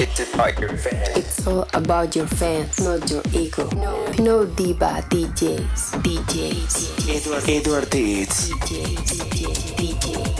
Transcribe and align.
It's 0.00 0.32
about 0.32 0.58
your 0.58 0.78
fans. 0.78 1.08
It's 1.14 1.46
all 1.46 1.68
about 1.74 2.16
your 2.16 2.26
fans, 2.26 2.80
not 2.80 3.10
your 3.10 3.20
ego. 3.34 3.68
No, 3.76 4.06
no 4.12 4.46
diva 4.46 5.04
DJs, 5.10 6.00
DJs, 6.00 7.06
Edward, 7.16 7.44
Edward 7.46 7.90
Deeds. 7.90 8.48
DJs, 8.48 8.96
DJs, 9.28 9.76
DJs. 9.76 10.36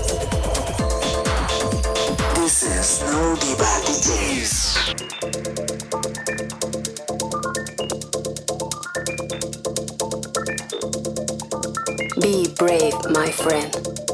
This 2.36 2.62
is 2.62 3.02
No 3.02 3.36
Diva 3.36 3.72
DJs. 3.84 4.50
Be 12.22 12.48
brave, 12.56 12.96
my 13.10 13.30
friend. 13.30 14.09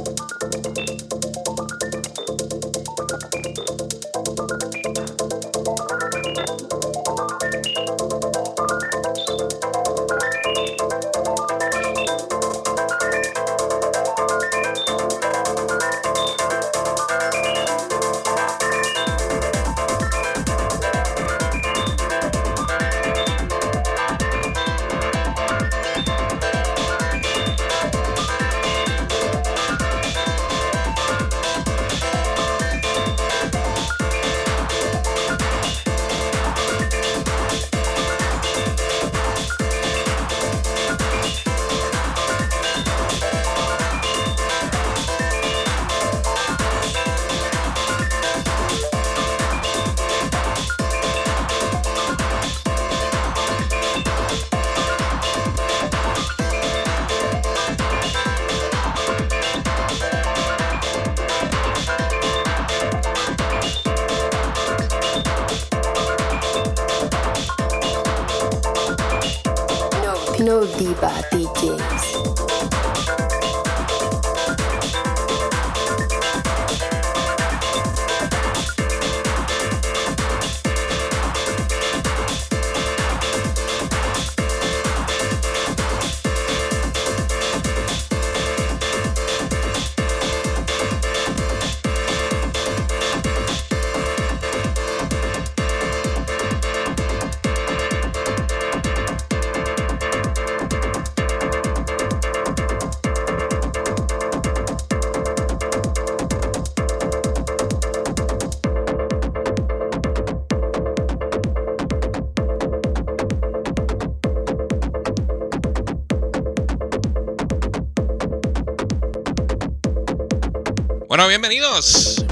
Bueno, 121.16 121.30
bienvenidos. 121.30 122.26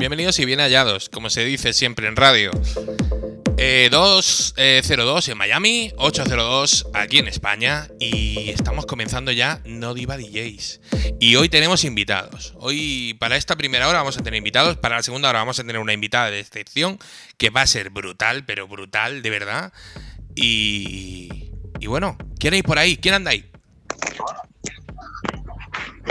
Bienvenidos 0.00 0.36
y 0.40 0.44
bien 0.44 0.58
hallados, 0.58 1.08
como 1.08 1.30
se 1.30 1.44
dice 1.44 1.72
siempre 1.72 2.08
en 2.08 2.16
radio. 2.16 2.50
Eh, 3.56 3.88
202 3.92 5.28
en 5.28 5.38
Miami, 5.38 5.92
802 5.96 6.88
aquí 6.92 7.18
en 7.18 7.28
España 7.28 7.86
y 8.00 8.50
estamos 8.50 8.84
comenzando 8.84 9.30
ya 9.30 9.60
No 9.64 9.94
Diva 9.94 10.16
DJs. 10.16 10.80
Y 11.20 11.36
hoy 11.36 11.48
tenemos 11.48 11.84
invitados. 11.84 12.52
Hoy 12.56 13.14
para 13.20 13.36
esta 13.36 13.54
primera 13.54 13.86
hora 13.86 13.98
vamos 13.98 14.18
a 14.18 14.24
tener 14.24 14.38
invitados, 14.38 14.76
para 14.76 14.96
la 14.96 15.04
segunda 15.04 15.28
hora 15.28 15.38
vamos 15.38 15.60
a 15.60 15.62
tener 15.62 15.78
una 15.78 15.92
invitada 15.92 16.32
de 16.32 16.40
excepción 16.40 16.98
que 17.36 17.50
va 17.50 17.60
a 17.60 17.68
ser 17.68 17.90
brutal, 17.90 18.44
pero 18.44 18.66
brutal 18.66 19.22
de 19.22 19.30
verdad. 19.30 19.72
Y, 20.34 21.52
y 21.78 21.86
bueno, 21.86 22.18
¿quién 22.40 22.54
hay 22.54 22.62
por 22.62 22.80
ahí? 22.80 22.96
¿Quién 22.96 23.14
anda 23.14 23.30
ahí? 23.30 23.48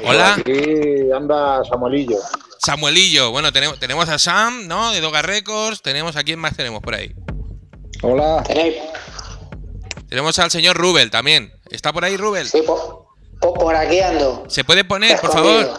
Hola. 0.08 0.36
Aquí 0.36 1.12
anda 1.16 1.64
Samuelillo. 1.66 2.18
Samuelillo, 2.60 3.32
bueno, 3.32 3.52
tenemos, 3.52 3.80
tenemos 3.80 4.10
a 4.10 4.18
Sam, 4.20 4.68
¿no? 4.68 4.92
De 4.92 5.02
Doga 5.02 5.22
Records, 5.22 5.82
tenemos 5.82 6.16
a 6.16 6.24
quién 6.24 6.40
más 6.40 6.56
tenemos 6.56 6.82
por 6.82 6.96
ahí. 6.96 7.14
Hola. 8.02 8.44
Tenemos 10.10 10.40
al 10.40 10.52
señor 10.52 10.78
Rubel 10.78 11.12
también. 11.12 11.54
¿Está 11.70 11.92
por 11.94 12.04
ahí 12.06 12.16
Rubel? 12.18 12.48
Sí, 12.48 12.62
po- 12.66 13.16
po- 13.42 13.54
por 13.54 13.76
aquí 13.76 14.00
ando. 14.00 14.46
¿Se 14.48 14.64
puede 14.64 14.84
poner, 14.84 15.20
por 15.20 15.32
favor? 15.32 15.78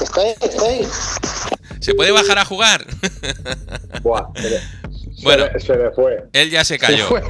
Estoy, 0.00 0.28
estoy. 0.40 0.88
¿Se 1.80 1.94
puede 1.94 2.10
bajar 2.12 2.38
a 2.38 2.44
jugar? 2.44 2.84
Buah, 4.02 4.26
se 4.34 4.50
le- 4.50 4.60
Bueno. 5.22 5.46
se, 5.46 5.52
le, 5.52 5.60
se 5.60 5.76
le 5.76 5.90
fue. 5.92 6.24
Él 6.32 6.50
ya 6.50 6.64
se 6.64 6.78
cayó. 6.78 7.06
fue. 7.08 7.22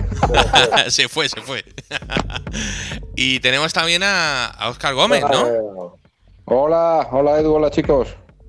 se 0.91 1.09
fue, 1.09 1.28
se 1.28 1.41
fue. 1.41 1.65
y 3.16 3.40
tenemos 3.40 3.72
también 3.72 4.02
a, 4.02 4.46
a 4.46 4.68
Oscar 4.70 4.94
Gómez, 4.94 5.22
¿no? 5.30 5.96
Hola, 6.44 7.08
hola 7.12 7.38
Edu, 7.38 7.54
hola 7.54 7.70
chicos. 7.70 8.08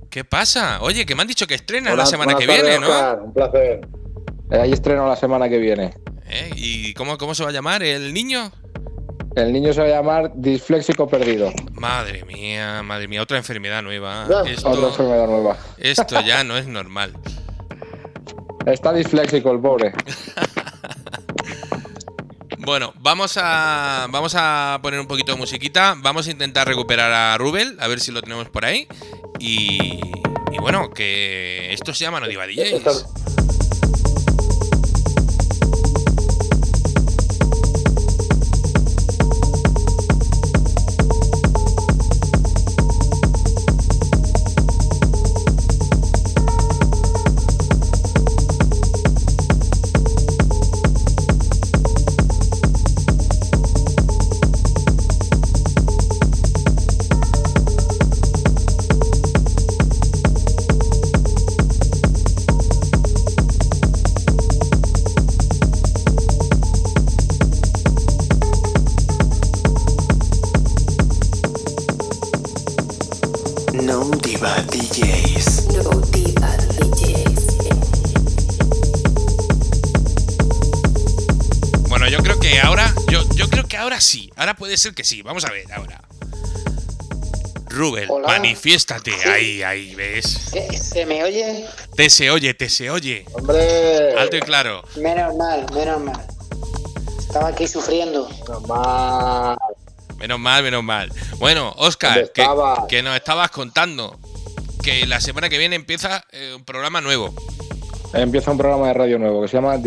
¿Qué 0.10 0.24
pasa? 0.26 0.80
Oye, 0.82 1.06
que 1.06 1.16
me 1.16 1.22
han 1.22 1.28
dicho 1.28 1.48
que 1.48 1.56
estrena 1.56 1.96
la 1.96 2.06
semana 2.06 2.36
que 2.36 2.46
viene, 2.46 2.80
¿no? 2.80 2.88
Oscar, 2.88 3.20
Un 3.22 3.34
placer. 3.34 3.88
Eh, 4.52 4.60
hay 4.60 4.74
estreno 4.74 5.08
la 5.08 5.16
semana 5.16 5.48
que 5.48 5.58
viene. 5.58 5.94
¿Eh? 6.28 6.52
¿Y 6.56 6.94
cómo, 6.96 7.18
cómo 7.18 7.34
se 7.34 7.44
va 7.44 7.50
a 7.50 7.54
llamar? 7.54 7.84
¿El 7.84 8.14
niño? 8.14 8.52
El 9.36 9.54
niño 9.54 9.72
se 9.72 9.80
va 9.80 9.88
a 9.88 9.90
llamar 9.90 10.32
disfléxico 10.36 11.08
perdido. 11.08 11.54
Madre 11.74 12.26
mía, 12.26 12.84
madre 12.84 13.08
mía, 13.08 13.22
otra 13.22 13.38
enfermedad 13.38 13.82
nueva. 13.82 14.26
Otra 14.26 14.52
Esto, 14.52 14.88
enfermedad 14.88 15.28
nueva. 15.28 15.58
esto 15.78 16.20
ya 16.22 16.44
no 16.44 16.58
es 16.58 16.68
normal. 16.68 17.14
Está 18.66 18.92
disfléxico 18.92 19.52
el 19.52 19.60
pobre. 19.62 19.94
Bueno, 22.64 22.94
vamos 23.00 23.38
a, 23.42 24.08
vamos 24.12 24.36
a 24.38 24.80
poner 24.84 25.00
un 25.00 25.08
poquito 25.08 25.32
de 25.32 25.38
musiquita. 25.38 25.96
Vamos 25.98 26.28
a 26.28 26.32
intentar 26.32 26.68
recuperar 26.68 27.12
a 27.12 27.38
Rubel, 27.38 27.76
a 27.80 27.88
ver 27.88 28.00
si 28.00 28.12
lo 28.12 28.22
tenemos 28.22 28.50
por 28.50 28.66
ahí. 28.66 28.88
Y, 29.40 30.00
bueno, 30.60 30.92
que 30.92 31.74
esto 31.74 31.94
se 31.94 32.04
llama 32.04 32.20
No 32.20 32.28
Diva. 32.28 32.46
Ser 84.82 84.94
que 84.94 85.04
sí. 85.04 85.22
Vamos 85.22 85.46
a 85.46 85.52
ver, 85.52 85.72
ahora. 85.74 86.02
Rubel, 87.70 88.08
Hola. 88.10 88.28
manifiéstate. 88.28 89.14
Ahí, 89.26 89.64
ahí, 89.64 89.96
¿ves? 89.96 90.52
¿Se, 90.74 91.06
me 91.06 91.24
oye? 91.24 91.66
Te 91.96 92.10
se 92.10 92.30
oye, 92.30 92.54
te 92.54 92.70
se 92.70 92.90
oye. 92.90 93.26
Hombre, 93.34 94.14
Alto 94.18 94.36
y 94.36 94.42
claro. 94.42 94.84
Menos 94.98 95.36
mal, 95.36 95.66
menos 95.74 96.02
mal. 96.02 96.28
Estaba 97.18 97.48
aquí 97.48 97.68
sufriendo. 97.68 98.30
nomás 98.50 99.58
Menos 100.18 100.40
mal, 100.40 100.64
menos 100.64 100.84
mal. 100.84 101.12
Bueno, 101.40 101.74
Oscar, 101.78 102.30
¿Dónde 102.36 102.88
que, 102.90 103.02
nos 103.02 103.16
estabas 103.16 103.50
contando 103.52 104.20
que 104.84 105.08
la 105.08 105.22
semana 105.22 105.48
que 105.50 105.58
viene 105.58 105.76
empieza 105.76 106.24
eh, 106.32 106.54
un 106.56 106.66
programa 106.66 107.02
nuevo. 107.02 107.34
Empieza 108.14 108.52
un 108.52 108.58
programa 108.58 108.88
de 108.88 108.94
radio 108.94 109.18
nuevo 109.18 109.42
que 109.42 109.48
se 109.48 109.58
llama 109.58 109.78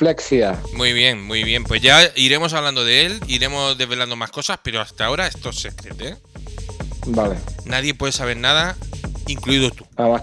Disflexia. 0.00 0.58
Muy 0.72 0.94
bien, 0.94 1.22
muy 1.22 1.44
bien. 1.44 1.62
Pues 1.64 1.82
ya 1.82 2.00
iremos 2.16 2.54
hablando 2.54 2.84
de 2.86 3.04
él, 3.04 3.20
iremos 3.26 3.76
desvelando 3.76 4.16
más 4.16 4.30
cosas, 4.30 4.58
pero 4.62 4.80
hasta 4.80 5.04
ahora 5.04 5.26
esto 5.26 5.50
es 5.50 5.56
secreto, 5.56 6.06
¿eh? 6.06 6.16
Vale. 7.06 7.36
Nadie 7.66 7.92
puede 7.92 8.10
saber 8.12 8.38
nada, 8.38 8.78
incluido 9.26 9.70
tú. 9.70 9.84
Nada 9.98 10.10
más, 10.10 10.22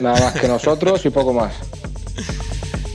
nada 0.00 0.20
más 0.20 0.40
que 0.40 0.48
nosotros 0.48 1.04
y 1.06 1.10
poco 1.10 1.32
más. 1.32 1.54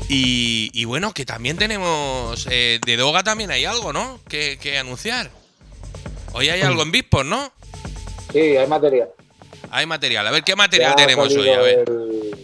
Y, 0.10 0.72
y 0.74 0.86
bueno, 0.86 1.14
que 1.14 1.26
también 1.26 1.58
tenemos. 1.58 2.48
eh, 2.50 2.80
de 2.86 2.96
Doga 2.96 3.24
también 3.24 3.52
hay 3.52 3.66
algo, 3.66 3.92
¿no? 3.92 4.22
Que, 4.30 4.58
que 4.58 4.78
anunciar. 4.78 5.30
Hoy 6.32 6.48
hay 6.48 6.62
algo 6.62 6.82
en 6.82 6.94
Bispos, 6.94 7.26
¿no? 7.26 7.52
sí, 8.32 8.40
hay 8.40 8.68
material. 8.68 9.10
Hay 9.70 9.86
material. 9.86 10.26
A 10.26 10.32
ver, 10.32 10.44
¿qué 10.46 10.56
material 10.56 10.92
Ya 10.92 10.96
tenemos 10.96 11.36
hoy? 11.36 11.50
A 11.50 11.60
ver. 11.60 11.84
el- 11.90 12.38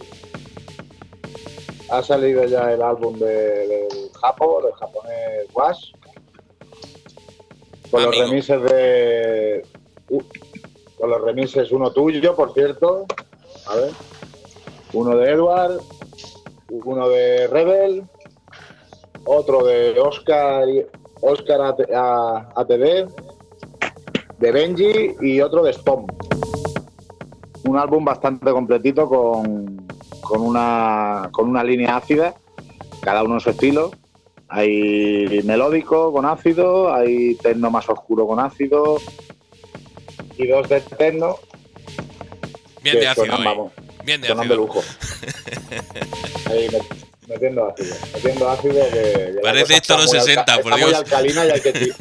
ha 1.98 2.02
salido 2.02 2.44
ya 2.44 2.72
el 2.72 2.82
álbum 2.82 3.18
de- 3.18 3.26
del 3.68 4.10
Japo, 4.20 4.62
del 4.62 4.72
japonés 4.74 5.46
Wash. 5.54 5.92
Con 7.90 8.02
los 8.02 8.18
remises 8.18 8.62
de. 8.62 9.66
uh, 10.10 10.20
con 10.98 11.10
los 11.10 11.20
remises, 11.22 11.70
uno 11.72 11.90
tuyo, 11.92 12.34
por 12.34 12.52
cierto. 12.54 13.06
A 13.66 13.76
ver. 13.76 13.90
Uno 14.92 15.16
de 15.16 15.30
Edward. 15.30 15.78
Uno 16.70 17.08
de 17.08 17.46
Rebel. 17.48 18.04
Otro 19.26 19.64
de 19.64 19.98
Oscar, 20.00 20.66
Oscar 21.20 21.60
AT- 21.60 21.90
A- 21.94 22.50
ATV. 22.56 23.08
De 24.38 24.52
Benji 24.52 25.14
y 25.20 25.40
otro 25.40 25.62
de 25.62 25.72
Stomp 25.72 26.10
un 27.66 27.78
álbum 27.78 28.04
bastante 28.04 28.50
completito 28.52 29.08
con, 29.08 29.73
con, 30.24 30.40
una, 30.40 31.28
con 31.32 31.48
una 31.48 31.62
línea 31.62 31.96
ácida, 31.96 32.34
cada 33.00 33.22
uno 33.22 33.34
en 33.34 33.40
su 33.40 33.50
estilo. 33.50 33.90
Hay 34.48 35.40
melódico 35.44 36.12
con 36.12 36.26
ácido, 36.26 36.92
hay 36.94 37.34
techno 37.36 37.70
más 37.70 37.88
oscuro 37.88 38.26
con 38.26 38.38
ácido 38.40 38.98
y 40.36 40.46
dos 40.46 40.68
de 40.68 40.80
techno 40.80 41.38
Bien 42.82 43.00
de 43.00 43.06
ácido 43.08 43.24
suenan, 43.26 43.40
hoy. 43.40 43.44
vamos, 43.46 43.72
Bien 44.04 44.20
de 44.20 44.26
suenan 44.28 44.48
de 44.48 44.54
ácido. 44.54 44.66
lujo. 44.66 44.82
Ahí 46.50 46.68
met- 46.68 47.06
metiendo 47.26 47.66
ácido, 47.68 47.96
metiendo 48.14 48.50
ácido 48.50 48.74
que, 48.92 49.32
que 49.34 49.40
Parece 49.42 49.74
esto 49.76 49.96
los 49.96 50.06
muy 50.12 50.20
60, 50.20 50.40
alca- 50.42 50.62
por 50.62 50.72
está 50.72 50.76
Dios. 50.76 50.88
muy 50.90 50.98
alcalina 50.98 51.46
y 51.46 51.50
hay 51.50 51.60
que 51.60 51.70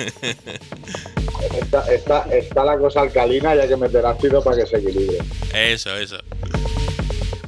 está, 1.62 1.94
está, 1.94 2.24
está 2.36 2.64
la 2.66 2.78
cosa 2.78 3.02
alcalina 3.02 3.56
y 3.56 3.60
hay 3.60 3.68
que 3.70 3.78
meter 3.78 4.06
ácido 4.06 4.44
para 4.44 4.58
que 4.58 4.66
se 4.66 4.78
equilibre. 4.78 5.18
Eso, 5.54 5.96
eso. 5.98 6.18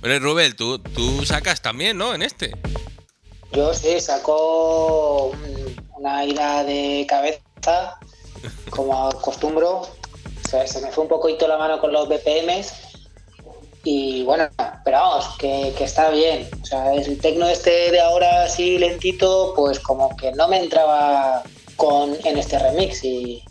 Y 0.05 0.19
Rubel, 0.19 0.55
tú, 0.55 0.79
tú 0.79 1.25
sacas 1.25 1.61
también, 1.61 1.97
¿no? 1.97 2.13
En 2.13 2.21
este. 2.21 2.55
Yo 3.51 3.73
sí, 3.73 3.99
sacó 3.99 5.27
un- 5.33 5.75
una 5.97 6.23
ira 6.25 6.63
de 6.63 7.05
cabeza, 7.09 7.97
como 8.69 9.07
acostumbro. 9.07 9.87
Se, 10.49 10.67
se 10.67 10.81
me 10.81 10.91
fue 10.91 11.03
un 11.05 11.09
poquito 11.09 11.47
la 11.47 11.57
mano 11.57 11.79
con 11.79 11.91
los 11.91 12.07
BPMs. 12.07 12.73
Y 13.83 14.23
bueno, 14.23 14.47
pero 14.83 14.97
vamos, 14.97 15.37
que, 15.37 15.73
que 15.77 15.83
está 15.83 16.09
bien. 16.09 16.49
O 16.61 16.65
sea, 16.65 16.93
el 16.93 17.17
tecno 17.19 17.47
este 17.47 17.91
de 17.91 18.01
ahora 18.01 18.43
así 18.43 18.77
lentito, 18.77 19.53
pues 19.55 19.79
como 19.79 20.15
que 20.17 20.31
no 20.33 20.47
me 20.47 20.59
entraba 20.59 21.43
con, 21.75 22.15
en 22.25 22.37
este 22.37 22.57
remix 22.59 23.03
y, 23.03 23.43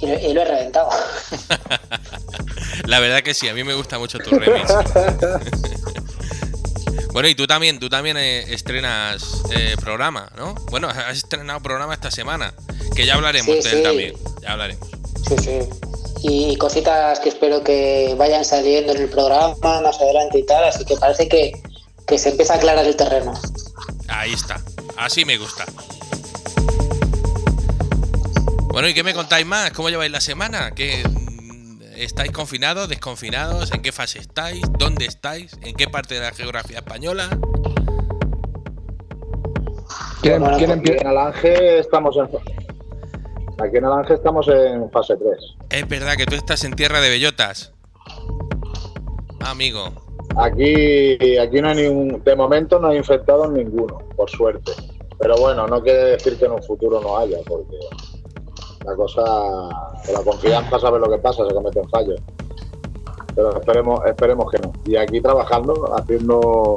y, 0.00 0.06
lo- 0.06 0.18
y 0.18 0.32
lo 0.32 0.42
he 0.42 0.44
reventado. 0.44 0.90
La 2.86 3.00
verdad 3.00 3.22
que 3.22 3.34
sí, 3.34 3.48
a 3.48 3.54
mí 3.54 3.64
me 3.64 3.74
gusta 3.74 3.98
mucho 3.98 4.18
tu 4.18 4.30
remix. 4.30 4.72
bueno, 7.12 7.28
y 7.28 7.34
tú 7.34 7.46
también, 7.46 7.78
tú 7.78 7.88
también 7.88 8.16
eh, 8.16 8.52
estrenas 8.52 9.42
eh, 9.50 9.76
programa, 9.80 10.30
¿no? 10.36 10.54
Bueno, 10.70 10.88
has 10.88 11.16
estrenado 11.18 11.60
programa 11.60 11.94
esta 11.94 12.10
semana, 12.10 12.54
que 12.94 13.06
ya 13.06 13.14
hablaremos 13.14 13.46
Sí, 13.46 13.62
de 13.62 13.70
él 13.70 13.76
sí. 13.78 13.82
también. 13.82 14.14
Ya 14.42 14.52
hablaremos. 14.52 14.88
Sí, 15.28 15.34
sí. 15.42 15.58
Y 16.24 16.56
cositas 16.56 17.18
que 17.20 17.28
espero 17.30 17.64
que 17.64 18.14
vayan 18.16 18.44
saliendo 18.44 18.92
en 18.94 19.02
el 19.02 19.08
programa 19.08 19.54
más 19.82 20.00
adelante 20.00 20.38
y 20.38 20.46
tal, 20.46 20.64
así 20.64 20.84
que 20.84 20.96
parece 20.96 21.28
que, 21.28 21.52
que 22.06 22.18
se 22.18 22.30
empieza 22.30 22.54
a 22.54 22.56
aclarar 22.56 22.86
el 22.86 22.96
terreno. 22.96 23.32
Ahí 24.08 24.32
está. 24.32 24.60
Así 24.96 25.24
me 25.24 25.36
gusta. 25.38 25.64
Bueno, 28.68 28.88
¿y 28.88 28.94
qué 28.94 29.02
me 29.02 29.12
contáis 29.12 29.44
más? 29.44 29.72
¿Cómo 29.72 29.90
lleváis 29.90 30.12
la 30.12 30.20
semana? 30.20 30.70
¿Qué, 30.74 31.02
¿Estáis 31.96 32.32
confinados, 32.32 32.88
desconfinados? 32.88 33.72
¿En 33.72 33.82
qué 33.82 33.92
fase 33.92 34.18
estáis? 34.18 34.62
¿Dónde 34.78 35.04
estáis? 35.06 35.56
¿En 35.62 35.74
qué 35.74 35.88
parte 35.88 36.14
de 36.14 36.20
la 36.20 36.32
geografía 36.32 36.78
española? 36.78 37.28
¿Quién, 40.22 40.40
Bueno, 40.40 40.56
quién 40.56 40.70
Aquí 40.70 40.78
empieza? 40.80 41.00
en 41.02 41.06
Alange 41.08 41.78
estamos 41.78 42.16
en 42.16 42.24
aquí 42.24 43.76
en 43.76 43.84
Alange 43.84 44.14
estamos 44.14 44.48
en 44.48 44.90
fase 44.90 45.14
3. 45.16 45.36
Es 45.70 45.88
verdad 45.88 46.16
que 46.16 46.26
tú 46.26 46.34
estás 46.34 46.64
en 46.64 46.74
tierra 46.74 47.00
de 47.00 47.10
bellotas. 47.10 47.72
Amigo. 49.40 49.92
Aquí, 50.36 51.36
aquí 51.38 51.60
no 51.60 51.68
hay 51.68 51.76
ningún, 51.76 52.22
de 52.24 52.36
momento 52.36 52.78
no 52.78 52.88
hay 52.88 52.96
infectados 52.98 53.50
ninguno, 53.52 53.98
por 54.16 54.30
suerte. 54.30 54.72
Pero 55.18 55.36
bueno, 55.36 55.66
no 55.66 55.82
quiere 55.82 56.02
decir 56.12 56.38
que 56.38 56.46
en 56.46 56.52
un 56.52 56.62
futuro 56.62 57.00
no 57.00 57.18
haya, 57.18 57.36
porque 57.46 57.76
la 58.84 58.96
cosa, 58.96 59.22
con 59.22 60.14
la 60.14 60.22
confianza 60.24 60.78
sabe 60.78 60.98
lo 60.98 61.10
que 61.10 61.18
pasa, 61.18 61.46
se 61.46 61.54
cometen 61.54 61.88
fallos. 61.88 62.20
Pero 63.34 63.56
esperemos, 63.56 64.00
esperemos 64.06 64.50
que 64.50 64.58
no. 64.58 64.72
Y 64.84 64.96
aquí 64.96 65.20
trabajando, 65.20 65.94
haciendo, 65.96 66.76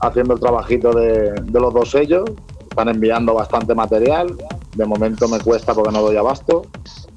haciendo 0.00 0.34
el 0.34 0.40
trabajito 0.40 0.92
de, 0.92 1.32
de 1.32 1.60
los 1.60 1.74
dos 1.74 1.90
sellos, 1.90 2.24
están 2.62 2.88
enviando 2.88 3.34
bastante 3.34 3.74
material. 3.74 4.36
De 4.74 4.86
momento 4.86 5.26
me 5.28 5.40
cuesta 5.40 5.74
porque 5.74 5.90
no 5.90 6.02
doy 6.02 6.16
abasto, 6.16 6.62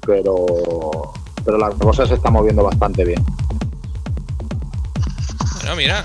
pero, 0.04 0.46
pero 1.44 1.58
la 1.58 1.70
cosa 1.70 2.06
se 2.06 2.14
está 2.14 2.30
moviendo 2.30 2.64
bastante 2.64 3.04
bien. 3.04 3.24
Bueno, 5.60 5.76
mira. 5.76 6.04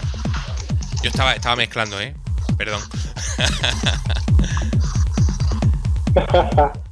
Yo 1.02 1.10
estaba, 1.10 1.34
estaba 1.34 1.56
mezclando, 1.56 2.00
¿eh? 2.00 2.16
Perdón. 2.58 2.82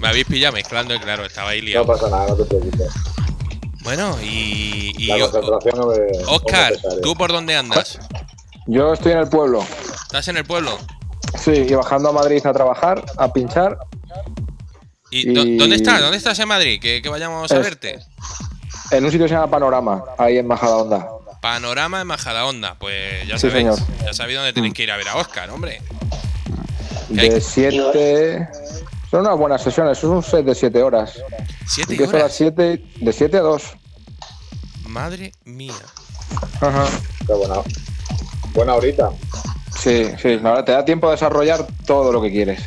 Me 0.00 0.08
habéis 0.08 0.24
pillado 0.26 0.54
mezclando 0.54 0.94
y 0.94 0.98
claro, 0.98 1.24
estaba 1.24 1.50
ahí 1.50 1.60
No 1.60 1.66
liado. 1.66 1.86
pasa 1.86 2.08
nada, 2.08 2.26
no 2.28 2.36
te 2.36 2.44
preocupes. 2.44 2.88
Bueno, 3.82 4.16
y... 4.22 4.92
y 4.98 5.06
La 5.06 5.18
concentración 5.20 5.74
no 5.78 5.86
me- 5.86 6.22
no 6.24 6.30
Oscar. 6.32 6.72
¿tú 7.02 7.14
por 7.14 7.32
dónde 7.32 7.56
andas? 7.56 7.98
Yo 8.66 8.92
estoy 8.92 9.12
en 9.12 9.18
el 9.18 9.28
pueblo. 9.28 9.64
¿Estás 10.02 10.28
en 10.28 10.36
el 10.38 10.44
pueblo? 10.44 10.78
Sí, 11.38 11.50
y 11.52 11.74
bajando 11.74 12.08
a 12.10 12.12
Madrid 12.12 12.44
a 12.46 12.52
trabajar, 12.52 13.04
a 13.16 13.32
pinchar. 13.32 13.78
¿Y, 15.10 15.32
dó- 15.32 15.44
Y- 15.44 15.56
dónde 15.56 15.76
estás? 15.76 16.00
¿Dónde 16.00 16.16
estás 16.18 16.38
en 16.38 16.48
Madrid? 16.48 16.80
Que, 16.80 17.02
que 17.02 17.08
vayamos 17.08 17.50
a 17.50 17.56
Es- 17.56 17.62
verte. 17.62 17.98
En 18.90 19.04
un 19.04 19.10
sitio 19.10 19.24
que 19.26 19.28
se 19.30 19.34
llama 19.34 19.50
Panorama, 19.50 20.02
ahí 20.18 20.38
en 20.38 20.46
Majadahonda. 20.46 21.08
Panorama 21.40 22.00
en 22.00 22.06
Majadahonda. 22.06 22.76
Pues 22.78 23.26
ya 23.26 23.38
Sí, 23.38 23.48
sabéis. 23.48 23.74
señor. 23.76 23.78
Ya 24.04 24.12
sabéis 24.14 24.38
dónde 24.38 24.52
tenéis 24.52 24.74
que 24.74 24.82
ir 24.82 24.90
a 24.90 24.96
ver 24.96 25.08
a 25.08 25.16
Oscar, 25.16 25.48
hombre. 25.50 25.80
¿Qué 27.14 27.20
hay? 27.20 27.28
De 27.30 27.40
7. 27.40 28.48
Son 29.10 29.20
unas 29.20 29.36
buenas 29.36 29.62
sesiones, 29.62 29.98
es 29.98 30.04
un 30.04 30.22
set 30.22 30.44
de 30.44 30.54
7 30.54 30.82
horas. 30.82 31.20
Siete 31.66 31.92
Empiezo 31.94 32.12
a 32.16 32.20
las 32.20 32.40
horas. 32.40 32.54
7, 32.56 32.84
de 33.00 33.12
7 33.12 33.36
a 33.38 33.40
2. 33.40 33.62
Madre 34.86 35.32
mía. 35.44 35.72
Ajá. 36.60 36.84
Qué 37.26 37.32
buena, 37.32 37.54
buena 38.54 38.74
horita. 38.76 39.10
Sí, 39.76 40.06
sí, 40.20 40.36
la 40.38 40.50
verdad, 40.50 40.64
te 40.64 40.72
da 40.72 40.84
tiempo 40.84 41.08
a 41.08 41.12
desarrollar 41.12 41.66
todo 41.86 42.12
lo 42.12 42.20
que 42.22 42.30
quieres. 42.30 42.60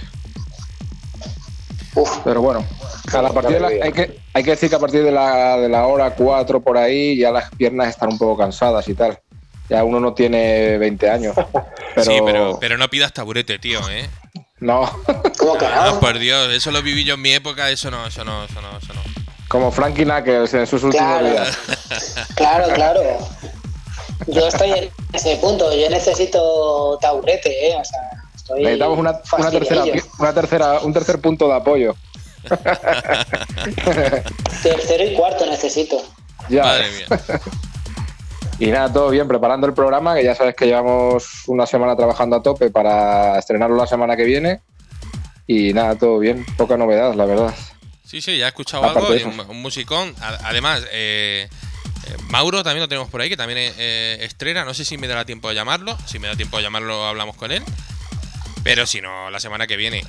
Uf, 1.95 2.09
Pero 2.23 2.41
bueno, 2.41 2.65
a 3.13 3.21
la 3.21 3.29
de 3.29 3.59
la- 3.59 3.67
hay, 3.67 3.91
que, 3.91 4.19
hay 4.33 4.43
que 4.43 4.49
decir 4.51 4.69
que 4.69 4.75
a 4.75 4.79
partir 4.79 5.03
de 5.03 5.11
la, 5.11 5.57
de 5.57 5.69
la 5.69 5.85
hora 5.85 6.15
4 6.15 6.59
por 6.61 6.77
ahí 6.77 7.17
ya 7.17 7.31
las 7.31 7.51
piernas 7.51 7.89
están 7.89 8.09
un 8.11 8.17
poco 8.17 8.35
cansadas 8.37 8.87
y 8.89 8.95
tal. 8.95 9.19
Ya 9.69 9.83
uno 9.83 9.99
no 9.99 10.13
tiene 10.13 10.77
20 10.77 11.09
años. 11.09 11.35
Pero, 11.95 12.03
Sí, 12.11 12.19
pero, 12.25 12.57
pero 12.59 12.75
no 12.79 12.89
pidas 12.89 13.13
taburete, 13.13 13.59
tío, 13.59 13.79
¿eh? 13.91 14.09
No, 14.63 14.89
¿cómo 15.37 15.57
que 15.57 15.65
Ah, 15.65 15.91
no? 15.93 15.99
por 15.99 16.17
Dios, 16.19 16.51
eso 16.53 16.71
lo 16.71 16.81
viví 16.81 17.03
yo 17.03 17.15
en 17.15 17.21
mi 17.21 17.33
época, 17.33 17.69
eso 17.69 17.91
no, 17.91 18.05
eso 18.07 18.23
no, 18.23 18.43
eso 18.45 18.61
no, 18.61 18.77
eso 18.77 18.93
no. 18.93 19.01
como 19.47 19.71
Frankie 19.71 20.03
Knuckles 20.05 20.53
en 20.53 20.65
sus 20.67 20.83
últimos 20.83 21.05
Claro. 21.07 21.27
días. 21.29 21.57
Claro, 22.35 22.73
claro. 22.73 23.01
Yo 24.27 24.47
estoy 24.47 24.71
en 24.71 24.89
ese 25.11 25.35
punto, 25.35 25.75
yo 25.75 25.89
necesito 25.89 26.97
taburete, 27.01 27.49
¿eh? 27.67 27.75
O 27.77 27.83
sea, 27.83 27.99
estoy 28.33 28.61
Necesitamos 28.63 28.97
una, 28.97 29.21
tercera, 29.51 29.83
una 30.17 30.33
tercera, 30.33 30.79
un 30.79 30.93
tercer 30.93 31.19
punto 31.19 31.47
de 31.49 31.55
apoyo. 31.55 31.93
Tercero 34.61 35.03
y 35.03 35.13
cuarto 35.15 35.45
necesito. 35.45 36.01
Ya. 36.49 36.63
Madre 36.63 36.85
mía. 36.91 37.07
Y 38.59 38.67
nada, 38.67 38.91
todo 38.91 39.09
bien, 39.09 39.27
preparando 39.27 39.67
el 39.67 39.73
programa, 39.73 40.15
que 40.15 40.23
ya 40.23 40.35
sabes 40.35 40.55
que 40.55 40.65
llevamos 40.65 41.43
una 41.47 41.65
semana 41.65 41.95
trabajando 41.95 42.35
a 42.35 42.43
tope 42.43 42.69
para 42.69 43.37
estrenarlo 43.39 43.75
la 43.75 43.87
semana 43.87 44.15
que 44.15 44.23
viene. 44.23 44.61
Y 45.47 45.73
nada, 45.73 45.95
todo 45.97 46.19
bien, 46.19 46.45
poca 46.57 46.77
novedad, 46.77 47.13
la 47.15 47.25
verdad. 47.25 47.53
Sí, 48.05 48.21
sí, 48.21 48.37
ya 48.37 48.45
he 48.45 48.49
escuchado 48.49 48.83
Aparte 48.83 49.23
algo, 49.23 49.43
un, 49.43 49.49
un 49.49 49.61
musicón. 49.61 50.13
Además, 50.43 50.85
eh, 50.91 51.49
eh, 52.05 52.17
Mauro 52.29 52.63
también 52.63 52.81
lo 52.81 52.87
tenemos 52.87 53.09
por 53.09 53.21
ahí, 53.21 53.29
que 53.29 53.37
también 53.37 53.73
eh, 53.77 54.19
estrena. 54.21 54.65
No 54.65 54.73
sé 54.73 54.85
si 54.85 54.97
me 54.97 55.07
dará 55.07 55.25
tiempo 55.25 55.49
de 55.49 55.55
llamarlo. 55.55 55.97
Si 56.05 56.19
me 56.19 56.27
da 56.27 56.35
tiempo 56.35 56.57
de 56.57 56.63
llamarlo, 56.63 57.07
hablamos 57.07 57.35
con 57.35 57.51
él. 57.51 57.63
Pero 58.63 58.85
si 58.85 59.01
no, 59.01 59.29
la 59.29 59.39
semana 59.39 59.67
que 59.67 59.77
viene. 59.77 60.05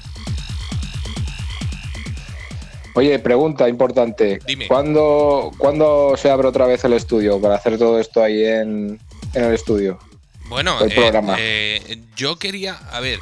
Oye, 2.95 3.19
pregunta 3.19 3.69
importante. 3.69 4.39
Dime. 4.47 4.69
¿Cuándo, 4.69 5.51
¿Cuándo 5.59 6.15
se 6.17 6.31
abre 6.31 6.49
otra 6.49 6.67
vez 6.67 6.85
el 6.85 6.93
estudio 6.93 7.41
para 7.41 7.57
hacer 7.57 7.77
todo 7.79 7.99
esto 7.99 8.23
ahí 8.23 8.45
en, 8.45 9.01
en 9.33 9.45
el 9.45 9.53
estudio? 9.55 9.99
Bueno, 10.47 10.81
El 10.81 10.93
eh, 10.93 10.95
programa. 10.95 11.37
eh, 11.39 11.99
yo 12.17 12.37
quería, 12.39 12.75
a 12.93 13.01
ver, 13.01 13.19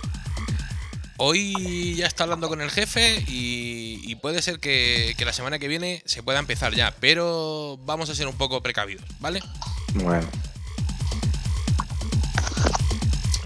hoy 1.17 1.95
ya 1.97 2.07
está 2.07 2.25
hablando 2.25 2.49
con 2.49 2.61
el 2.61 2.71
jefe 2.71 3.25
y, 3.29 4.01
y 4.05 4.15
puede 4.17 4.43
ser 4.43 4.59
que, 4.59 5.15
que 5.17 5.25
la 5.25 5.33
semana 5.33 5.59
que 5.59 5.69
viene 5.69 6.03
se 6.05 6.23
pueda 6.23 6.39
empezar 6.39 6.75
ya, 6.75 6.95
pero 7.01 7.79
vamos 7.85 8.11
a 8.11 8.15
ser 8.15 8.27
un 8.27 8.37
poco 8.37 8.61
precavidos, 8.63 9.05
¿vale? 9.21 9.41
Bueno. 9.95 10.27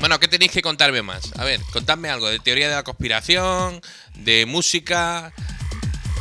Bueno, 0.00 0.20
¿qué 0.20 0.28
tenéis 0.28 0.52
que 0.52 0.62
contarme 0.62 1.02
más? 1.02 1.32
A 1.38 1.44
ver, 1.44 1.60
contadme 1.72 2.08
algo 2.10 2.28
de 2.28 2.38
teoría 2.38 2.68
de 2.68 2.74
la 2.74 2.82
conspiración, 2.82 3.80
de 4.14 4.44
música, 4.46 5.32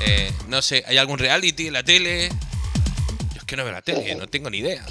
eh, 0.02 0.32
no 0.48 0.62
sé, 0.62 0.84
¿hay 0.88 0.98
algún 0.98 1.20
reality 1.20 1.68
en 1.68 1.74
la 1.74 1.84
tele? 1.84 2.30
Yo 2.30 3.38
es 3.38 3.44
que 3.44 3.56
no 3.56 3.64
veo 3.64 3.74
la 3.74 3.82
tele, 3.82 4.16
no 4.16 4.28
tengo 4.28 4.50
ni 4.50 4.60
idea. 4.60 4.84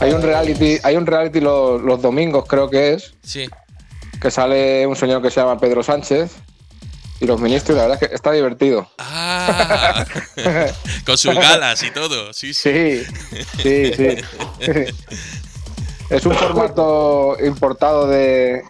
Hay 0.00 0.12
un 0.12 0.22
reality, 0.22 0.78
hay 0.82 0.96
un 0.96 1.06
reality 1.06 1.40
los, 1.40 1.80
los 1.82 2.02
domingos, 2.02 2.46
creo 2.48 2.68
que 2.68 2.94
es, 2.94 3.14
Sí, 3.22 3.48
que 4.20 4.30
sale 4.30 4.86
un 4.86 4.96
señor 4.96 5.22
que 5.22 5.30
se 5.30 5.40
llama 5.40 5.58
Pedro 5.58 5.82
Sánchez 5.82 6.32
y 7.20 7.26
los 7.26 7.40
ministros, 7.40 7.76
la 7.76 7.84
verdad 7.84 8.02
es 8.02 8.08
que 8.08 8.14
está 8.14 8.32
divertido. 8.32 8.90
Ah, 8.98 10.04
con 11.06 11.16
sus 11.16 11.34
galas 11.34 11.82
y 11.82 11.90
todo, 11.90 12.32
sí, 12.32 12.52
sí. 12.52 13.04
Sí, 13.62 13.92
sí, 13.94 14.16
sí. 14.60 14.84
Es 16.10 16.26
un 16.26 16.34
formato 16.34 17.36
importado 17.42 18.06
de, 18.06 18.62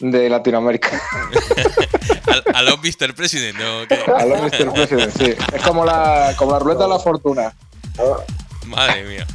de 0.00 0.28
Latinoamérica. 0.28 0.90
A, 2.34 2.58
a 2.58 2.62
los 2.62 2.78
Mr. 2.82 3.14
President, 3.14 3.58
¿no? 3.58 3.86
¿Qué? 3.88 3.94
A 4.12 4.24
los 4.26 4.40
Mr. 4.42 4.72
President, 4.72 5.12
sí. 5.16 5.34
Es 5.54 5.62
como 5.62 5.84
la, 5.84 6.34
como 6.36 6.52
la 6.52 6.58
ruleta 6.58 6.84
de 6.84 6.88
la 6.90 6.98
fortuna. 6.98 7.52
Madre 8.66 9.04
mía. 9.04 9.26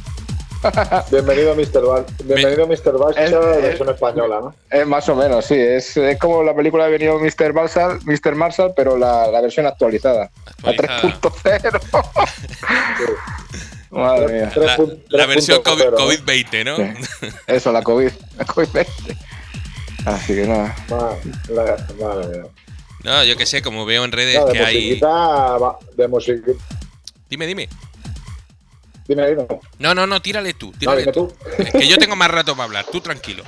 Bienvenido, 1.10 1.54
Mr. 1.54 1.86
Bar 1.86 2.04
Bienvenido, 2.22 2.66
Mr. 2.66 2.98
Barcha, 2.98 3.24
Es- 3.24 3.32
es- 3.32 3.62
versión 3.62 3.88
española, 3.88 4.40
¿no? 4.42 4.54
Es 4.70 4.86
más 4.86 5.08
o 5.08 5.14
menos, 5.14 5.46
sí. 5.46 5.54
Es, 5.54 5.96
es 5.96 6.18
como 6.18 6.42
la 6.42 6.54
película 6.54 6.84
de 6.84 6.90
venido 6.90 7.18
Mr. 7.18 7.54
Marshall, 7.54 7.98
Mr. 8.04 8.34
Marshall 8.34 8.74
pero 8.76 8.98
la, 8.98 9.28
la 9.28 9.40
versión 9.40 9.64
actualizada. 9.66 10.30
Actualizada. 10.62 11.00
La 11.44 11.58
3.0. 11.58 11.80
Madre 13.90 14.32
mía. 14.32 14.52
La, 14.54 14.76
3.0, 14.76 15.00
la 15.08 15.26
versión 15.26 15.62
COVID- 15.62 15.90
¿no? 15.92 15.96
COVID-20, 15.96 16.64
¿no? 16.64 16.76
Sí. 16.76 17.28
Eso, 17.46 17.72
la 17.72 17.82
COVID. 17.82 18.10
La 18.38 18.44
COVID-20. 18.46 18.86
Así 20.06 20.34
que 20.34 20.46
nada. 20.46 20.74
Ma- 20.90 21.10
la- 21.48 21.86
Madre 22.00 22.26
mía. 22.28 22.42
No, 23.04 23.24
yo 23.24 23.36
que 23.36 23.46
sé, 23.46 23.62
como 23.62 23.86
veo 23.86 24.04
en 24.04 24.12
redes 24.12 24.38
No, 24.38 24.46
que 24.52 24.58
hay. 24.60 25.00
de 25.96 26.08
musiquita. 26.08 26.52
Dime, 27.28 27.46
dime. 27.46 27.68
Dime, 29.08 29.28
dime. 29.28 29.46
No, 29.78 29.94
no, 29.94 30.06
no, 30.06 30.20
tírale 30.20 30.52
tú. 30.54 30.70
No, 30.72 30.78
Tírale 30.78 31.06
tú. 31.12 31.28
tú. 31.28 31.34
Es 31.62 31.70
que 31.72 31.88
yo 31.88 31.98
tengo 31.98 32.14
más 32.16 32.30
rato 32.30 32.52
para 32.52 32.64
hablar, 32.64 32.86
tú 32.92 33.00
tranquilo. 33.00 33.42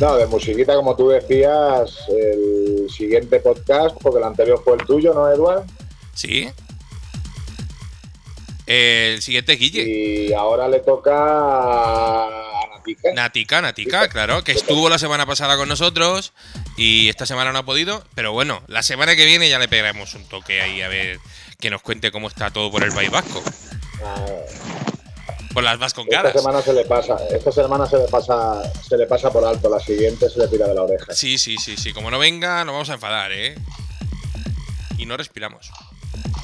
No, 0.00 0.16
de 0.16 0.26
musiquita, 0.26 0.74
como 0.74 0.96
tú 0.96 1.10
decías, 1.10 1.96
el 2.08 2.88
siguiente 2.90 3.38
podcast, 3.40 3.96
porque 4.02 4.18
el 4.18 4.24
anterior 4.24 4.60
fue 4.64 4.74
el 4.74 4.84
tuyo, 4.84 5.14
¿no, 5.14 5.30
Eduard? 5.30 5.64
¿Sí? 6.12 6.48
El 8.66 9.22
siguiente 9.22 9.52
es 9.52 9.58
Guille. 9.60 9.82
Y 10.28 10.32
ahora 10.32 10.66
le 10.68 10.80
toca 10.80 12.28
Natica. 12.82 13.12
Natica, 13.14 13.60
Natica, 13.62 14.08
claro, 14.08 14.42
que 14.44 14.52
estuvo 14.52 14.88
la 14.88 14.98
semana 14.98 15.24
pasada 15.26 15.56
con 15.56 15.68
nosotros 15.68 16.32
y 16.76 17.08
esta 17.08 17.26
semana 17.26 17.52
no 17.52 17.60
ha 17.60 17.64
podido, 17.64 18.04
pero 18.14 18.32
bueno, 18.32 18.62
la 18.66 18.82
semana 18.82 19.14
que 19.16 19.24
viene 19.24 19.48
ya 19.48 19.58
le 19.58 19.68
pegaremos 19.68 20.14
un 20.14 20.24
toque 20.28 20.60
ahí 20.60 20.82
a 20.82 20.88
ver 20.88 21.20
que 21.60 21.70
nos 21.70 21.80
cuente 21.82 22.10
cómo 22.10 22.28
está 22.28 22.50
todo 22.50 22.70
por 22.70 22.82
el 22.82 22.92
País 22.92 23.10
Vasco. 23.10 23.42
Ah, 24.04 24.24
Por 25.54 25.62
las 25.62 25.74
esta 25.74 25.84
vascongadas. 25.84 26.32
semana 26.32 26.60
se 26.62 26.72
le 26.72 26.84
pasa, 26.84 27.16
esta 27.30 27.52
semana 27.52 27.86
se 27.86 27.98
le 27.98 28.08
pasa, 28.08 28.62
se 28.88 28.96
le 28.96 29.06
pasa 29.06 29.30
por 29.30 29.44
alto, 29.44 29.68
la 29.70 29.78
siguiente 29.78 30.28
se 30.28 30.38
le 30.40 30.48
tira 30.48 30.66
de 30.66 30.74
la 30.74 30.82
oreja. 30.82 31.14
Sí, 31.14 31.38
sí, 31.38 31.56
sí, 31.58 31.76
sí. 31.76 31.92
Como 31.92 32.10
no 32.10 32.18
venga, 32.18 32.64
nos 32.64 32.72
vamos 32.72 32.90
a 32.90 32.94
enfadar, 32.94 33.30
¿eh? 33.32 33.54
Y 34.98 35.06
no 35.06 35.16
respiramos. 35.16 35.70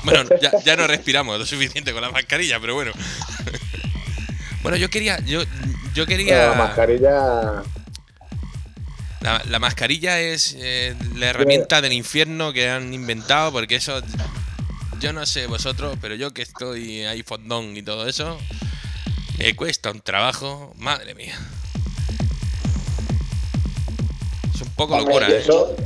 Bueno, 0.04 0.22
ya, 0.40 0.52
ya 0.64 0.76
no 0.76 0.86
respiramos 0.86 1.38
lo 1.38 1.46
suficiente 1.46 1.92
con 1.92 2.02
la 2.02 2.10
mascarilla, 2.10 2.60
pero 2.60 2.74
bueno. 2.74 2.92
Bueno, 4.60 4.76
yo 4.76 4.90
quería. 4.90 5.18
Yo, 5.20 5.40
yo 5.98 6.06
quería. 6.06 6.46
la 6.46 6.54
mascarilla, 6.54 7.62
La, 9.20 9.42
la 9.48 9.58
mascarilla 9.58 10.20
es 10.20 10.54
eh, 10.56 10.94
la 11.16 11.26
herramienta 11.30 11.80
del 11.82 11.92
infierno 11.92 12.52
que 12.52 12.70
han 12.70 12.94
inventado, 12.94 13.50
porque 13.50 13.74
eso. 13.76 14.00
Yo 15.00 15.12
no 15.12 15.26
sé 15.26 15.46
vosotros, 15.46 15.96
pero 16.00 16.14
yo 16.14 16.32
que 16.32 16.42
estoy 16.42 17.02
ahí 17.04 17.22
fondón 17.22 17.76
y 17.76 17.82
todo 17.82 18.08
eso, 18.08 18.38
me 19.38 19.54
cuesta 19.56 19.90
un 19.90 20.00
trabajo. 20.00 20.72
Madre 20.76 21.14
mía. 21.16 21.36
Es 24.54 24.60
un 24.62 24.68
poco 24.76 24.94
Hombre, 24.94 25.14
locura, 25.14 25.28
yo, 25.28 25.34
¿eh? 25.34 25.38
eso- 25.40 25.76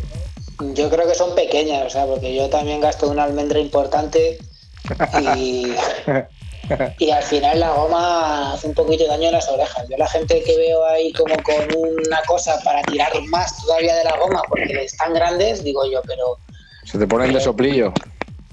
yo 0.75 0.91
creo 0.91 1.09
que 1.09 1.15
son 1.15 1.35
pequeñas, 1.35 1.87
o 1.87 1.91
sea, 1.91 2.05
porque 2.07 2.35
yo 2.35 2.49
también 2.51 2.81
gasto 2.81 3.09
una 3.11 3.25
almendra 3.25 3.59
importante 3.59 4.39
y, 5.37 5.73
y 6.99 7.11
al 7.11 7.23
final 7.23 7.61
la 7.61 7.71
goma 7.71 8.53
hace 8.53 8.67
un 8.67 8.75
poquito 8.75 9.05
de 9.05 9.11
daño 9.11 9.29
en 9.29 9.33
las 9.33 9.49
orejas. 9.49 9.87
Yo 9.89 9.97
la 9.97 10.09
gente 10.09 10.43
que 10.45 10.57
veo 10.57 10.85
ahí 10.87 11.13
como 11.13 11.35
con 11.43 11.57
una 12.07 12.21
cosa 12.27 12.59
para 12.65 12.83
tirar 12.83 13.13
más 13.29 13.57
todavía 13.59 13.95
de 13.97 14.05
la 14.05 14.17
goma 14.17 14.43
porque 14.49 14.85
están 14.85 15.15
grandes, 15.15 15.63
digo 15.65 15.91
yo, 15.91 16.01
pero 16.07 16.39
Se 16.85 16.99
te 16.99 17.07
ponen 17.07 17.33
de 17.33 17.41
soplillo. 17.41 17.93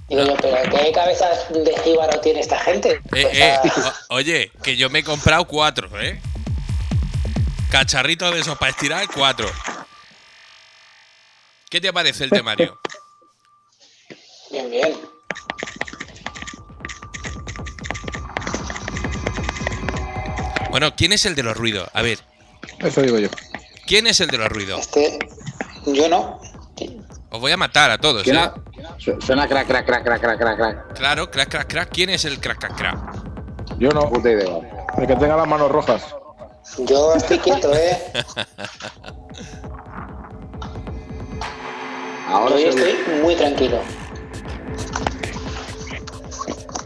digo 0.08 0.24
yo, 0.24 0.36
pero 0.42 0.58
¿qué 0.70 0.92
cabeza 0.92 1.30
de 1.50 1.76
jíbaro 1.84 2.20
tiene 2.22 2.40
esta 2.40 2.60
gente? 2.60 3.00
Eh, 3.16 3.26
O 3.26 3.32
sea, 3.32 3.64
eh, 3.64 3.72
oye, 4.10 4.52
que 4.64 4.76
yo 4.78 4.90
me 4.90 5.00
he 5.00 5.04
comprado 5.04 5.46
cuatro, 5.46 5.90
¿eh? 6.02 6.20
Cacharritos 7.72 8.34
de 8.34 8.40
esos 8.42 8.58
para 8.58 8.72
estirar, 8.72 9.06
cuatro. 9.14 9.48
¿Qué 11.70 11.80
te 11.80 11.94
parece 11.94 12.24
el 12.24 12.32
temario? 12.32 12.80
Bien, 14.50 14.72
bien. 14.72 14.98
Bueno, 20.70 20.96
¿quién 20.96 21.14
es 21.14 21.26
el 21.26 21.36
de 21.36 21.44
los 21.44 21.58
ruidos? 21.58 21.90
A 21.94 22.02
ver, 22.02 22.20
Eso 22.80 23.02
digo 23.02 23.18
yo. 23.20 23.30
¿quién 23.86 24.08
es 24.08 24.20
el 24.20 24.28
de 24.30 24.38
los 24.38 24.50
ruidos? 24.50 24.80
Este, 24.82 25.20
yo 25.88 26.08
no. 26.10 26.40
Os 27.32 27.40
voy 27.40 27.52
a 27.52 27.58
matar 27.58 27.92
a 27.92 27.98
todos, 27.98 28.24
¿quién 28.24 28.38
¿eh? 28.38 28.50
Suena 29.20 29.48
crack, 29.48 29.68
crack, 29.68 29.86
crack, 29.86 30.04
crack, 30.04 30.22
crack, 30.22 30.40
crack, 30.40 30.58
crack. 30.58 30.94
Claro, 30.96 31.30
crack, 31.30 31.50
crack, 31.50 31.68
crack. 31.68 31.90
¿Quién 31.92 32.10
es 32.10 32.26
el 32.26 32.40
crack, 32.40 32.60
crack, 32.60 32.76
crack? 32.76 32.98
Yo 33.78 33.90
no. 33.90 34.10
Puta 34.10 34.32
idea. 34.32 34.60
El 34.98 35.08
que 35.08 35.16
tenga 35.16 35.36
las 35.36 35.48
manos 35.48 35.72
rojas. 35.72 36.16
Yo 36.80 37.14
estoy 37.16 37.40
quieto, 37.40 37.74
¿eh? 37.74 37.98
Ahora 42.28 42.56
estoy 42.60 42.96
muy 43.24 43.36
tranquilo. 43.36 43.82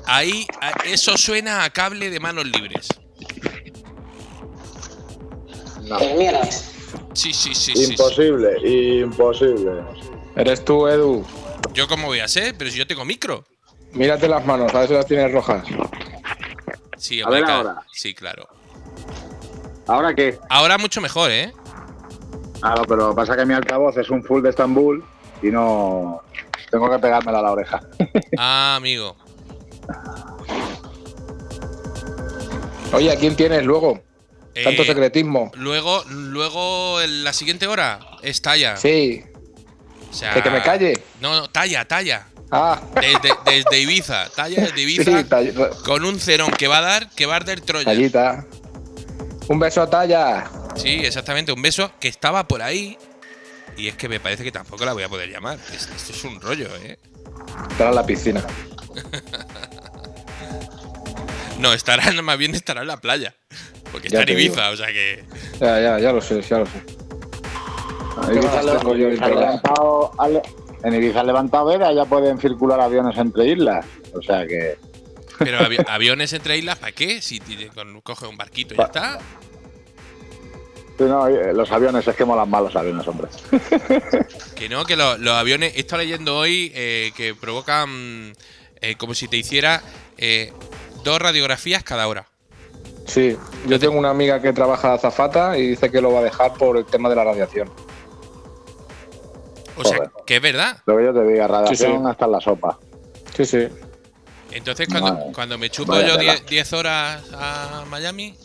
Ahí, 0.05 0.45
eso 0.85 1.17
suena 1.17 1.63
a 1.63 1.69
cable 1.69 2.09
de 2.09 2.19
manos 2.19 2.45
libres. 2.45 2.87
No. 5.93 5.99
El. 5.99 6.37
Sí, 7.13 7.33
sí, 7.33 7.33
sí, 7.33 7.55
sí. 7.55 7.75
sí. 7.75 7.91
Imposible, 7.91 8.99
imposible. 9.01 9.71
Eres 10.35 10.63
tú, 10.65 10.87
Edu. 10.87 11.25
¿Yo 11.73 11.87
cómo 11.87 12.07
voy 12.07 12.19
a 12.19 12.27
ser? 12.27 12.55
Pero 12.57 12.69
si 12.69 12.77
yo 12.77 12.87
tengo 12.87 13.05
micro. 13.05 13.43
Mírate 13.93 14.27
las 14.27 14.45
manos, 14.45 14.73
a 14.73 14.79
ver 14.79 14.87
si 14.87 14.93
las 14.95 15.05
tienes 15.05 15.31
rojas. 15.31 15.63
Sí, 16.97 17.21
A 17.21 17.29
ver 17.29 17.43
ahora. 17.45 17.83
Sí, 17.91 18.13
claro. 18.13 18.47
¿Ahora 19.87 20.15
qué? 20.15 20.39
Ahora 20.49 20.77
mucho 20.77 21.01
mejor, 21.01 21.29
¿eh? 21.31 21.53
Claro, 22.59 22.83
pero 22.87 23.13
pasa 23.13 23.35
que 23.35 23.45
mi 23.45 23.53
altavoz 23.53 23.97
es 23.97 24.09
un 24.09 24.23
full 24.23 24.41
de 24.41 24.49
Estambul 24.49 25.03
y 25.41 25.47
no. 25.47 26.21
Tengo 26.71 26.89
que 26.89 26.97
pegármela 26.97 27.39
a 27.39 27.41
la 27.43 27.51
oreja. 27.51 27.81
Ah, 28.37 28.75
amigo. 28.77 29.15
Oye, 32.93 33.11
¿a 33.11 33.15
quién 33.15 33.35
tienes 33.35 33.63
luego? 33.65 34.01
Tanto 34.53 34.83
Eh, 34.83 34.85
secretismo. 34.85 35.51
Luego, 35.55 36.03
luego, 36.09 37.01
en 37.01 37.23
la 37.23 37.33
siguiente 37.33 37.65
hora 37.67 37.99
es 38.21 38.41
talla. 38.41 38.77
Sí. 38.77 39.23
O 40.09 40.13
sea, 40.13 40.33
¿Que, 40.33 40.43
que 40.43 40.49
me 40.51 40.61
calle? 40.61 40.93
No, 41.21 41.33
no, 41.35 41.49
talla, 41.49 41.85
talla. 41.85 42.27
Ah, 42.51 42.79
Desde, 43.01 43.33
desde 43.45 43.79
Ibiza, 43.79 44.29
talla 44.29 44.61
desde 44.61 44.79
Ibiza, 44.81 45.03
sí, 45.05 45.11
tall- 45.27 45.81
con 45.83 46.05
un 46.05 46.19
cerón 46.19 46.51
que 46.51 46.67
va 46.67 46.77
a 46.77 46.81
dar, 46.81 47.09
que 47.09 47.25
va 47.25 47.37
a 47.37 47.39
dar 47.39 47.59
Troya. 47.61 47.85
tallita. 47.85 48.45
Un 49.47 49.57
beso 49.59 49.81
a 49.81 49.89
talla. 49.89 50.51
Sí, 50.75 51.01
exactamente, 51.03 51.51
un 51.51 51.61
beso 51.63 51.91
que 51.99 52.07
estaba 52.09 52.47
por 52.47 52.61
ahí. 52.61 52.95
Y 53.75 53.87
es 53.87 53.95
que 53.95 54.07
me 54.07 54.19
parece 54.19 54.43
que 54.43 54.51
tampoco 54.51 54.85
la 54.85 54.93
voy 54.93 55.01
a 55.01 55.09
poder 55.09 55.31
llamar. 55.31 55.57
Es- 55.73 55.89
Esto 55.95 56.13
es 56.13 56.23
un 56.25 56.39
rollo, 56.39 56.67
¿eh? 56.83 56.99
Estará 57.71 57.89
en 57.89 57.95
la 57.95 58.05
piscina. 58.05 58.43
No, 61.59 61.71
estará, 61.73 62.11
más 62.21 62.37
bien 62.37 62.55
estará 62.55 62.81
en 62.81 62.87
la 62.87 62.97
playa. 62.97 63.35
Porque 63.93 64.09
Ya 64.09 64.19
está 64.19 64.31
en 64.31 64.37
te 64.37 64.43
Ibiza, 64.43 64.69
o 64.71 64.75
sea 64.75 64.87
que. 64.87 65.23
Ya, 65.61 65.79
ya, 65.79 65.99
ya 65.99 66.11
lo 66.11 66.19
sé, 66.19 66.41
ya 66.41 66.57
lo 66.57 66.65
sé. 66.65 66.71
En 68.27 68.37
Ibiza, 68.37 68.61
tengo 68.79 68.95
yo 68.95 69.09
levantado, 69.09 70.11
en 70.83 70.93
Ibiza 70.95 71.23
veda, 71.63 71.93
ya 71.93 72.03
pueden 72.05 72.37
circular 72.39 72.81
aviones 72.81 73.17
entre 73.17 73.47
islas. 73.47 73.85
O 74.13 74.21
sea 74.21 74.45
que. 74.45 74.77
Pero 75.39 75.59
avi- 75.59 75.85
aviones 75.87 76.33
entre 76.33 76.57
islas, 76.57 76.77
¿para 76.79 76.91
qué? 76.91 77.21
Si 77.21 77.39
con- 77.73 78.01
coge 78.01 78.27
un 78.27 78.35
barquito 78.35 78.73
y 78.73 78.77
ya 78.77 78.83
está. 78.83 79.19
Sí, 80.97 81.05
no, 81.05 81.27
eh, 81.27 81.53
los 81.53 81.71
aviones, 81.71 82.07
es 82.07 82.15
que 82.15 82.23
molan 82.25 82.49
más 82.49 82.61
los 82.63 82.75
aviones, 82.75 83.07
hombre. 83.07 83.27
Que 84.55 84.69
no, 84.69 84.85
que 84.85 84.95
lo- 84.95 85.17
los 85.17 85.33
aviones. 85.35 85.73
He 85.75 85.79
estado 85.81 86.01
leyendo 86.01 86.37
hoy 86.37 86.71
eh, 86.75 87.11
que 87.17 87.33
provocan 87.35 88.33
eh, 88.81 88.95
como 88.95 89.13
si 89.13 89.27
te 89.27 89.37
hiciera 89.37 89.81
eh, 90.17 90.51
dos 91.03 91.19
radiografías 91.19 91.83
cada 91.83 92.07
hora. 92.07 92.27
Sí, 93.05 93.37
yo 93.67 93.79
tengo 93.79 93.97
una 93.97 94.09
amiga 94.09 94.41
que 94.41 94.53
trabaja 94.53 94.89
de 94.89 94.93
azafata 94.95 95.57
y 95.57 95.67
dice 95.69 95.91
que 95.91 96.01
lo 96.01 96.13
va 96.13 96.19
a 96.21 96.23
dejar 96.23 96.53
por 96.53 96.77
el 96.77 96.85
tema 96.85 97.09
de 97.09 97.15
la 97.15 97.23
radiación. 97.25 97.69
O 99.75 99.83
sea, 99.83 100.11
que 100.25 100.35
es 100.37 100.41
verdad. 100.41 100.77
Lo 100.85 100.97
que 100.97 101.03
yo 101.05 101.13
te 101.13 101.23
diga, 101.27 101.47
radiación 101.47 101.91
Sí, 101.91 101.97
sí. 101.97 102.09
hasta 102.09 102.25
en 102.25 102.31
la 102.31 102.39
sopa. 102.41 102.79
Sí, 103.35 103.45
sí. 103.45 103.67
Entonces, 104.51 104.87
cuando, 104.87 105.19
cuando 105.33 105.57
me 105.57 105.69
chupo 105.69 105.91
Vaya 105.93 106.09
yo 106.09 106.17
tela. 106.17 106.33
10 106.33 106.45
10 106.45 106.73
horas 106.73 107.23
a 107.33 107.83
Miami, 107.89 108.37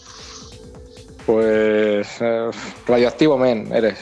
Pues 1.27 2.09
eh, 2.21 2.51
radioactivo 2.87 3.37
men, 3.37 3.71
eres. 3.75 3.99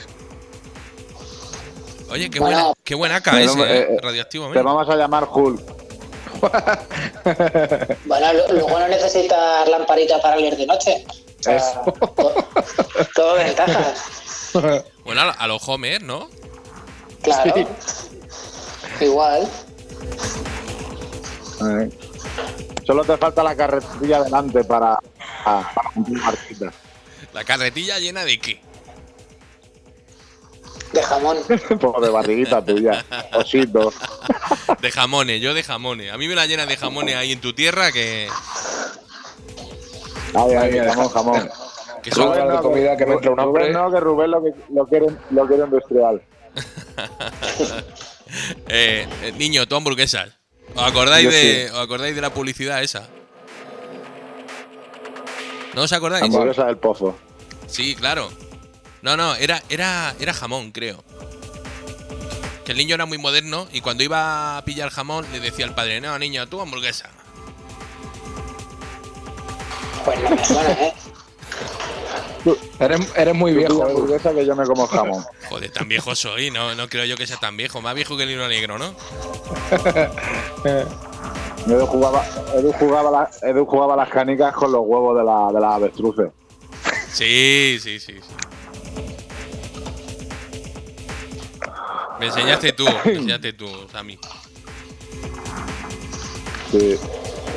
oye, 2.11 2.31
qué 2.31 2.39
Bueno. 2.39 2.57
buena, 2.57 2.73
qué 2.85 2.95
buena 2.95 3.17
AK 3.17 3.31
Pero, 3.33 3.51
ese, 3.53 3.61
eh, 3.63 3.81
¿eh? 3.91 3.97
radioactivo. 4.01 4.49
Te 4.51 4.55
men. 4.55 4.65
vamos 4.65 4.89
a 4.89 4.95
llamar 4.97 5.29
Hulk. 5.31 5.61
Bueno, 8.07 8.33
lo- 8.33 8.53
luego 8.53 8.79
no 8.79 8.89
necesitas 8.89 9.69
lamparita 9.69 10.21
para 10.21 10.37
leer 10.37 10.57
de 10.57 10.67
noche. 10.67 11.05
O 11.39 11.43
sea, 11.43 11.57
Eso. 11.57 11.83
to- 12.17 12.49
todo 13.15 13.35
ventajas. 13.37 14.51
Bueno, 15.05 15.21
a, 15.21 15.25
lo- 15.27 15.35
a 15.39 15.47
los 15.49 15.69
Homer, 15.69 16.03
¿no? 16.03 16.29
Claro. 17.23 17.55
Igual. 19.01 19.47
Eh. 21.61 21.91
Solo 22.87 23.05
te 23.05 23.17
falta 23.17 23.43
la 23.43 23.55
carretilla 23.55 24.23
delante 24.23 24.65
para, 24.65 24.99
para, 25.45 25.73
para. 25.75 26.73
La 27.33 27.45
carretilla 27.45 27.99
llena 27.99 28.25
de 28.25 28.39
qué? 28.41 28.61
De 30.93 31.03
jamón. 31.03 31.37
Por 31.81 32.01
de 32.01 32.11
barriguita 32.11 32.65
tuya. 32.65 33.05
Osito. 33.35 33.93
De 34.81 34.91
jamones, 34.91 35.41
yo 35.41 35.55
de 35.55 35.63
jamones. 35.63 36.13
A 36.13 36.19
mí 36.19 36.29
me 36.29 36.35
la 36.35 36.47
llena 36.47 36.67
de 36.67 36.77
jamones 36.77 37.17
ahí 37.17 37.33
en 37.33 37.41
tu 37.41 37.53
tierra 37.53 37.93
que, 37.93 38.29
Ay, 40.35 40.55
ay, 40.55 40.79
jamón, 40.79 41.09
jamón. 41.09 41.51
que 42.03 42.11
son. 42.11 42.35
Rubén, 42.35 42.49
de 42.49 42.63
comida 42.63 42.97
que 42.97 43.07
me 43.07 43.15
entra 43.15 43.31
un 43.31 43.41
hambre. 43.41 43.63
Rubén 43.65 43.73
no, 43.73 43.91
que 43.91 44.01
Rubén 44.01 44.31
lo, 44.31 44.43
que, 44.43 44.55
lo, 44.73 44.87
quiere, 44.87 45.07
lo 45.31 45.47
quiere 45.47 45.65
industrial. 45.65 46.23
Eh, 48.69 49.07
eh, 49.23 49.33
niño, 49.39 49.69
tu 49.69 49.77
hamburguesas. 49.77 50.31
¿Os 50.75 50.83
acordáis, 50.83 51.31
de, 51.31 51.71
¿Os 51.73 51.79
acordáis 51.79 52.15
de 52.15 52.21
la 52.21 52.35
publicidad 52.35 52.83
esa? 52.83 53.09
¿No 55.75 55.83
os 55.83 55.93
acordáis? 55.93 56.25
Hamburguesa 56.25 56.67
del 56.67 56.77
pozo. 56.77 57.17
Sí, 57.69 57.95
claro. 57.95 58.29
No, 59.07 59.17
no, 59.17 59.37
era, 59.37 59.63
era, 59.69 60.17
era 60.19 60.35
jamón, 60.35 60.73
creo. 60.73 61.05
Que 62.65 62.73
el 62.73 62.79
niño 62.79 62.97
era 62.97 63.07
muy 63.07 63.19
moderno 63.19 63.69
y 63.73 63.81
cuando 63.81 64.03
iba 64.03 64.59
a 64.59 64.65
pillar 64.65 64.91
jamón 64.91 65.25
le 65.31 65.39
decía 65.39 65.65
al 65.65 65.77
padre, 65.77 66.01
no, 66.01 66.19
niño, 66.19 66.49
tú 66.49 66.61
hamburguesa. 66.61 67.09
Pues 70.05 70.21
no 70.25 70.31
me 70.31 70.45
suena, 70.45 70.73
¿eh? 70.73 70.93
Eres, 72.81 73.13
eres 73.17 73.35
muy 73.37 73.53
viejo, 73.55 73.85
hamburguesa 73.85 74.35
que 74.35 74.45
yo 74.45 74.57
me 74.57 74.65
como 74.67 74.89
jamón. 74.89 75.25
Joder, 75.51 75.71
tan 75.71 75.87
viejo 75.87 76.17
soy, 76.17 76.51
no, 76.51 76.75
no 76.75 76.89
creo 76.89 77.05
yo 77.05 77.17
que 77.17 77.29
sea 77.29 77.37
tan 77.37 77.57
viejo. 77.57 77.81
Más 77.81 77.95
viejo 77.95 78.17
que 78.17 78.25
el 78.25 78.31
libro 78.31 78.49
negro, 78.49 78.77
¿no? 78.77 78.93
Edu 81.69 81.87
jugaba, 81.87 82.27
Edu 82.57 82.73
jugaba, 82.73 83.11
la- 83.13 83.31
Edu 83.49 83.65
jugaba 83.67 83.95
las 83.95 84.09
canicas 84.09 84.53
con 84.53 84.73
los 84.73 84.81
huevos 84.85 85.17
de 85.17 85.23
la, 85.23 85.53
de 85.53 85.61
las 85.61 85.75
avestruces. 85.75 86.33
Sí, 87.13 87.79
sí, 87.81 88.01
sí. 88.01 88.15
sí. 88.21 88.46
Me 92.21 92.27
enseñaste 92.27 92.73
tú, 92.73 92.87
me 93.05 93.13
enseñaste 93.13 93.53
tú, 93.53 93.69
Sammy. 93.93 94.19
Sí. 96.71 96.97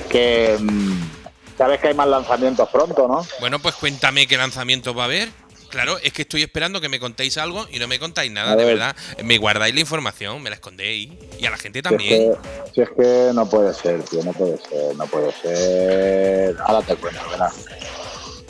Que. 0.10 0.58
mm, 0.60 1.10
Sabes 1.58 1.82
que 1.82 1.89
hay 1.89 1.93
más 1.93 2.08
lanzamientos 2.08 2.69
pronto, 2.69 3.06
¿no? 3.08 3.26
Bueno, 3.41 3.60
pues 3.60 3.76
cuéntame 3.76 4.28
qué 4.28 4.38
lanzamiento 4.38 4.93
va 4.93 5.04
a 5.04 5.06
haber. 5.08 5.28
Claro, 5.69 5.98
es 6.02 6.13
que 6.13 6.22
estoy 6.24 6.41
esperando 6.41 6.80
que 6.82 6.88
me 6.89 7.00
contéis 7.02 7.38
algo 7.38 7.67
y 7.69 7.80
no 7.80 7.88
me 7.88 8.00
contáis 8.00 8.32
nada, 8.32 8.56
de 8.56 8.63
ver. 8.63 8.78
verdad. 8.78 8.95
Me 9.24 9.38
guardáis 9.38 9.74
la 9.76 9.82
información, 9.82 10.41
me 10.41 10.50
la 10.50 10.56
escondéis. 10.56 11.10
Y 11.38 11.45
a 11.45 11.52
la 11.52 11.58
gente 11.58 11.80
Si 11.80 11.80
es, 11.80 11.84
también. 11.84 12.32
que, 12.34 12.38
si 12.74 12.82
es 12.82 12.89
que 12.91 13.32
no 13.36 13.48
puede 13.48 13.74
ser, 13.74 14.02
tío, 14.04 14.24
no 14.24 14.32
puede 14.34 14.58
ser, 14.58 14.95
no 14.95 15.06
puede 15.06 15.32
ser. 15.34 16.56
Ahora 16.65 16.82
te 16.82 16.95
cuento, 16.95 17.22
verás. 17.30 17.54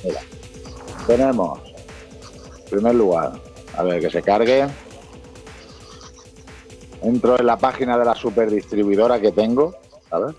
Mira. 0.04 0.22
Tenemos, 1.08 1.60
en 2.60 2.69
primer 2.69 2.95
lugar, 2.95 3.34
a 3.76 3.84
ver 3.84 4.00
que 4.02 4.10
se 4.12 4.22
cargue. 4.22 4.67
Entro 7.01 7.39
en 7.39 7.45
la 7.45 7.57
página 7.57 7.97
de 7.97 8.03
la 8.05 8.13
superdistribuidora 8.15 9.19
que 9.21 9.31
tengo, 9.31 9.73
¿sabes? 10.09 10.35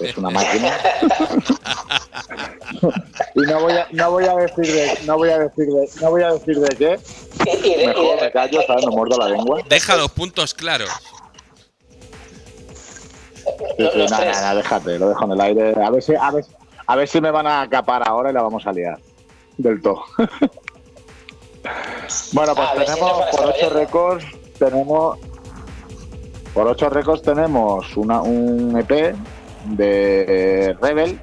Es 0.00 0.16
una 0.16 0.30
máquina. 0.30 0.72
y 3.34 3.40
no 3.40 3.60
voy 3.60 3.72
a, 3.72 3.86
no 3.92 4.10
voy 4.12 4.24
a 4.24 4.34
decir 4.36 4.66
de, 4.72 4.98
no 5.04 5.16
voy 5.16 5.30
a 5.30 5.38
decir 5.40 5.66
de, 5.66 5.88
no 6.00 6.10
voy 6.10 6.22
a 6.22 6.32
decir 6.32 6.58
de 6.60 6.76
qué. 6.76 7.00
Mejor 7.86 8.16
de- 8.16 8.22
me 8.26 8.32
callo, 8.32 8.60
¿sabes? 8.66 8.86
Me 8.86 8.92
muerdo 8.92 9.18
la 9.18 9.28
lengua. 9.28 9.60
Deja 9.68 9.96
los 9.96 10.10
puntos 10.12 10.54
claros. 10.54 10.88
Sí, 13.76 13.88
sí, 13.92 13.98
los 13.98 14.10
nada, 14.10 14.24
nada, 14.30 14.54
déjate, 14.54 14.98
lo 14.98 15.08
dejo 15.10 15.24
en 15.24 15.32
el 15.32 15.40
aire. 15.40 15.74
A 15.84 15.90
ver, 15.90 16.02
si, 16.02 16.14
a, 16.14 16.30
ver, 16.30 16.44
a 16.86 16.96
ver 16.96 17.08
si 17.08 17.20
me 17.20 17.30
van 17.30 17.46
a 17.46 17.60
acapar 17.62 18.06
ahora 18.08 18.30
y 18.30 18.32
la 18.32 18.42
vamos 18.42 18.66
a 18.66 18.72
liar. 18.72 18.98
Del 19.58 19.82
todo. 19.82 20.02
bueno, 22.32 22.54
pues 22.54 22.68
A 22.68 22.74
ver 22.74 22.86
si 22.88 22.94
tenemos 22.94 23.12
por 23.12 23.28
estar 23.28 23.46
8 23.46 23.54
oyendo. 23.56 23.78
récords, 23.80 24.24
tenemos. 24.58 25.18
Por 26.54 26.68
8 26.68 26.88
récords 26.88 27.22
tenemos 27.22 27.96
una, 27.96 28.22
un 28.22 28.78
EP 28.78 29.14
de 29.64 30.76
Rebel 30.80 31.20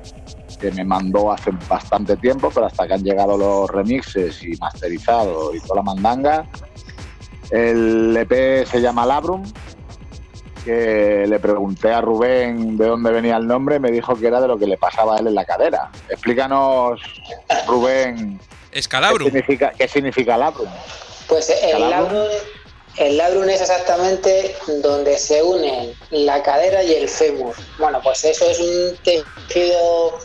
que 0.60 0.72
me 0.72 0.84
mandó 0.84 1.32
hace 1.32 1.52
bastante 1.70 2.18
tiempo, 2.18 2.52
pero 2.54 2.68
hasta 2.68 2.86
que 2.86 2.94
han 2.94 3.04
llegado 3.04 3.38
los 3.38 3.70
remixes 3.70 4.44
y 4.44 4.56
masterizados 4.58 5.56
y 5.56 5.60
toda 5.62 5.78
la 5.78 5.82
mandanga. 5.84 6.46
El 7.50 8.16
EP 8.16 8.66
se 8.68 8.82
llama 8.82 9.06
Labrum, 9.06 9.44
que 10.64 11.26
le 11.28 11.40
pregunté 11.40 11.92
a 11.92 12.02
Rubén 12.02 12.78
de 12.78 12.88
dónde 12.88 13.12
venía 13.12 13.38
el 13.38 13.48
nombre 13.48 13.78
y 13.78 13.80
me 13.80 13.92
dijo 13.92 14.16
que 14.16 14.28
era 14.28 14.40
de 14.40 14.48
lo 14.48 14.58
que 14.60 14.68
le 14.68 14.78
pasaba 14.78 15.16
a 15.16 15.20
él 15.20 15.28
en 15.28 15.36
la 15.36 15.46
cadera. 15.46 15.90
Explícanos, 16.10 17.02
Rubén, 17.68 18.40
¿qué 18.72 18.80
Escalabrum. 18.80 19.26
significa, 19.26 19.72
qué 19.78 19.88
significa 19.88 20.38
Labrum? 20.38 20.70
Pues 21.28 21.52
el 21.64 21.90
labrum, 21.90 22.28
el 22.98 23.18
labrum 23.18 23.50
es 23.50 23.62
exactamente 23.62 24.56
donde 24.82 25.18
se 25.18 25.42
unen 25.42 25.94
la 26.10 26.44
cadera 26.44 26.84
y 26.84 26.94
el 26.94 27.08
fémur. 27.08 27.56
Bueno, 27.78 28.00
pues 28.04 28.24
eso 28.26 28.50
es 28.50 28.60
un 28.60 28.98
tejido 29.04 30.20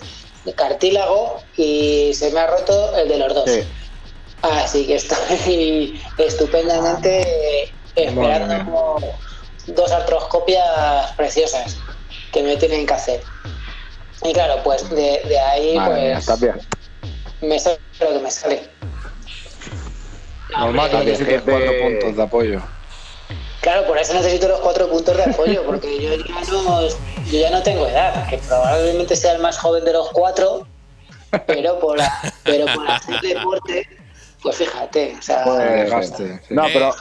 cartílago 0.57 1.43
y 1.57 2.13
se 2.15 2.31
me 2.31 2.41
ha 2.41 2.47
roto 2.47 2.97
el 2.97 3.09
de 3.09 3.19
los 3.19 3.35
dos. 3.35 3.51
Sí. 3.51 3.63
Así 4.43 4.87
que 4.87 4.97
estoy 4.97 6.01
estupendamente 6.19 7.73
esperando 7.95 8.99
dos 9.67 9.91
artroscopias 9.91 11.13
preciosas 11.17 11.77
que 12.33 12.43
me 12.43 12.57
tienen 12.57 12.87
que 12.87 12.95
hacer. 12.95 13.23
Y 14.23 14.33
claro, 14.33 14.63
pues 14.63 14.89
de, 14.91 15.23
de 15.25 15.39
ahí 15.39 15.77
Madre 15.77 16.19
pues 16.25 16.41
me 17.41 17.59
sale 17.59 17.79
lo 18.01 18.09
que 18.09 18.19
me 18.19 18.31
sale. 18.31 18.71
No, 20.53 20.67
Normal 20.67 20.91
que 20.91 21.41
cuatro 21.41 21.73
puntos 21.83 22.17
de 22.17 22.23
apoyo. 22.23 22.63
Claro, 23.61 23.85
por 23.87 23.99
eso 23.99 24.15
necesito 24.15 24.47
los 24.49 24.61
cuatro 24.61 24.89
puntos 24.89 25.17
de 25.17 25.25
apoyo, 25.25 25.65
porque 25.65 26.01
yo 26.01 26.15
ya 26.15 26.41
no, 26.53 26.89
yo 26.89 27.41
ya 27.41 27.51
no 27.51 27.63
tengo 27.63 27.87
edad, 27.89 28.29
que 28.29 28.39
probablemente 28.39 29.17
sea 29.17 29.33
el 29.33 29.43
más 29.43 29.59
joven 29.59 29.85
de 29.85 29.93
los 29.93 30.09
cuatro, 30.11 30.67
pero 31.47 31.79
por, 31.81 31.99
pero 32.45 32.67
por 32.73 32.89
hacer 32.89 33.21
deporte, 33.21 33.89
pues 34.41 34.57
fíjate, 34.57 35.17
o 35.19 35.23
sea, 35.23 35.43
Pues. 35.45 36.51
No, 36.51 36.63
pero 36.73 36.95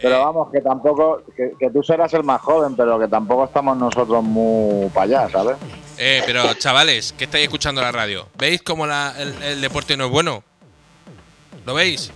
Pero 0.00 0.14
Eh, 0.16 0.18
vamos, 0.18 0.48
que 0.52 0.60
tampoco, 0.60 1.22
que, 1.36 1.52
que 1.58 1.70
tú 1.70 1.82
serás 1.84 2.12
el 2.14 2.22
más 2.24 2.40
joven, 2.40 2.76
pero 2.76 2.98
que 3.00 3.06
tampoco 3.08 3.44
estamos 3.44 3.76
nosotros 3.76 4.22
muy 4.24 4.88
para 4.90 5.04
allá, 5.22 5.28
¿sabes? 5.30 5.56
eh, 5.98 6.22
pero 6.26 6.54
chavales, 6.54 7.12
que 7.18 7.24
estáis 7.24 7.44
escuchando 7.44 7.80
la 7.80 7.90
radio, 7.92 8.26
¿veis 8.38 8.62
cómo 8.62 8.86
la- 8.86 9.14
el, 9.18 9.40
el 9.42 9.60
deporte 9.60 9.96
no 9.96 10.06
es 10.06 10.10
bueno? 10.10 10.42
¿Lo 11.66 11.74
veis? 11.74 12.10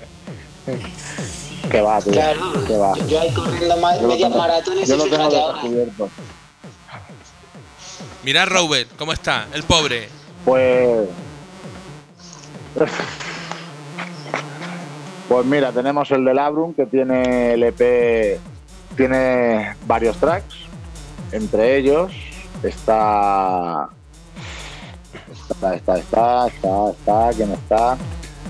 Que 1.71 1.81
va, 1.81 2.01
tío. 2.01 2.13
Claro, 2.13 2.65
Que 2.67 2.77
va. 2.77 2.95
yo, 2.97 3.07
yo 3.09 3.21
ahí 3.21 3.33
corriendo 3.33 3.75
Yo 3.77 3.81
lo 4.03 4.09
medias 4.09 4.29
tengo- 4.31 4.39
maratones 4.39 4.89
yo 4.89 4.95
y 4.95 4.99
lo 4.99 5.05
tengo 5.07 5.53
descubierto. 5.53 6.11
Mirad 8.25 8.47
Robert, 8.49 8.89
¿cómo 8.97 9.13
está? 9.13 9.49
El 9.53 9.63
pobre. 9.65 10.09
Pues. 10.45 11.09
Pues 15.29 15.47
mira, 15.47 15.73
tenemos 15.73 16.11
el 16.11 16.25
de 16.25 16.35
Labrum 16.35 16.75
que 16.75 16.87
tiene 16.87 17.55
el 17.55 17.63
EP, 17.63 18.39
tiene 18.97 19.75
varios 19.87 20.17
tracks. 20.19 20.55
Entre 21.33 21.77
ellos 21.79 22.13
está. 22.63 23.89
Está, 25.51 25.75
está, 25.75 25.99
está, 25.99 26.47
está, 26.49 26.91
está, 26.91 27.31
¿quién 27.37 27.53
está? 27.53 27.97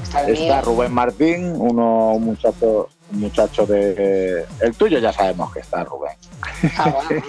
Está. 0.03 0.61
Rubén 0.63 0.93
Martín, 0.93 1.55
uno, 1.57 2.13
un 2.13 2.25
muchacho, 2.25 2.89
un 3.13 3.21
muchacho 3.21 3.67
de. 3.67 4.45
El 4.61 4.75
tuyo 4.75 4.99
ya 4.99 5.13
sabemos 5.13 5.53
que 5.53 5.61
está 5.61 5.85
Rubén. 5.85 6.13
Ah, 6.77 6.91
bueno. 6.91 7.23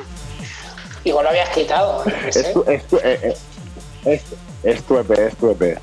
Igual 1.06 1.24
lo 1.26 1.30
habías 1.32 1.50
quitado. 1.50 2.04
no 2.06 2.12
sé. 2.32 2.40
Es 2.42 2.54
tu, 2.54 2.64
es 2.70 2.88
tu- 2.88 2.98
eh, 2.98 3.20
eh, 3.24 3.36
es- 4.06 4.24
es 4.64 4.84
tu 4.84 4.98
EP, 4.98 5.12
es 5.28 5.36
tu 5.36 5.50
EP. 5.50 5.78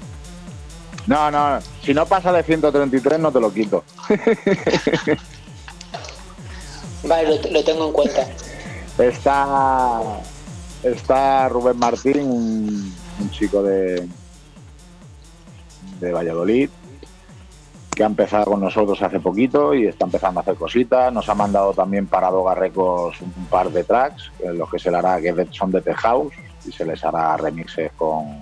No, 1.06 1.30
no, 1.30 1.60
si 1.82 1.92
no 1.94 2.06
pasa 2.06 2.32
de 2.32 2.42
133 2.42 3.18
no 3.18 3.30
te 3.32 3.40
lo 3.40 3.52
quito. 3.52 3.84
Vale, 7.04 7.28
lo, 7.42 7.50
lo 7.50 7.64
tengo 7.64 7.86
en 7.86 7.92
cuenta. 7.92 8.26
Está, 8.98 10.00
está 10.82 11.48
Rubén 11.48 11.78
Martín, 11.78 12.20
un, 12.20 12.94
un 13.20 13.30
chico 13.30 13.62
de, 13.62 14.06
de 16.00 16.12
Valladolid, 16.12 16.68
que 18.00 18.04
ha 18.04 18.06
empezado 18.06 18.52
con 18.52 18.60
nosotros 18.60 19.02
hace 19.02 19.20
poquito 19.20 19.74
y 19.74 19.86
está 19.86 20.06
empezando 20.06 20.40
a 20.40 20.42
hacer 20.42 20.54
cositas. 20.54 21.12
Nos 21.12 21.28
ha 21.28 21.34
mandado 21.34 21.74
también 21.74 22.06
para 22.06 22.30
Doga 22.30 22.54
Records 22.54 23.20
un 23.20 23.44
par 23.50 23.70
de 23.70 23.84
tracks, 23.84 24.32
los 24.42 24.70
que 24.70 24.78
se 24.78 24.90
le 24.90 24.96
hará, 24.96 25.20
que 25.20 25.46
son 25.50 25.70
de 25.70 25.82
The 25.82 25.94
y 26.64 26.72
se 26.72 26.86
les 26.86 27.04
hará 27.04 27.36
remixes 27.36 27.92
con, 27.98 28.38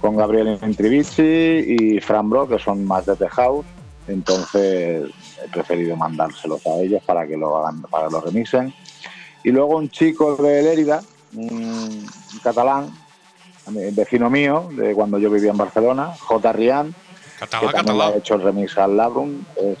con 0.00 0.16
Gabriel 0.16 0.58
Intrivici 0.60 1.22
y 1.22 2.00
Fran 2.00 2.28
Bro, 2.28 2.48
que 2.48 2.58
son 2.58 2.84
más 2.84 3.06
de 3.06 3.14
The. 3.14 3.28
Entonces 4.08 5.08
he 5.40 5.48
preferido 5.52 5.94
mandárselos 5.94 6.66
a 6.66 6.80
ellos 6.80 7.00
para 7.06 7.28
que 7.28 7.36
lo 7.36 7.58
hagan, 7.58 7.82
para 7.82 8.08
que 8.08 8.12
lo 8.12 8.20
remixen. 8.22 8.74
Y 9.44 9.52
luego 9.52 9.76
un 9.76 9.88
chico 9.88 10.34
de 10.34 10.62
Lérida, 10.64 11.00
un, 11.36 12.04
catalán, 12.42 12.90
vecino 13.92 14.28
mío, 14.28 14.68
de 14.72 14.94
cuando 14.94 15.16
yo 15.20 15.30
vivía 15.30 15.52
en 15.52 15.58
Barcelona, 15.58 16.12
J. 16.18 16.52
Rian, 16.52 16.92
que 17.40 17.46
Catalá, 17.46 17.72
también 17.72 17.98
le 17.98 18.04
ha 18.04 18.16
hecho 18.18 18.34
el 18.34 18.42
remix 18.42 18.78
al 18.78 18.96
Labrum. 18.96 19.40
Es 19.56 19.78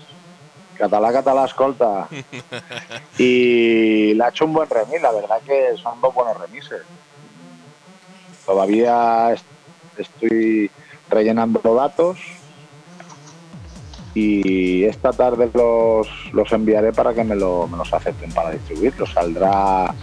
catalá, 0.76 1.12
catalá, 1.12 1.44
escolta. 1.44 2.08
y 3.18 4.14
le 4.14 4.24
ha 4.24 4.28
hecho 4.28 4.44
un 4.44 4.52
buen 4.52 4.68
remix, 4.70 5.02
la 5.02 5.12
verdad 5.12 5.40
que 5.44 5.76
son 5.82 6.00
dos 6.00 6.14
buenos 6.14 6.38
remixes. 6.38 6.82
Todavía 8.46 9.32
est- 9.32 9.44
estoy 9.98 10.70
rellenando 11.10 11.60
datos 11.74 12.18
y 14.14 14.84
esta 14.84 15.12
tarde 15.12 15.50
los, 15.52 16.08
los 16.32 16.52
enviaré 16.52 16.92
para 16.92 17.12
que 17.14 17.24
me, 17.24 17.34
lo- 17.36 17.66
me 17.68 17.76
los 17.76 17.92
acepten 17.92 18.32
para 18.32 18.50
distribuirlos. 18.50 19.12
Saldrá, 19.12 19.94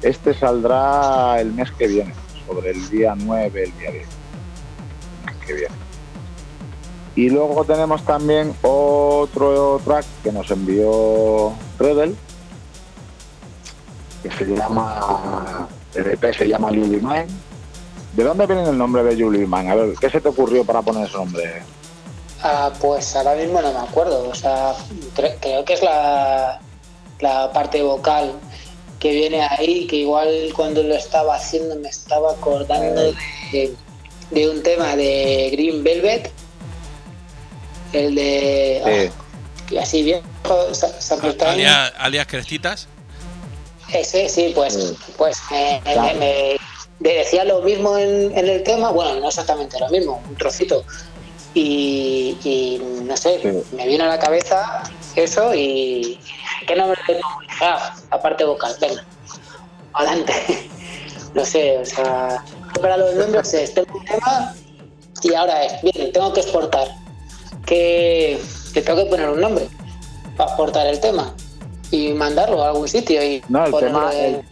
este 0.00 0.34
saldrá 0.34 1.40
el 1.40 1.52
mes 1.52 1.70
que 1.72 1.86
viene, 1.86 2.14
sobre 2.46 2.70
el 2.70 2.88
día 2.90 3.14
9, 3.16 3.64
el 3.64 3.78
día 3.78 3.90
10. 3.90 4.06
El 5.26 5.34
mes 5.34 5.46
que 5.46 5.52
viene. 5.54 5.74
Y 7.14 7.28
luego 7.28 7.64
tenemos 7.64 8.02
también 8.04 8.54
otro 8.62 9.80
track 9.84 10.04
que 10.22 10.32
nos 10.32 10.50
envió 10.50 11.52
Rebel, 11.78 12.16
que 14.22 14.30
se 14.30 14.44
llama, 14.46 15.68
el 15.94 16.06
EP 16.12 16.34
se 16.34 16.48
llama 16.48 16.68
Julie 16.68 17.00
Mine. 17.00 17.26
¿De 18.14 18.24
dónde 18.24 18.46
viene 18.46 18.62
el 18.68 18.78
nombre 18.78 19.02
de 19.04 19.22
Julie 19.22 19.46
Mine? 19.46 19.70
A 19.70 19.74
ver, 19.74 19.94
¿qué 20.00 20.08
se 20.10 20.20
te 20.20 20.28
ocurrió 20.28 20.64
para 20.64 20.80
poner 20.82 21.06
ese 21.06 21.16
nombre? 21.16 21.62
Ah, 22.42 22.72
pues 22.80 23.14
ahora 23.14 23.34
mismo 23.34 23.60
no 23.60 23.72
me 23.72 23.78
acuerdo. 23.78 24.28
O 24.28 24.34
sea, 24.34 24.74
cre- 25.14 25.36
creo 25.40 25.64
que 25.64 25.74
es 25.74 25.82
la, 25.82 26.60
la 27.20 27.52
parte 27.52 27.82
vocal 27.82 28.32
que 28.98 29.12
viene 29.12 29.42
ahí, 29.42 29.86
que 29.86 29.96
igual 29.96 30.28
cuando 30.54 30.82
lo 30.82 30.94
estaba 30.94 31.34
haciendo 31.36 31.74
me 31.76 31.88
estaba 31.88 32.32
acordando 32.32 33.02
de, 33.52 33.74
de 34.30 34.48
un 34.50 34.62
tema 34.62 34.94
de 34.96 35.50
Green 35.52 35.82
Velvet, 35.82 36.30
el 37.92 38.14
de... 38.14 39.10
Sí. 39.68 39.74
ah, 39.76 39.80
así 39.82 40.02
viejo. 40.02 40.22
Alias, 41.46 41.92
alias 41.98 42.26
Crestitas. 42.26 42.88
Ese 43.92 44.28
sí, 44.28 44.52
pues, 44.54 44.74
Sí. 44.74 44.96
pues 45.16 45.38
me, 45.50 45.80
Claro. 45.84 46.18
me- 46.18 46.56
me 47.00 47.12
decía 47.14 47.44
lo 47.44 47.60
mismo 47.62 47.98
en, 47.98 48.36
en 48.38 48.48
el 48.48 48.62
tema, 48.62 48.90
bueno, 48.90 49.18
no 49.20 49.28
exactamente 49.28 49.78
lo 49.80 49.88
mismo, 49.90 50.22
un 50.28 50.36
trocito. 50.36 50.84
Y, 51.54 52.38
y 52.44 52.80
no 53.04 53.16
sé, 53.16 53.40
Sí. 53.42 53.76
me 53.76 53.86
vino 53.86 54.04
a 54.04 54.08
la 54.08 54.18
cabeza 54.18 54.82
eso 55.16 55.52
y 55.54 56.18
¿qué 56.66 56.74
nombre 56.76 56.98
le? 57.08 57.20
Ah, 57.60 57.94
la 58.10 58.22
parte 58.22 58.44
vocal, 58.44 58.74
venga, 58.80 59.04
adelante. 59.94 60.32
No 61.34 61.46
sé, 61.46 61.78
o 61.78 61.84
sea, 61.86 62.44
para 62.82 62.98
los 62.98 63.14
nombres 63.14 63.54
es, 63.54 63.72
tengo 63.72 63.96
un 63.98 64.04
tema 64.04 64.54
y 65.22 65.32
ahora 65.32 65.64
es, 65.64 65.80
bien, 65.80 66.12
tengo 66.12 66.30
que 66.34 66.40
exportar. 66.40 66.88
Que, 67.66 68.40
que 68.74 68.82
tengo 68.82 69.04
que 69.04 69.10
poner 69.10 69.28
un 69.30 69.40
nombre 69.40 69.68
para 70.36 70.50
exportar 70.50 70.86
el 70.86 71.00
tema 71.00 71.34
y 71.90 72.12
mandarlo 72.12 72.62
a 72.62 72.68
algún 72.68 72.88
sitio 72.88 73.22
y 73.22 73.42
No, 73.48 73.66
el 73.66 73.72
tema, 73.74 74.10
el, 74.14 74.42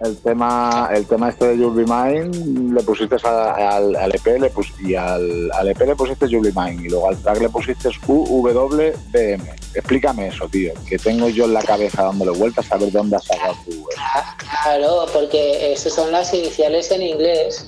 el 0.00 0.16
tema, 0.18 0.88
el 0.94 1.06
tema 1.06 1.28
este 1.30 1.48
de 1.48 1.58
You'll 1.58 1.74
Be 1.74 1.84
Mine 1.84 2.72
le 2.72 2.82
pusiste 2.82 3.16
a- 3.24 3.76
al, 3.76 3.96
al 3.96 4.14
EP 4.14 4.38
le 4.40 4.50
pus- 4.50 4.72
y 4.80 4.94
al, 4.94 5.50
al 5.52 5.68
EP 5.68 5.80
le 5.80 5.96
pusiste 5.96 6.28
You'll 6.28 6.44
Be 6.44 6.52
Mine 6.54 6.84
y 6.84 6.88
luego 6.88 7.08
al 7.08 7.16
track 7.18 7.40
le 7.40 7.48
pusiste 7.48 7.88
UWBM. 8.06 9.42
Explícame 9.74 10.28
eso, 10.28 10.48
tío, 10.48 10.72
que 10.88 10.98
tengo 10.98 11.28
yo 11.28 11.44
en 11.44 11.54
la 11.54 11.62
cabeza 11.62 12.04
dándole 12.04 12.30
vueltas 12.38 12.70
a 12.72 12.76
ver 12.78 12.90
dónde 12.92 13.16
has 13.16 13.24
sacado 13.24 13.54
tu... 13.66 13.72
Ah, 13.98 14.36
Claro, 14.62 15.06
porque 15.12 15.72
esas 15.72 15.92
son 15.92 16.10
las 16.12 16.32
iniciales 16.32 16.90
en 16.90 17.02
inglés. 17.02 17.66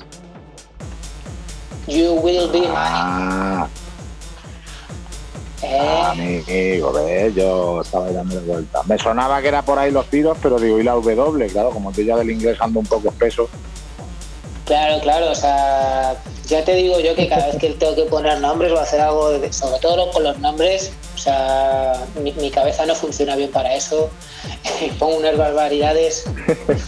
You 1.86 2.14
will 2.22 2.48
be 2.52 2.60
mine. 2.60 2.70
Ah, 2.76 3.68
¿eh? 5.62 6.02
amigo, 6.46 6.92
ves, 6.92 7.34
yo 7.34 7.82
estaba 7.82 8.10
dándole 8.10 8.40
vueltas. 8.42 8.86
Me 8.86 8.98
sonaba 8.98 9.42
que 9.42 9.48
era 9.48 9.62
por 9.62 9.78
ahí 9.78 9.90
los 9.90 10.06
tiros, 10.08 10.36
pero 10.42 10.58
digo, 10.58 10.78
y 10.78 10.82
la 10.84 10.92
W, 10.92 11.46
claro, 11.48 11.70
como 11.70 11.92
tú 11.92 12.02
ya 12.02 12.16
del 12.16 12.30
inglés 12.30 12.56
ando 12.60 12.80
un 12.80 12.86
poco 12.86 13.08
espeso. 13.08 13.48
Claro, 14.64 15.00
claro, 15.00 15.30
o 15.32 15.34
sea, 15.34 16.16
ya 16.46 16.64
te 16.64 16.74
digo 16.76 17.00
yo 17.00 17.14
que 17.16 17.28
cada 17.28 17.46
vez 17.48 17.56
que 17.56 17.70
tengo 17.70 17.94
que 17.96 18.04
poner 18.04 18.38
nombres 18.40 18.70
o 18.72 18.78
hacer 18.78 19.00
algo, 19.00 19.30
de- 19.32 19.52
sobre 19.52 19.80
todo 19.80 20.10
con 20.12 20.22
los 20.22 20.38
nombres, 20.38 20.92
o 21.16 21.18
sea, 21.18 22.04
mi, 22.22 22.32
mi 22.34 22.50
cabeza 22.50 22.86
no 22.86 22.94
funciona 22.94 23.34
bien 23.36 23.50
para 23.50 23.74
eso. 23.74 24.08
Y 24.80 24.90
pongo 24.98 25.16
unas 25.16 25.36
barbaridades 25.36 26.24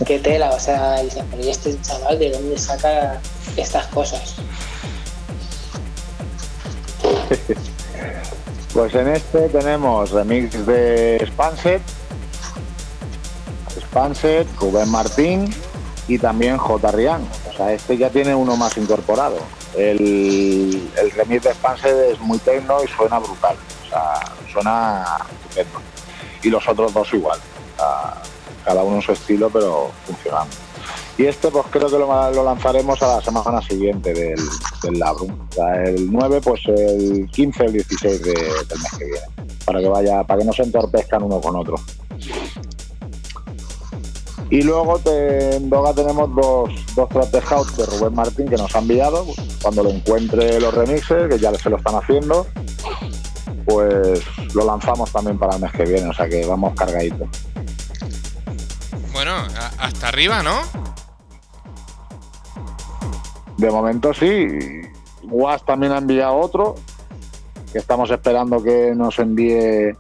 que 0.07 0.19
tela, 0.21 0.51
o 0.51 0.61
sea, 0.61 1.03
y 1.03 1.09
pero 1.31 1.43
¿y 1.45 1.49
este 1.51 1.77
chaval 1.83 2.19
de 2.21 2.31
dónde 2.31 2.57
saca 2.57 3.21
estas 3.57 3.87
cosas? 3.89 4.37
Pues 8.73 8.95
en 8.95 9.09
este 9.09 9.51
tenemos 9.51 10.13
remix 10.13 10.65
de 10.65 11.23
Spanset, 11.27 11.83
Spanset, 13.79 14.49
Rubén 14.59 14.89
Martín 14.89 15.55
y 16.09 16.19
también 16.19 16.57
J. 16.57 16.91
Rian. 16.91 17.23
O 17.51 17.53
sea, 17.55 17.75
este 17.75 17.99
ya 17.99 18.09
tiene 18.09 18.35
uno 18.35 18.57
más 18.57 18.79
incorporado. 18.79 19.37
El, 19.77 20.91
el 20.97 21.11
remix 21.11 21.43
de 21.43 21.53
Spanset 21.53 22.13
es 22.13 22.21
muy 22.21 22.39
tecno 22.39 22.83
y 22.83 22.89
suena 22.89 23.19
brutal. 23.19 23.57
O 23.85 23.89
sea, 23.91 24.15
suena 24.51 25.05
estupendo. 25.51 25.81
Y 26.43 26.49
los 26.49 26.67
otros 26.67 26.95
dos 26.95 27.13
igual. 27.13 27.39
Cada 28.65 28.83
uno 28.83 28.97
en 28.97 29.03
su 29.03 29.13
estilo, 29.13 29.51
pero 29.51 29.91
funcionando. 30.07 30.57
Y 31.19 31.27
este 31.27 31.49
pues 31.49 31.67
creo 31.71 31.89
que 31.89 31.99
lo, 31.99 32.45
lanzaremos 32.45 33.03
a 33.03 33.17
la 33.17 33.23
semana 33.23 33.61
siguiente 33.63 34.13
del, 34.15 34.41
del 34.83 34.99
Labrum. 34.99 35.31
O 35.51 35.53
sea, 35.53 35.85
el 35.85 36.11
9, 36.11 36.41
pues 36.43 36.61
el 36.67 37.29
15 37.31 37.63
o 37.63 37.67
el 37.67 37.73
16 37.75 38.23
de- 38.23 38.33
del 38.33 38.79
mes 38.79 38.93
que 38.99 39.05
viene. 39.05 39.27
Para 39.65 39.81
que 39.81 39.89
vaya, 39.89 40.25
para 40.25 40.41
que 40.41 40.47
no 40.47 40.53
se 40.53 40.63
entorpezcan 40.63 41.23
uno 41.23 41.41
con 41.41 41.55
otro. 41.57 41.77
Y 44.51 44.63
luego 44.63 45.01
en 45.07 45.71
Doga 45.71 45.95
tenemos 45.95 46.35
dos, 46.35 46.71
dos 46.95 47.33
de 47.33 47.41
house 47.41 47.77
de 47.77 47.87
Rubén 47.87 48.15
Martín 48.15 48.49
que 48.49 48.57
nos 48.57 48.75
ha 48.75 48.81
enviado. 48.81 49.25
Cuando 49.63 49.83
lo 49.83 49.91
encuentre 49.91 50.61
los 50.61 50.75
remixes, 50.75 51.29
que 51.29 51.39
ya 51.39 51.55
se 51.55 51.71
lo 51.71 51.77
están 51.77 51.95
haciendo, 51.95 52.47
pues 53.67 54.21
lo 54.55 54.65
lanzamos 54.67 55.11
también 55.13 55.39
para 55.39 55.55
el 55.57 55.63
mes 55.63 55.73
que 55.73 55.85
viene, 55.85 56.09
o 56.09 56.13
sea 56.13 56.29
que 56.29 56.45
vamos 56.45 56.75
cargaditos. 56.75 57.29
Bueno, 59.13 59.33
hasta 59.79 60.09
arriba, 60.09 60.43
¿no? 60.43 60.61
De 63.63 63.71
momento 63.71 64.13
sí. 64.13 64.49
Was 65.23 65.65
también 65.65 65.93
ha 65.93 65.99
enviado 65.99 66.35
otro, 66.35 66.75
que 67.73 67.79
estamos 67.79 68.11
esperando 68.11 68.61
que 68.61 68.93
nos 68.93 69.21
envíe 69.21 69.95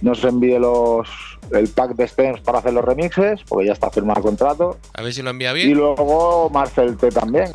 nos 0.00 0.22
envíe 0.22 0.60
los 0.60 1.08
el 1.50 1.68
pack 1.70 1.96
de 1.96 2.06
stems 2.06 2.40
para 2.42 2.58
hacer 2.58 2.72
los 2.72 2.84
remixes, 2.84 3.42
porque 3.48 3.66
ya 3.66 3.72
está 3.72 3.90
firmado 3.90 4.20
el 4.20 4.24
contrato. 4.24 4.76
A 4.94 5.02
ver 5.02 5.12
si 5.12 5.22
lo 5.22 5.30
envía 5.30 5.50
Y 5.50 5.66
bien. 5.66 5.76
luego 5.76 6.48
Marcel 6.50 6.96
T 6.96 7.08
también. 7.08 7.50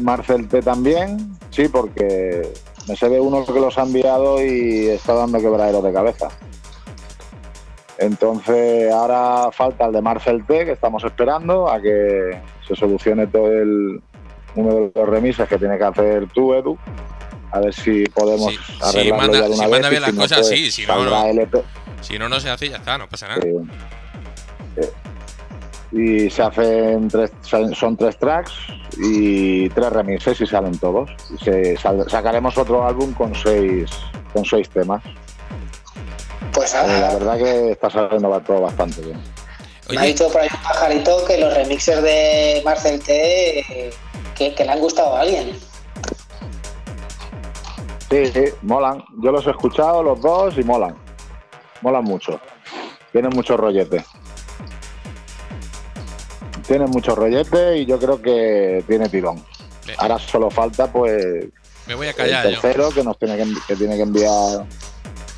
Marcel 0.00 0.48
T 0.48 0.60
también, 0.60 1.36
sí, 1.50 1.68
porque 1.68 2.52
me 2.88 2.96
se 2.96 3.08
ve 3.08 3.20
uno 3.20 3.46
que 3.46 3.60
los 3.60 3.78
ha 3.78 3.82
enviado 3.84 4.44
y 4.44 4.88
está 4.88 5.14
dando 5.14 5.38
quebradero 5.38 5.82
de 5.82 5.92
cabeza. 5.92 6.30
Entonces 7.98 8.92
ahora 8.92 9.52
falta 9.52 9.86
el 9.86 9.92
de 9.92 10.02
Marcel 10.02 10.44
T, 10.44 10.64
que 10.64 10.72
estamos 10.72 11.04
esperando 11.04 11.70
a 11.70 11.80
que 11.80 12.40
se 12.66 12.74
solucione 12.74 13.28
todo 13.28 13.46
el 13.52 14.02
uno 14.56 14.74
de 14.74 14.92
los 14.94 15.08
remises 15.08 15.48
que 15.48 15.58
tiene 15.58 15.76
que 15.78 15.84
hacer 15.84 16.26
tú, 16.32 16.54
Edu. 16.54 16.78
A 17.52 17.60
ver 17.60 17.72
si 17.74 18.04
podemos 18.06 18.52
Sí, 18.52 18.58
sí, 18.66 18.72
arreglarlo 18.82 19.16
manda- 19.16 19.38
ya 19.38 19.44
de 19.44 19.48
una 19.48 19.56
si 19.56 19.62
vez. 19.62 19.70
manda 19.70 19.88
bien 19.90 20.02
las 20.02 20.14
no, 20.14 20.20
cosas, 20.22 20.38
pues, 20.38 20.48
sí, 20.48 20.70
si 20.72 20.86
no, 20.86 21.04
no. 21.04 21.24
LP. 21.26 21.62
Si 22.00 22.18
no, 22.18 22.28
no 22.28 22.40
se 22.40 22.50
hace 22.50 22.66
y 22.66 22.70
ya 22.70 22.76
está, 22.78 22.98
no 22.98 23.08
pasa 23.08 23.28
nada. 23.28 23.40
Y 25.92 26.28
se 26.28 26.42
hacen 26.42 27.06
tres, 27.08 27.30
son 27.42 27.96
tres 27.96 28.18
tracks 28.18 28.52
y 28.98 29.68
tres 29.70 29.90
remixes 29.92 30.40
y 30.40 30.46
salen 30.46 30.76
todos. 30.78 31.08
Y 31.32 31.44
se, 31.44 31.76
sal- 31.76 32.04
sacaremos 32.10 32.58
otro 32.58 32.84
álbum 32.84 33.12
con 33.14 33.32
seis, 33.36 33.90
con 34.32 34.44
seis 34.44 34.68
temas. 34.70 35.02
Pues 36.52 36.74
Eh, 36.74 36.78
la 36.82 36.86
nada, 36.88 37.14
verdad 37.18 37.38
que 37.38 37.70
está 37.72 37.90
saliendo 37.90 38.40
todo 38.40 38.62
bastante 38.62 39.02
bien. 39.02 39.20
Me 39.90 39.98
ha 39.98 40.02
dicho 40.04 40.28
por 40.30 40.40
ahí 40.40 40.48
un 40.52 40.62
pajarito 40.62 41.24
que 41.26 41.38
los 41.38 41.54
remixers 41.54 42.02
de 42.02 42.62
Marcel 42.64 43.00
T 43.00 43.58
eh, 43.60 43.90
que, 44.36 44.54
que 44.54 44.64
le 44.64 44.70
han 44.70 44.80
gustado 44.80 45.16
a 45.16 45.20
alguien. 45.20 45.58
Sí, 48.10 48.26
sí, 48.26 48.44
molan. 48.62 49.02
Yo 49.22 49.32
los 49.32 49.46
he 49.46 49.50
escuchado 49.50 50.02
los 50.02 50.20
dos 50.20 50.54
y 50.56 50.62
molan. 50.62 50.96
Molan 51.82 52.04
mucho. 52.04 52.40
Tienen 53.12 53.30
mucho 53.34 53.56
rollete. 53.56 54.04
Tienen 56.66 56.88
mucho 56.90 57.14
rollete 57.14 57.78
y 57.78 57.86
yo 57.86 57.98
creo 57.98 58.22
que 58.22 58.84
tiene 58.86 59.08
tirón. 59.08 59.44
Ahora 59.98 60.18
solo 60.18 60.50
falta 60.50 60.90
pues 60.90 61.46
me 61.86 61.94
voy 61.94 62.06
a 62.06 62.10
el 62.10 62.16
callar 62.16 62.44
yo. 62.44 62.60
tercero 62.60 62.90
que 62.90 63.04
nos 63.04 63.18
tiene 63.18 63.36
que, 63.36 63.46
que 63.68 63.76
tiene 63.76 63.96
que 63.96 64.02
enviar. 64.02 64.64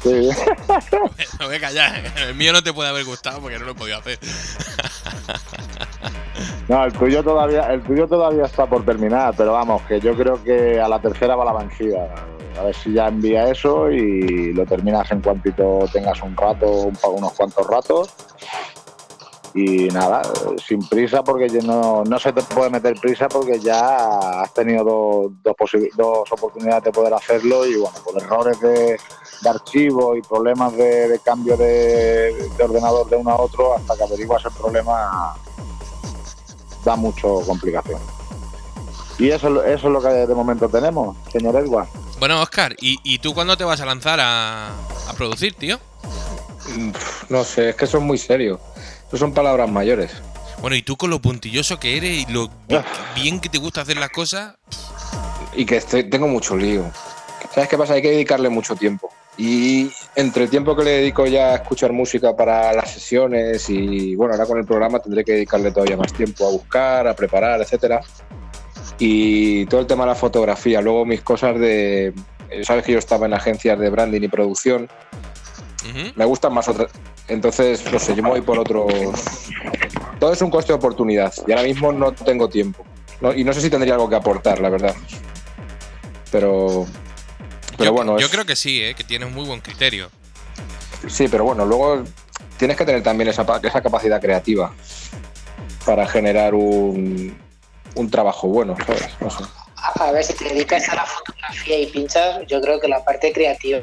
Sí, 0.07 0.31
Me 1.41 1.47
voy 1.47 1.57
a 1.57 1.61
callar. 1.61 2.13
El 2.29 2.35
mío 2.37 2.53
no 2.53 2.63
te 2.63 2.73
puede 2.73 2.89
haber 2.89 3.05
gustado 3.05 3.41
porque 3.41 3.59
no 3.59 3.65
lo 3.65 3.73
he 3.73 3.75
podido 3.75 3.99
hacer. 3.99 4.19
no, 6.69 6.85
el 6.85 6.93
tuyo 6.93 7.25
todavía, 7.25 7.73
el 7.73 7.83
tuyo 7.83 8.07
todavía 8.07 8.45
está 8.45 8.67
por 8.67 8.85
terminar, 8.85 9.35
pero 9.37 9.53
vamos, 9.53 9.83
que 9.83 9.99
yo 9.99 10.17
creo 10.17 10.43
que 10.45 10.81
a 10.81 10.89
la 10.89 11.01
tercera 11.01 11.35
va 11.35 11.45
la 11.45 11.55
vencida. 11.55 12.09
A 12.57 12.63
ver 12.63 12.75
si 12.75 12.93
ya 12.93 13.09
envía 13.09 13.51
eso 13.51 13.91
y 13.91 14.53
lo 14.53 14.65
terminas 14.65 15.11
en 15.11 15.21
cuantito 15.21 15.81
tengas 15.93 16.23
un 16.23 16.37
rato, 16.37 16.71
un, 16.71 16.97
unos 17.03 17.33
cuantos 17.33 17.67
ratos. 17.67 18.15
Y 19.59 19.89
nada, 19.89 20.21
sin 20.67 20.87
prisa 20.87 21.25
porque 21.25 21.47
no, 21.63 22.05
no 22.05 22.19
se 22.19 22.31
te 22.31 22.43
puede 22.43 22.69
meter 22.69 22.95
prisa 23.01 23.27
porque 23.27 23.59
ya 23.59 24.43
has 24.43 24.53
tenido 24.53 24.85
dos, 24.85 25.33
dos, 25.43 25.57
posi- 25.57 25.91
dos 25.97 26.31
oportunidades 26.31 26.85
de 26.85 26.93
poder 26.93 27.15
hacerlo 27.15 27.65
y 27.67 27.75
bueno, 27.77 27.97
por 28.05 28.23
errores 28.23 28.61
de, 28.61 28.99
de 29.41 29.49
archivo 29.49 30.15
y 30.15 30.21
problemas 30.21 30.77
de, 30.77 31.09
de 31.09 31.19
cambio 31.21 31.57
de, 31.57 32.51
de 32.55 32.65
ordenador 32.65 33.09
de 33.09 33.17
uno 33.17 33.31
a 33.31 33.37
otro, 33.41 33.75
hasta 33.77 33.97
que 33.97 34.03
averiguas 34.05 34.45
el 34.45 34.53
problema 34.53 35.35
da 36.85 36.97
mucho 36.97 37.41
complicación. 37.47 38.01
Y 39.19 39.31
eso, 39.31 39.47
es 39.49 39.53
lo- 39.55 39.65
eso 39.65 39.87
es 39.87 39.93
lo 39.95 40.03
que 40.03 40.09
de 40.11 40.35
momento 40.35 40.69
tenemos, 40.69 41.17
señor 41.33 41.57
Edward. 41.57 41.89
Bueno, 42.19 42.43
Oscar, 42.43 42.77
¿y, 42.79 42.99
y 43.03 43.19
tú 43.21 43.33
cuándo 43.33 43.57
te 43.57 43.65
vas 43.65 43.81
a 43.81 43.87
lanzar 43.87 44.21
a, 44.21 44.69
a 44.69 45.13
producir, 45.17 45.55
tío? 45.55 45.79
Mm, 46.77 46.91
No 47.31 47.43
sé, 47.43 47.71
es 47.71 47.77
que 47.77 47.87
eso 47.87 47.97
es 47.99 48.05
muy 48.05 48.19
serio. 48.19 48.61
Eso 49.09 49.17
son 49.19 49.33
palabras 49.33 49.71
mayores. 49.71 50.13
Bueno, 50.61 50.75
y 50.77 50.83
tú 50.83 50.97
con 50.97 51.11
lo 51.11 51.21
puntilloso 51.21 51.79
que 51.79 51.97
eres 51.97 52.27
y 52.29 52.33
lo 52.33 52.49
bi- 52.69 52.79
bien 53.15 53.41
que 53.41 53.49
te 53.49 53.59
gusta 53.59 53.83
hacer 53.83 53.97
las 53.99 54.11
cosas. 54.11 54.55
Y 55.55 55.65
que 55.65 55.77
estoy- 55.77 56.09
tengo 56.11 56.29
mucho 56.29 56.57
lío. 56.57 56.85
¿Sabes 57.55 57.69
qué 57.69 57.79
pasa? 57.79 57.95
Hay 57.95 58.03
que 58.03 58.11
dedicarle 58.11 58.49
mucho 58.49 58.75
tiempo. 58.75 59.11
Y 59.39 59.91
entre 60.15 60.45
el 60.45 60.51
tiempo 60.51 60.75
que 60.75 60.83
le 60.83 60.91
dedico 60.93 61.27
ya 61.27 61.51
a 61.51 61.55
escuchar 61.57 61.93
música 61.93 62.35
para 62.35 62.73
las 62.73 62.91
sesiones 62.91 63.69
y 63.69 64.15
bueno, 64.17 64.33
ahora 64.33 64.47
con 64.47 64.59
el 64.59 64.65
programa 64.65 64.99
tendré 64.99 65.25
que 65.25 65.33
dedicarle 65.33 65.71
todavía 65.73 65.99
más 65.99 66.13
tiempo 66.13 66.47
a 66.49 66.51
buscar, 66.51 67.07
a 67.07 67.15
preparar, 67.15 67.61
etcétera. 67.61 68.01
Y 68.99 69.67
todo 69.67 69.81
el 69.83 69.87
tema 69.87 70.05
de 70.05 70.11
la 70.11 70.15
fotografía, 70.15 70.81
luego 70.81 71.05
mis 71.05 71.21
cosas 71.21 71.59
de 71.59 72.15
eh, 72.49 72.65
sabes 72.65 72.85
que 72.85 72.93
yo 72.93 72.99
estaba 72.99 73.27
en 73.27 73.35
agencias 73.35 73.79
de 73.79 73.91
branding 73.91 74.23
y 74.23 74.29
producción, 74.29 74.89
me 76.15 76.25
gustan 76.25 76.55
más 76.55 76.67
otras. 76.69 76.91
Entonces, 77.29 77.83
no 77.93 77.99
sé, 77.99 78.15
yo 78.15 78.23
me 78.23 78.31
voy 78.31 78.41
por 78.41 78.59
otros. 78.59 78.93
Todo 80.21 80.33
es 80.33 80.41
un 80.43 80.51
coste 80.51 80.73
de 80.73 80.79
oportunidad 80.79 81.33
y 81.47 81.53
ahora 81.53 81.65
mismo 81.65 81.93
no 81.93 82.13
tengo 82.13 82.49
tiempo. 82.49 82.85
No- 83.21 83.33
y 83.35 83.45
no 83.45 83.53
sé 83.53 83.61
si 83.61 83.71
tendría 83.71 83.95
algo 83.95 84.09
que 84.09 84.17
aportar, 84.17 84.61
la 84.61 84.69
verdad. 84.69 84.95
Pero. 86.31 86.87
Pero 87.77 87.85
yo, 87.85 87.93
bueno, 87.93 88.19
yo 88.19 88.27
es- 88.27 88.33
creo 88.33 88.45
que 88.47 88.57
sí, 88.57 88.83
¿eh? 88.83 88.95
que 88.95 89.05
tienes 89.05 89.31
muy 89.31 89.45
buen 89.45 89.61
criterio. 89.61 90.11
sí, 91.09 91.29
pero 91.29 91.45
bueno, 91.45 91.65
luego 91.67 92.03
tienes 92.57 92.77
que 92.77 92.85
tener 92.87 93.03
también 93.03 93.29
esa, 93.29 93.45
pa- 93.45 93.61
esa 93.63 93.83
capacidad 93.83 94.21
creativa 94.21 94.73
para 95.85 96.07
generar 96.07 96.55
un, 96.55 97.37
un 97.95 98.11
trabajo 98.11 98.49
bueno, 98.49 98.77
¿sabes? 98.87 99.09
No 99.21 99.31
sé. 99.31 99.45
A, 99.77 100.05
a 100.09 100.13
ver, 100.13 100.25
si 100.25 100.33
te 100.33 100.45
dedicas 100.47 100.89
a 100.89 100.95
la 100.97 101.05
fotografía 101.07 101.79
y 101.81 101.87
pinchas, 101.89 102.41
yo 102.49 102.61
creo 102.63 102.81
que 102.81 102.89
la 102.89 103.05
parte 103.05 103.31
creativa 103.33 103.81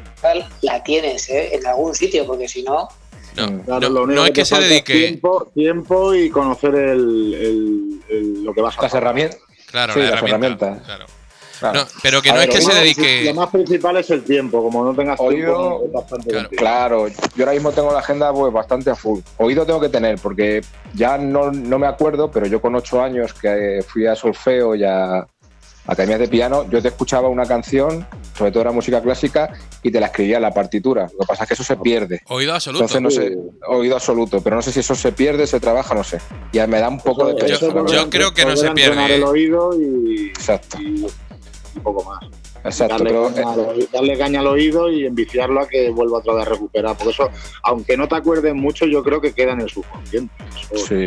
la 0.62 0.82
tienes 0.82 1.28
¿eh? 1.30 1.54
en 1.54 1.64
algún 1.66 1.94
sitio, 1.94 2.26
porque 2.26 2.48
si 2.48 2.62
no, 2.64 2.88
No, 3.36 3.48
Mm. 3.48 3.62
no, 3.66 4.06
no 4.06 4.24
es 4.24 4.30
que, 4.30 4.40
te 4.42 4.44
se 4.44 4.54
falta 4.54 4.64
es 4.66 4.70
dedique. 4.70 4.92
Tiempo, 5.08 5.50
tiempo 5.54 6.14
y 6.14 6.30
conocer 6.30 6.74
el, 6.74 7.34
el- 7.34 8.00
el- 8.08 8.44
lo 8.44 8.54
que 8.54 8.60
vas 8.60 8.78
a 8.78 8.82
Las 8.82 8.92
hacer. 8.92 9.02
herramientas. 9.02 9.40
Claro, 9.70 9.92
Sí, 9.94 9.98
la 10.00 10.10
las 10.10 10.22
herramienta. 10.22 10.66
herramientas. 10.66 10.86
claro. 10.86 11.06
claro. 11.58 11.80
No, 11.80 11.86
pero 12.02 12.20
que 12.22 12.30
A 12.30 12.32
no 12.34 12.38
ver, 12.40 12.48
es 12.50 12.54
que 12.56 12.60
se 12.62 12.68
Lo 12.72 12.78
dedique. 12.80 13.34
más 13.34 13.48
principal 13.50 13.96
es 13.96 14.10
el 14.10 14.22
tiempo, 14.22 14.62
como 14.62 14.84
no 14.84 14.94
tengas 14.94 15.18
Oído- 15.18 15.80
tiempo, 15.80 15.82
es 15.86 15.92
bastante 15.92 16.30
Claro. 16.30 16.48
Claro, 16.50 17.08
yo 17.08 17.44
ahora 17.44 17.52
mismo 17.52 17.72
tengo 17.72 17.92
la 17.92 17.98
agenda 18.00 18.32
pues 18.32 18.52
bastante 18.52 18.90
a 18.90 18.94
full. 18.94 19.20
Oído 19.38 19.64
tengo 19.66 19.80
que 19.80 19.88
tener, 19.88 20.18
porque 20.20 20.60
ya 20.94 21.16
no, 21.18 21.50
no 21.50 21.78
me 21.78 21.86
acuerdo, 21.86 22.30
pero 22.30 22.46
yo 22.46 22.60
con 22.60 22.74
ocho 22.76 23.02
años 23.02 23.32
que 23.34 23.82
fui 23.86 24.06
a 24.06 24.14
solfeo 24.14 24.74
y 24.76 24.84
a 24.84 25.26
academias 25.86 26.20
de 26.20 26.28
piano, 26.28 26.68
yo 26.70 26.80
te 26.82 26.88
escuchaba 26.88 27.28
una 27.28 27.46
canción, 27.46 28.06
sobre 28.36 28.50
todo 28.50 28.62
era 28.62 28.72
música 28.72 29.00
clásica, 29.00 29.52
y 29.82 29.90
te 29.90 30.00
la 30.00 30.06
escribía 30.06 30.36
en 30.36 30.42
la 30.42 30.52
partitura. 30.52 31.04
Lo 31.12 31.18
que 31.20 31.26
pasa 31.26 31.44
es 31.44 31.48
que 31.48 31.54
eso 31.54 31.64
se 31.64 31.76
pierde. 31.76 32.20
Oído 32.28 32.52
absoluto. 32.54 32.84
Entonces 32.84 33.02
no 33.02 33.10
sé, 33.10 33.36
oído 33.68 33.94
absoluto, 33.94 34.40
pero 34.40 34.56
no 34.56 34.62
sé 34.62 34.72
si 34.72 34.80
eso 34.80 34.94
se 34.94 35.12
pierde, 35.12 35.46
se 35.46 35.60
trabaja, 35.60 35.94
no 35.94 36.02
sé. 36.04 36.18
Ya 36.52 36.66
me 36.66 36.78
da 36.80 36.88
un 36.88 37.00
poco 37.00 37.26
de 37.26 37.34
pereza. 37.34 37.66
yo 37.86 38.10
creo 38.10 38.34
que 38.34 38.44
no 38.44 38.56
se 38.56 38.70
pierde, 38.72 39.14
el 39.14 39.22
¿eh? 39.22 39.24
oído 39.24 39.70
y, 39.80 40.26
Exacto, 40.28 40.78
y- 40.80 41.06
y 41.76 41.80
poco 41.80 42.04
más. 42.04 42.20
exacto. 42.64 42.94
darle, 43.04 43.10
Pero, 43.10 43.28
caña 43.34 43.52
al 43.52 43.60
oído, 43.60 43.86
darle 43.92 44.18
caña 44.18 44.40
al 44.40 44.46
oído 44.46 44.90
y 44.90 45.06
enviciarlo 45.06 45.60
a 45.60 45.68
que 45.68 45.90
vuelva 45.90 46.18
otra 46.18 46.34
vez 46.34 46.46
a 46.46 46.50
recuperar. 46.50 46.96
Porque 46.96 47.10
eso, 47.12 47.28
aunque 47.62 47.96
no 47.96 48.08
te 48.08 48.16
acuerdes 48.16 48.54
mucho, 48.54 48.86
yo 48.86 49.02
creo 49.02 49.20
que 49.20 49.32
queda 49.32 49.52
en 49.52 49.60
el 49.60 49.70
subconsciente. 49.70 50.32
Eso- 50.72 50.86
sí, 50.86 51.06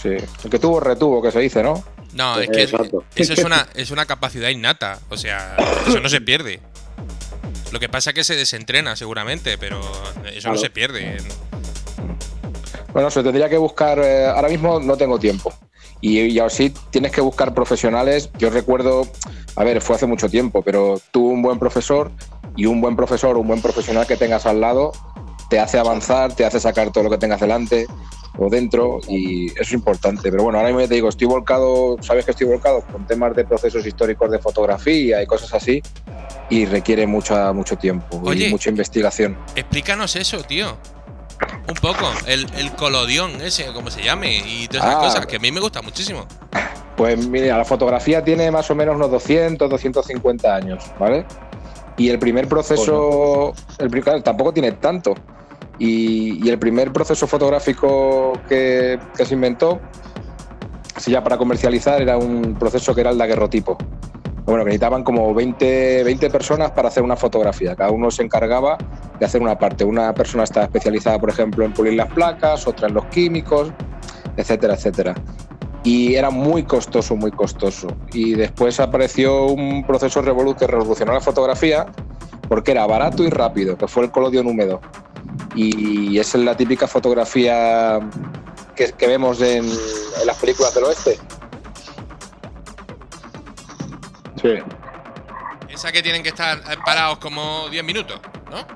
sí. 0.00 0.08
El 0.44 0.50
que 0.50 0.58
tuvo, 0.58 0.80
retuvo, 0.80 1.20
que 1.22 1.30
se 1.30 1.40
dice, 1.40 1.62
¿no? 1.62 1.82
No, 2.14 2.38
es 2.38 2.48
que 2.48 2.62
Exacto. 2.62 3.04
eso 3.16 3.32
es 3.32 3.44
una, 3.44 3.68
es 3.74 3.90
una 3.90 4.06
capacidad 4.06 4.48
innata. 4.48 4.98
O 5.10 5.16
sea, 5.16 5.56
eso 5.86 6.00
no 6.00 6.08
se 6.08 6.20
pierde. 6.20 6.60
Lo 7.72 7.80
que 7.80 7.88
pasa 7.88 8.10
es 8.10 8.14
que 8.14 8.24
se 8.24 8.36
desentrena 8.36 8.94
seguramente, 8.94 9.58
pero 9.58 9.80
eso 10.32 10.48
no 10.48 10.56
se 10.56 10.70
pierde. 10.70 11.18
Bueno, 12.92 13.10
se 13.10 13.22
tendría 13.22 13.48
que 13.48 13.58
buscar. 13.58 13.98
eh, 13.98 14.26
ahora 14.26 14.48
mismo 14.48 14.78
no 14.78 14.96
tengo 14.96 15.18
tiempo. 15.18 15.52
Y, 16.00 16.20
y 16.20 16.38
así 16.38 16.72
tienes 16.90 17.10
que 17.12 17.20
buscar 17.20 17.52
profesionales. 17.54 18.30
Yo 18.38 18.50
recuerdo, 18.50 19.08
a 19.56 19.64
ver, 19.64 19.80
fue 19.80 19.96
hace 19.96 20.06
mucho 20.06 20.28
tiempo, 20.28 20.62
pero 20.62 21.00
tú 21.10 21.26
un 21.26 21.42
buen 21.42 21.58
profesor 21.58 22.12
y 22.56 22.66
un 22.66 22.80
buen 22.80 22.94
profesor, 22.94 23.36
un 23.36 23.48
buen 23.48 23.60
profesional 23.60 24.06
que 24.06 24.16
tengas 24.16 24.46
al 24.46 24.60
lado, 24.60 24.92
te 25.50 25.58
hace 25.58 25.78
avanzar, 25.78 26.32
te 26.34 26.44
hace 26.44 26.60
sacar 26.60 26.92
todo 26.92 27.04
lo 27.04 27.10
que 27.10 27.18
tengas 27.18 27.40
delante 27.40 27.86
o 28.38 28.48
dentro 28.50 29.00
y 29.08 29.46
eso 29.52 29.62
es 29.62 29.72
importante. 29.72 30.30
Pero 30.30 30.42
bueno, 30.44 30.58
ahora 30.58 30.70
mismo 30.70 30.86
te 30.88 30.94
digo, 30.94 31.08
estoy 31.08 31.26
volcado, 31.26 31.96
sabes 32.02 32.24
que 32.24 32.32
estoy 32.32 32.46
volcado 32.46 32.82
con 32.82 33.06
temas 33.06 33.34
de 33.36 33.44
procesos 33.44 33.86
históricos 33.86 34.30
de 34.30 34.38
fotografía 34.38 35.22
y 35.22 35.26
cosas 35.26 35.52
así 35.54 35.82
y 36.50 36.66
requiere 36.66 37.06
mucha, 37.06 37.52
mucho 37.52 37.76
tiempo 37.76 38.20
Oye. 38.24 38.48
y 38.48 38.50
mucha 38.50 38.70
investigación. 38.70 39.36
Explícanos 39.54 40.16
eso, 40.16 40.42
tío. 40.42 40.76
Un 41.68 41.74
poco. 41.76 42.04
El, 42.26 42.46
el 42.58 42.72
colodión 42.72 43.40
ese, 43.40 43.66
como 43.72 43.90
se 43.90 44.02
llame, 44.02 44.36
y 44.46 44.68
todas 44.68 44.86
esas 44.86 44.96
Ah. 44.96 45.00
cosas, 45.06 45.26
que 45.26 45.36
a 45.36 45.38
mí 45.38 45.50
me 45.50 45.60
gusta 45.60 45.80
muchísimo. 45.82 46.26
Pues 46.96 47.26
mira, 47.26 47.56
la 47.58 47.64
fotografía 47.64 48.22
tiene 48.22 48.50
más 48.50 48.70
o 48.70 48.74
menos 48.74 48.94
unos 48.96 49.10
200, 49.10 49.68
250 49.68 50.54
años, 50.54 50.84
¿vale? 50.98 51.24
Y 51.96 52.08
el 52.10 52.18
primer 52.18 52.46
proceso, 52.48 53.52
el, 53.78 53.90
claro, 54.02 54.22
tampoco 54.22 54.52
tiene 54.52 54.72
tanto. 54.72 55.14
Y, 55.78 56.48
el 56.48 56.58
primer 56.58 56.92
proceso 56.92 57.26
fotográfico 57.26 58.32
que, 58.48 58.98
se 59.14 59.34
inventó, 59.34 59.80
así 60.94 61.10
ya 61.10 61.22
para 61.22 61.36
comercializar, 61.36 62.00
era 62.00 62.16
un 62.16 62.56
proceso 62.58 62.94
que 62.94 63.00
era 63.00 63.10
el 63.10 63.18
daguerrotipo. 63.18 63.76
Bueno, 64.46 64.62
que 64.62 64.66
necesitaban 64.66 65.04
como 65.04 65.32
20, 65.32 66.04
20 66.04 66.30
personas 66.30 66.70
para 66.72 66.88
hacer 66.88 67.02
una 67.02 67.16
fotografía. 67.16 67.74
Cada 67.74 67.90
uno 67.90 68.10
se 68.10 68.22
encargaba 68.22 68.76
de 69.18 69.24
hacer 69.24 69.40
una 69.40 69.58
parte. 69.58 69.84
Una 69.84 70.12
persona 70.12 70.44
estaba 70.44 70.66
especializada, 70.66 71.18
por 71.18 71.30
ejemplo, 71.30 71.64
en 71.64 71.72
pulir 71.72 71.94
las 71.94 72.12
placas, 72.12 72.66
otra 72.66 72.88
en 72.88 72.94
los 72.94 73.06
químicos, 73.06 73.72
etcétera, 74.36 74.74
etcétera. 74.74 75.14
Y 75.82 76.14
era 76.14 76.30
muy 76.30 76.64
costoso, 76.64 77.16
muy 77.16 77.30
costoso. 77.30 77.88
Y 78.12 78.34
después 78.34 78.80
apareció 78.80 79.46
un 79.46 79.84
proceso 79.86 80.22
que 80.22 80.66
revolucionó 80.66 81.12
la 81.12 81.20
fotografía 81.20 81.86
porque 82.48 82.72
era 82.72 82.86
barato 82.86 83.22
y 83.22 83.30
rápido, 83.30 83.76
que 83.76 83.88
fue 83.88 84.04
el 84.04 84.10
colodión 84.10 84.46
húmedo. 84.46 84.80
Y 85.54 86.18
esa 86.18 86.38
es 86.38 86.44
la 86.44 86.56
típica 86.56 86.88
fotografía 86.88 88.00
que, 88.74 88.92
que 88.92 89.06
vemos 89.06 89.40
en, 89.40 89.64
en 89.64 90.26
las 90.26 90.36
películas 90.38 90.74
del 90.74 90.84
oeste. 90.84 91.18
Sí. 94.42 94.58
Esa 95.68 95.90
que 95.90 96.02
tienen 96.02 96.22
que 96.22 96.28
estar 96.28 96.60
parados 96.84 97.18
como 97.18 97.68
10 97.70 97.84
minutos, 97.84 98.20
¿no? 98.50 98.66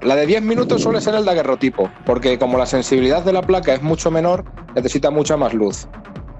La 0.00 0.14
de 0.14 0.26
10 0.26 0.42
minutos 0.42 0.82
suele 0.82 1.00
ser 1.00 1.14
el 1.14 1.24
daguerrotipo, 1.24 1.90
porque 2.04 2.38
como 2.38 2.56
la 2.56 2.66
sensibilidad 2.66 3.22
de 3.22 3.32
la 3.32 3.42
placa 3.42 3.74
es 3.74 3.82
mucho 3.82 4.10
menor, 4.10 4.44
necesita 4.74 5.10
mucha 5.10 5.36
más 5.36 5.54
luz. 5.54 5.88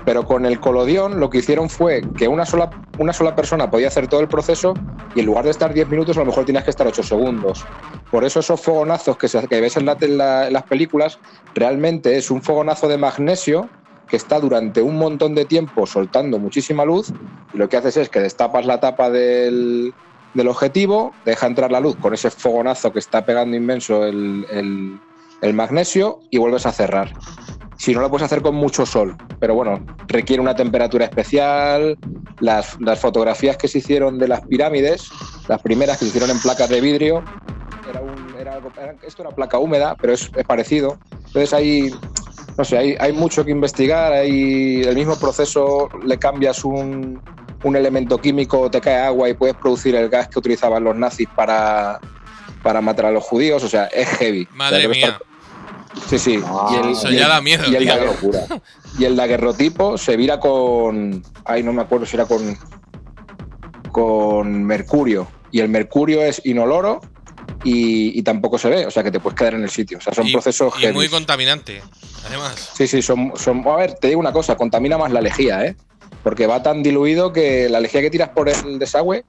Pero 0.08 0.24
con 0.24 0.46
el 0.46 0.58
colodión 0.58 1.20
lo 1.20 1.28
que 1.28 1.36
hicieron 1.36 1.68
fue 1.68 2.00
que 2.16 2.28
una 2.28 2.46
sola, 2.46 2.70
una 2.96 3.12
sola 3.12 3.36
persona 3.36 3.70
podía 3.70 3.88
hacer 3.88 4.08
todo 4.08 4.20
el 4.20 4.28
proceso 4.28 4.72
y 5.14 5.20
en 5.20 5.26
lugar 5.26 5.44
de 5.44 5.50
estar 5.50 5.74
10 5.74 5.86
minutos 5.90 6.16
a 6.16 6.20
lo 6.20 6.24
mejor 6.24 6.46
tienes 6.46 6.64
que 6.64 6.70
estar 6.70 6.86
8 6.86 7.02
segundos. 7.02 7.66
Por 8.10 8.24
eso 8.24 8.40
esos 8.40 8.58
fogonazos 8.58 9.18
que, 9.18 9.28
que 9.28 9.60
ves 9.60 9.76
en 9.76 9.84
las 9.84 10.62
películas 10.66 11.18
realmente 11.54 12.16
es 12.16 12.30
un 12.30 12.40
fogonazo 12.40 12.88
de 12.88 12.96
magnesio 12.96 13.68
que 14.08 14.16
está 14.16 14.40
durante 14.40 14.80
un 14.80 14.96
montón 14.96 15.34
de 15.34 15.44
tiempo 15.44 15.86
soltando 15.86 16.38
muchísima 16.38 16.86
luz 16.86 17.12
y 17.52 17.58
lo 17.58 17.68
que 17.68 17.76
haces 17.76 17.98
es 17.98 18.08
que 18.08 18.20
destapas 18.20 18.64
la 18.64 18.80
tapa 18.80 19.10
del, 19.10 19.92
del 20.32 20.48
objetivo, 20.48 21.12
deja 21.26 21.46
entrar 21.46 21.70
la 21.70 21.80
luz 21.80 21.96
con 21.96 22.14
ese 22.14 22.30
fogonazo 22.30 22.94
que 22.94 22.98
está 22.98 23.26
pegando 23.26 23.58
inmenso 23.58 24.06
el, 24.06 24.46
el- 24.50 24.98
el 25.42 25.52
magnesio 25.54 26.20
y 26.30 26.38
vuelves 26.38 26.64
a 26.64 26.72
cerrar. 26.72 27.12
Si 27.78 27.94
no 27.94 28.00
lo 28.00 28.10
puedes 28.10 28.24
hacer 28.26 28.42
con 28.42 28.54
mucho 28.56 28.84
sol, 28.84 29.16
pero 29.38 29.54
bueno, 29.54 29.84
requiere 30.08 30.42
una 30.42 30.54
temperatura 30.54 31.04
especial. 31.04 31.96
Las, 32.40 32.76
las 32.80 33.00
fotografías 33.00 33.56
que 33.56 33.66
se 33.68 33.78
hicieron 33.78 34.18
de 34.18 34.28
las 34.28 34.42
pirámides, 34.42 35.08
las 35.48 35.60
primeras 35.62 35.96
que 35.98 36.04
se 36.04 36.08
hicieron 36.10 36.30
en 36.30 36.40
placas 36.40 36.68
de 36.68 36.80
vidrio, 36.80 37.22
era 37.88 38.00
un- 38.00 38.34
era 38.38 38.54
algo- 38.54 38.70
era- 38.80 38.94
esto 39.02 39.22
era 39.22 39.30
placa 39.32 39.58
húmeda, 39.58 39.96
pero 40.00 40.12
es, 40.12 40.30
es 40.36 40.44
parecido. 40.44 40.98
Entonces 41.26 41.52
hay, 41.52 41.90
no 42.56 42.64
sé, 42.64 42.78
hay, 42.78 42.96
hay 43.00 43.12
mucho 43.12 43.44
que 43.44 43.50
investigar. 43.52 44.12
Hay 44.12 44.82
el 44.82 44.94
mismo 44.96 45.16
proceso, 45.18 45.88
le 46.04 46.18
cambias 46.18 46.64
un, 46.64 47.20
un 47.64 47.76
elemento 47.76 48.18
químico, 48.18 48.68
te 48.70 48.80
cae 48.80 48.98
agua 49.00 49.28
y 49.28 49.34
puedes 49.34 49.56
producir 49.56 49.94
el 49.96 50.08
gas 50.08 50.28
que 50.28 50.38
utilizaban 50.38 50.82
los 50.84 50.96
nazis 50.96 51.28
para, 51.34 51.98
para 52.62 52.80
matar 52.80 53.06
a 53.06 53.10
los 53.12 53.24
judíos. 53.24 53.62
O 53.64 53.68
sea, 53.68 53.86
es 53.86 54.08
heavy. 54.18 54.42
O 54.42 54.46
sea, 54.48 54.56
Madre 54.56 54.88
mía. 54.88 55.06
estar- 55.06 55.27
Sí, 56.08 56.18
sí. 56.18 56.40
Ah, 56.44 56.82
eso 56.90 57.10
ya 57.10 57.28
da 57.28 57.40
miedo, 57.40 57.64
Y 57.70 57.74
el, 57.76 57.84
tío. 57.84 57.94
daguerro- 57.94 58.62
y 58.98 59.04
el 59.04 59.16
daguerrotipo 59.16 59.96
se 59.98 60.16
vira 60.16 60.38
con. 60.40 61.22
Ay, 61.44 61.62
no 61.62 61.72
me 61.72 61.82
acuerdo 61.82 62.06
si 62.06 62.16
era 62.16 62.26
con. 62.26 62.56
Con 63.92 64.64
mercurio. 64.64 65.26
Y 65.50 65.60
el 65.60 65.68
mercurio 65.68 66.22
es 66.22 66.42
inoloro 66.44 67.00
y, 67.64 68.18
y 68.18 68.22
tampoco 68.22 68.58
se 68.58 68.68
ve. 68.68 68.86
O 68.86 68.90
sea 68.90 69.02
que 69.02 69.10
te 69.10 69.18
puedes 69.20 69.36
quedar 69.38 69.54
en 69.54 69.62
el 69.62 69.70
sitio. 69.70 69.98
O 69.98 70.00
sea, 70.00 70.12
son 70.12 70.26
y, 70.26 70.32
procesos 70.32 70.74
y 70.82 70.86
muy 70.92 71.08
contaminante, 71.08 71.82
además. 72.26 72.70
Sí, 72.74 72.86
sí, 72.86 73.00
son, 73.02 73.32
son. 73.36 73.66
A 73.66 73.76
ver, 73.76 73.94
te 73.94 74.08
digo 74.08 74.20
una 74.20 74.32
cosa, 74.32 74.56
contamina 74.56 74.98
más 74.98 75.10
la 75.10 75.20
lejía, 75.20 75.64
¿eh? 75.64 75.76
Porque 76.22 76.46
va 76.46 76.62
tan 76.62 76.82
diluido 76.82 77.32
que 77.32 77.68
la 77.68 77.80
lejía 77.80 78.00
que 78.02 78.10
tiras 78.10 78.28
por 78.30 78.48
el 78.48 78.78
desagüe, 78.78 79.24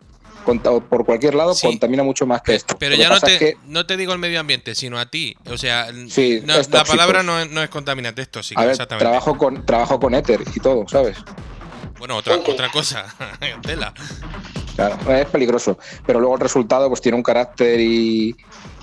por 0.45 1.06
cualquier 1.06 1.36
lado, 1.36 1.54
Sí. 1.54 1.67
contamina 1.67 2.04
mucho 2.04 2.25
más 2.25 2.41
que 2.41 2.56
esto. 2.56 2.75
Pero 2.80 2.91
Lo 2.91 2.97
que 2.97 3.04
ya 3.04 3.10
no 3.10 3.19
te, 3.19 3.34
es 3.34 3.39
que- 3.39 3.58
no 3.65 3.86
te 3.86 3.97
digo 3.97 4.13
el 4.13 4.19
medio 4.19 4.39
ambiente, 4.39 4.73
sino 4.75 4.97
a 4.99 5.06
ti. 5.06 5.36
O 5.49 5.58
sea, 5.58 5.88
Sí, 6.10 6.41
no- 6.43 6.56
la 6.58 6.63
tóxico. 6.63 6.84
palabra 6.88 7.23
no 7.23 7.39
es, 7.39 7.49
no 7.49 7.62
es 7.62 7.69
contaminante, 7.69 8.21
es 8.21 8.30
tóxico, 8.30 8.60
a 8.60 8.63
ver, 8.63 8.71
exactamente. 8.71 9.04
trabajo 9.06 9.38
con, 9.38 9.65
trabajo 9.65 9.99
con 9.99 10.13
éter 10.15 10.41
y 10.56 10.60
todo, 10.60 10.88
¿sabes? 10.88 11.17
Bueno, 11.99 12.15
otra, 12.17 12.38
cosa. 12.71 13.06
Tela. 13.62 13.93
Claro, 14.75 14.97
es 15.15 15.25
peligroso. 15.28 15.78
Pero 16.06 16.19
luego 16.19 16.36
el 16.36 16.41
resultado 16.41 16.88
pues 16.88 17.02
tiene 17.02 17.17
un 17.17 17.23
carácter 17.23 17.80
y, 17.80 18.36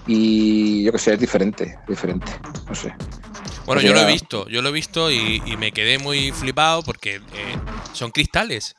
y 0.06 0.84
yo 0.84 0.92
qué 0.92 0.98
sé, 0.98 1.14
es 1.14 1.20
diferente, 1.20 1.78
diferente. 1.88 2.30
No 2.68 2.74
sé. 2.74 2.94
Bueno, 3.64 3.80
yo 3.80 3.94
lo 3.94 4.00
he 4.00 4.06
visto, 4.06 4.46
yo 4.48 4.60
lo 4.62 4.68
he 4.68 4.72
visto 4.72 5.10
y, 5.10 5.42
y 5.46 5.56
me 5.56 5.72
quedé 5.72 5.98
muy 5.98 6.30
flipado 6.30 6.82
porque 6.82 7.16
eh, 7.16 7.22
son 7.94 8.10
cristales. 8.12 8.76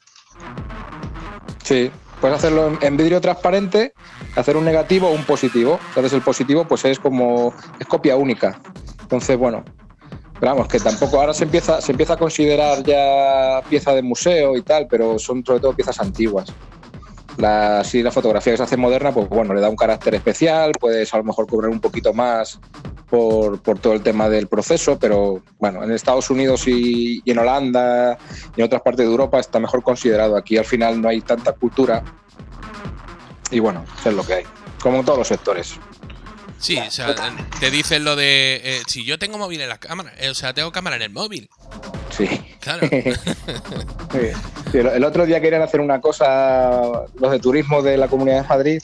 Sí, 1.63 1.91
puedes 2.19 2.37
hacerlo 2.37 2.77
en, 2.81 2.97
vidrio 2.97 3.21
transparente, 3.21 3.93
hacer 4.35 4.57
un 4.57 4.65
negativo 4.65 5.07
o 5.07 5.11
un 5.11 5.23
positivo. 5.23 5.79
Entonces 5.89 6.13
el 6.13 6.21
positivo 6.21 6.65
pues 6.65 6.85
es 6.85 6.99
como 6.99 7.53
es 7.79 7.87
copia 7.87 8.15
única. 8.15 8.59
Entonces, 9.01 9.37
bueno, 9.37 9.63
pero 10.39 10.53
vamos, 10.53 10.67
que 10.67 10.79
tampoco 10.79 11.19
ahora 11.19 11.33
se 11.33 11.45
empieza, 11.45 11.81
se 11.81 11.91
empieza 11.91 12.13
a 12.13 12.17
considerar 12.17 12.83
ya 12.83 13.61
pieza 13.69 13.93
de 13.93 14.01
museo 14.01 14.55
y 14.55 14.61
tal, 14.61 14.87
pero 14.87 15.17
son 15.17 15.43
sobre 15.45 15.59
todo 15.59 15.73
piezas 15.73 15.99
antiguas. 15.99 16.53
La, 17.37 17.83
si 17.83 18.01
la 18.01 18.11
fotografía 18.11 18.53
que 18.53 18.57
se 18.57 18.63
hace 18.63 18.77
moderna, 18.77 19.11
pues 19.11 19.29
bueno, 19.29 19.53
le 19.53 19.61
da 19.61 19.69
un 19.69 19.75
carácter 19.75 20.15
especial, 20.15 20.71
puedes 20.79 21.13
a 21.13 21.17
lo 21.17 21.23
mejor 21.23 21.47
cobrar 21.47 21.69
un 21.69 21.79
poquito 21.79 22.13
más 22.13 22.59
por, 23.09 23.61
por 23.61 23.79
todo 23.79 23.93
el 23.93 24.01
tema 24.01 24.27
del 24.27 24.47
proceso, 24.47 24.97
pero 24.97 25.43
bueno, 25.59 25.83
en 25.83 25.91
Estados 25.91 26.29
Unidos 26.29 26.67
y, 26.67 27.21
en 27.25 27.37
Holanda 27.37 28.17
y 28.55 28.61
en 28.61 28.65
otras 28.65 28.81
partes 28.81 29.05
de 29.05 29.11
Europa 29.11 29.39
está 29.39 29.59
mejor 29.59 29.83
considerado. 29.83 30.35
Aquí 30.35 30.57
al 30.57 30.65
final 30.65 30.99
no 31.01 31.09
hay 31.09 31.21
tanta 31.21 31.53
cultura 31.53 32.03
y 33.51 33.59
bueno, 33.59 33.85
es 34.03 34.13
lo 34.13 34.25
que 34.25 34.33
hay, 34.33 34.43
como 34.81 34.99
en 34.99 35.05
todos 35.05 35.19
los 35.19 35.27
sectores. 35.27 35.75
Sí, 36.59 36.77
o 36.79 36.89
sea, 36.89 37.15
te 37.59 37.69
dicen 37.69 38.03
lo 38.03 38.15
de 38.15 38.61
eh, 38.63 38.81
si 38.87 39.05
yo 39.05 39.19
tengo 39.19 39.37
móvil 39.37 39.61
en 39.61 39.69
la 39.69 39.77
cámara, 39.77 40.11
eh, 40.17 40.29
o 40.29 40.33
sea, 40.33 40.53
tengo 40.53 40.71
cámara 40.71 40.95
en 40.95 41.03
el 41.03 41.11
móvil. 41.11 41.49
Sí. 42.17 42.27
Claro. 42.59 42.87
Sí, 44.71 44.79
el 44.79 45.03
otro 45.05 45.25
día 45.25 45.39
querían 45.39 45.61
hacer 45.61 45.79
una 45.79 46.01
cosa, 46.01 47.05
los 47.15 47.31
de 47.31 47.39
turismo 47.39 47.81
de 47.81 47.97
la 47.97 48.09
Comunidad 48.09 48.41
de 48.41 48.47
Madrid, 48.49 48.81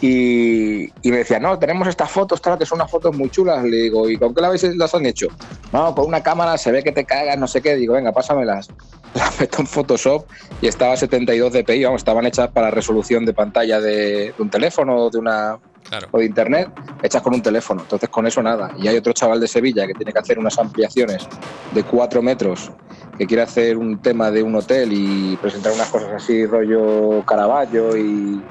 y, 0.00 0.84
y 1.02 1.10
me 1.10 1.18
decían, 1.18 1.42
no, 1.42 1.58
tenemos 1.58 1.88
estas 1.88 2.10
fotos, 2.10 2.40
que 2.40 2.66
son 2.66 2.78
unas 2.78 2.90
fotos 2.90 3.16
muy 3.16 3.30
chulas. 3.30 3.64
Le 3.64 3.76
digo, 3.76 4.08
¿y 4.10 4.18
con 4.18 4.34
qué 4.34 4.40
las 4.40 4.94
han 4.94 5.06
hecho? 5.06 5.28
No, 5.72 5.94
con 5.94 6.06
una 6.06 6.22
cámara 6.22 6.58
se 6.58 6.70
ve 6.70 6.82
que 6.82 6.92
te 6.92 7.04
cagas, 7.04 7.38
no 7.38 7.46
sé 7.46 7.62
qué. 7.62 7.76
Digo, 7.76 7.94
venga, 7.94 8.12
pásamelas. 8.12 8.68
Las 9.14 9.40
meto 9.40 9.60
en 9.60 9.66
Photoshop 9.66 10.26
y 10.60 10.66
estaba 10.66 10.92
a 10.92 10.96
72 10.96 11.50
dpi, 11.50 11.84
vamos, 11.84 12.00
estaban 12.00 12.26
hechas 12.26 12.50
para 12.50 12.70
resolución 12.70 13.24
de 13.24 13.32
pantalla 13.32 13.80
de, 13.80 14.34
de 14.36 14.42
un 14.42 14.50
teléfono 14.50 14.96
o 14.96 15.10
de 15.10 15.18
una 15.18 15.58
Claro. 15.88 16.08
o 16.10 16.18
de 16.18 16.24
internet, 16.26 16.68
hechas 17.02 17.22
con 17.22 17.34
un 17.34 17.42
teléfono. 17.42 17.82
Entonces, 17.82 18.08
con 18.08 18.26
eso 18.26 18.42
nada. 18.42 18.72
Y 18.78 18.88
hay 18.88 18.96
otro 18.96 19.12
chaval 19.12 19.40
de 19.40 19.48
Sevilla 19.48 19.86
que 19.86 19.94
tiene 19.94 20.12
que 20.12 20.18
hacer 20.18 20.38
unas 20.38 20.58
ampliaciones 20.58 21.26
de 21.72 21.82
4 21.84 22.22
metros, 22.22 22.70
que 23.18 23.26
quiere 23.26 23.42
hacer 23.42 23.76
un 23.76 23.98
tema 24.02 24.30
de 24.30 24.42
un 24.42 24.54
hotel 24.56 24.90
y 24.92 25.36
presentar 25.36 25.72
unas 25.72 25.88
cosas 25.88 26.10
así, 26.14 26.44
rollo 26.46 27.24
Caravaggio 27.26 27.96
y. 27.96 28.42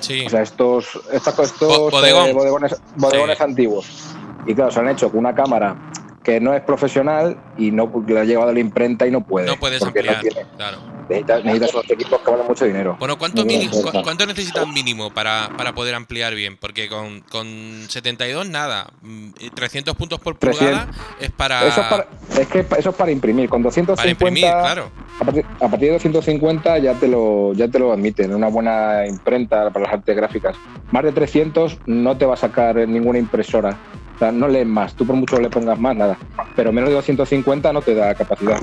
Sí. 0.00 0.24
O 0.26 0.30
sea, 0.30 0.42
estos, 0.42 0.98
estos, 1.12 1.38
estos 1.38 1.90
bodegón. 1.90 2.26
eh, 2.28 2.32
bodegones, 2.32 2.76
bodegones 2.96 3.38
Sí. 3.38 3.44
antiguos. 3.44 4.14
Y 4.46 4.54
claro, 4.54 4.70
se 4.70 4.80
han 4.80 4.88
hecho 4.88 5.10
con 5.10 5.20
una 5.20 5.34
cámara 5.34 5.74
que 6.22 6.40
no 6.40 6.54
es 6.54 6.62
profesional 6.62 7.36
y 7.56 7.70
no 7.70 7.90
le 8.06 8.20
ha 8.20 8.24
llevado 8.24 8.52
la 8.52 8.60
imprenta 8.60 9.06
y 9.06 9.10
no 9.10 9.22
puede. 9.22 9.46
no 9.46 9.56
puedes 9.56 9.82
ampliar. 9.82 10.16
no 10.16 10.20
tiene. 10.20 10.46
Claro. 10.56 10.78
Necesitas, 11.08 11.44
necesitas 11.44 11.74
unos 11.74 11.90
equipos 11.90 12.20
que 12.20 12.30
valen 12.32 12.46
mucho 12.46 12.64
dinero. 12.64 12.96
Bueno, 12.98 13.16
¿cuánto, 13.16 13.44
bien, 13.44 13.68
cu- 13.70 13.92
¿cuánto 14.02 14.26
necesitas 14.26 14.66
mínimo 14.66 15.12
para, 15.12 15.52
para 15.56 15.72
poder 15.72 15.94
ampliar 15.94 16.34
bien? 16.34 16.56
Porque 16.56 16.88
con, 16.88 17.20
con 17.30 17.46
72 17.88 18.48
nada. 18.48 18.88
Mm, 19.02 19.28
y 19.38 19.50
300 19.50 19.94
puntos 19.94 20.18
por 20.20 20.36
300. 20.36 20.68
pulgada 20.68 20.90
es 21.20 21.30
para, 21.30 21.66
Eso 21.68 21.80
es, 21.80 21.86
para, 21.86 22.08
es 22.40 22.48
que 22.48 22.66
eso 22.78 22.90
es 22.90 22.96
para 22.96 23.10
imprimir. 23.12 23.48
Con 23.48 23.62
250, 23.62 23.96
para 23.96 24.10
imprimir, 24.10 24.50
claro. 24.50 24.90
a, 25.20 25.24
partir, 25.24 25.44
a 25.60 25.68
partir 25.68 25.88
de 25.88 25.92
250 25.94 26.78
ya 26.78 26.94
te 26.94 27.06
lo 27.06 27.52
ya 27.54 27.68
te 27.68 27.78
lo 27.78 27.92
admiten. 27.92 28.34
Una 28.34 28.48
buena 28.48 29.06
imprenta 29.06 29.70
para 29.70 29.84
las 29.84 29.94
artes 29.94 30.16
gráficas. 30.16 30.56
Más 30.90 31.04
de 31.04 31.12
300 31.12 31.78
no 31.86 32.16
te 32.16 32.26
va 32.26 32.34
a 32.34 32.38
sacar 32.38 32.76
ninguna 32.88 33.18
impresora. 33.20 33.78
O 34.16 34.18
sea, 34.18 34.32
no 34.32 34.48
lees 34.48 34.66
más. 34.66 34.94
Tú 34.96 35.06
por 35.06 35.14
mucho 35.14 35.38
le 35.38 35.50
pongas 35.50 35.78
más, 35.78 35.94
nada. 35.94 36.18
Pero 36.56 36.72
menos 36.72 36.88
de 36.90 36.96
250 36.96 37.72
no 37.72 37.80
te 37.82 37.94
da 37.94 38.14
capacidad. 38.14 38.58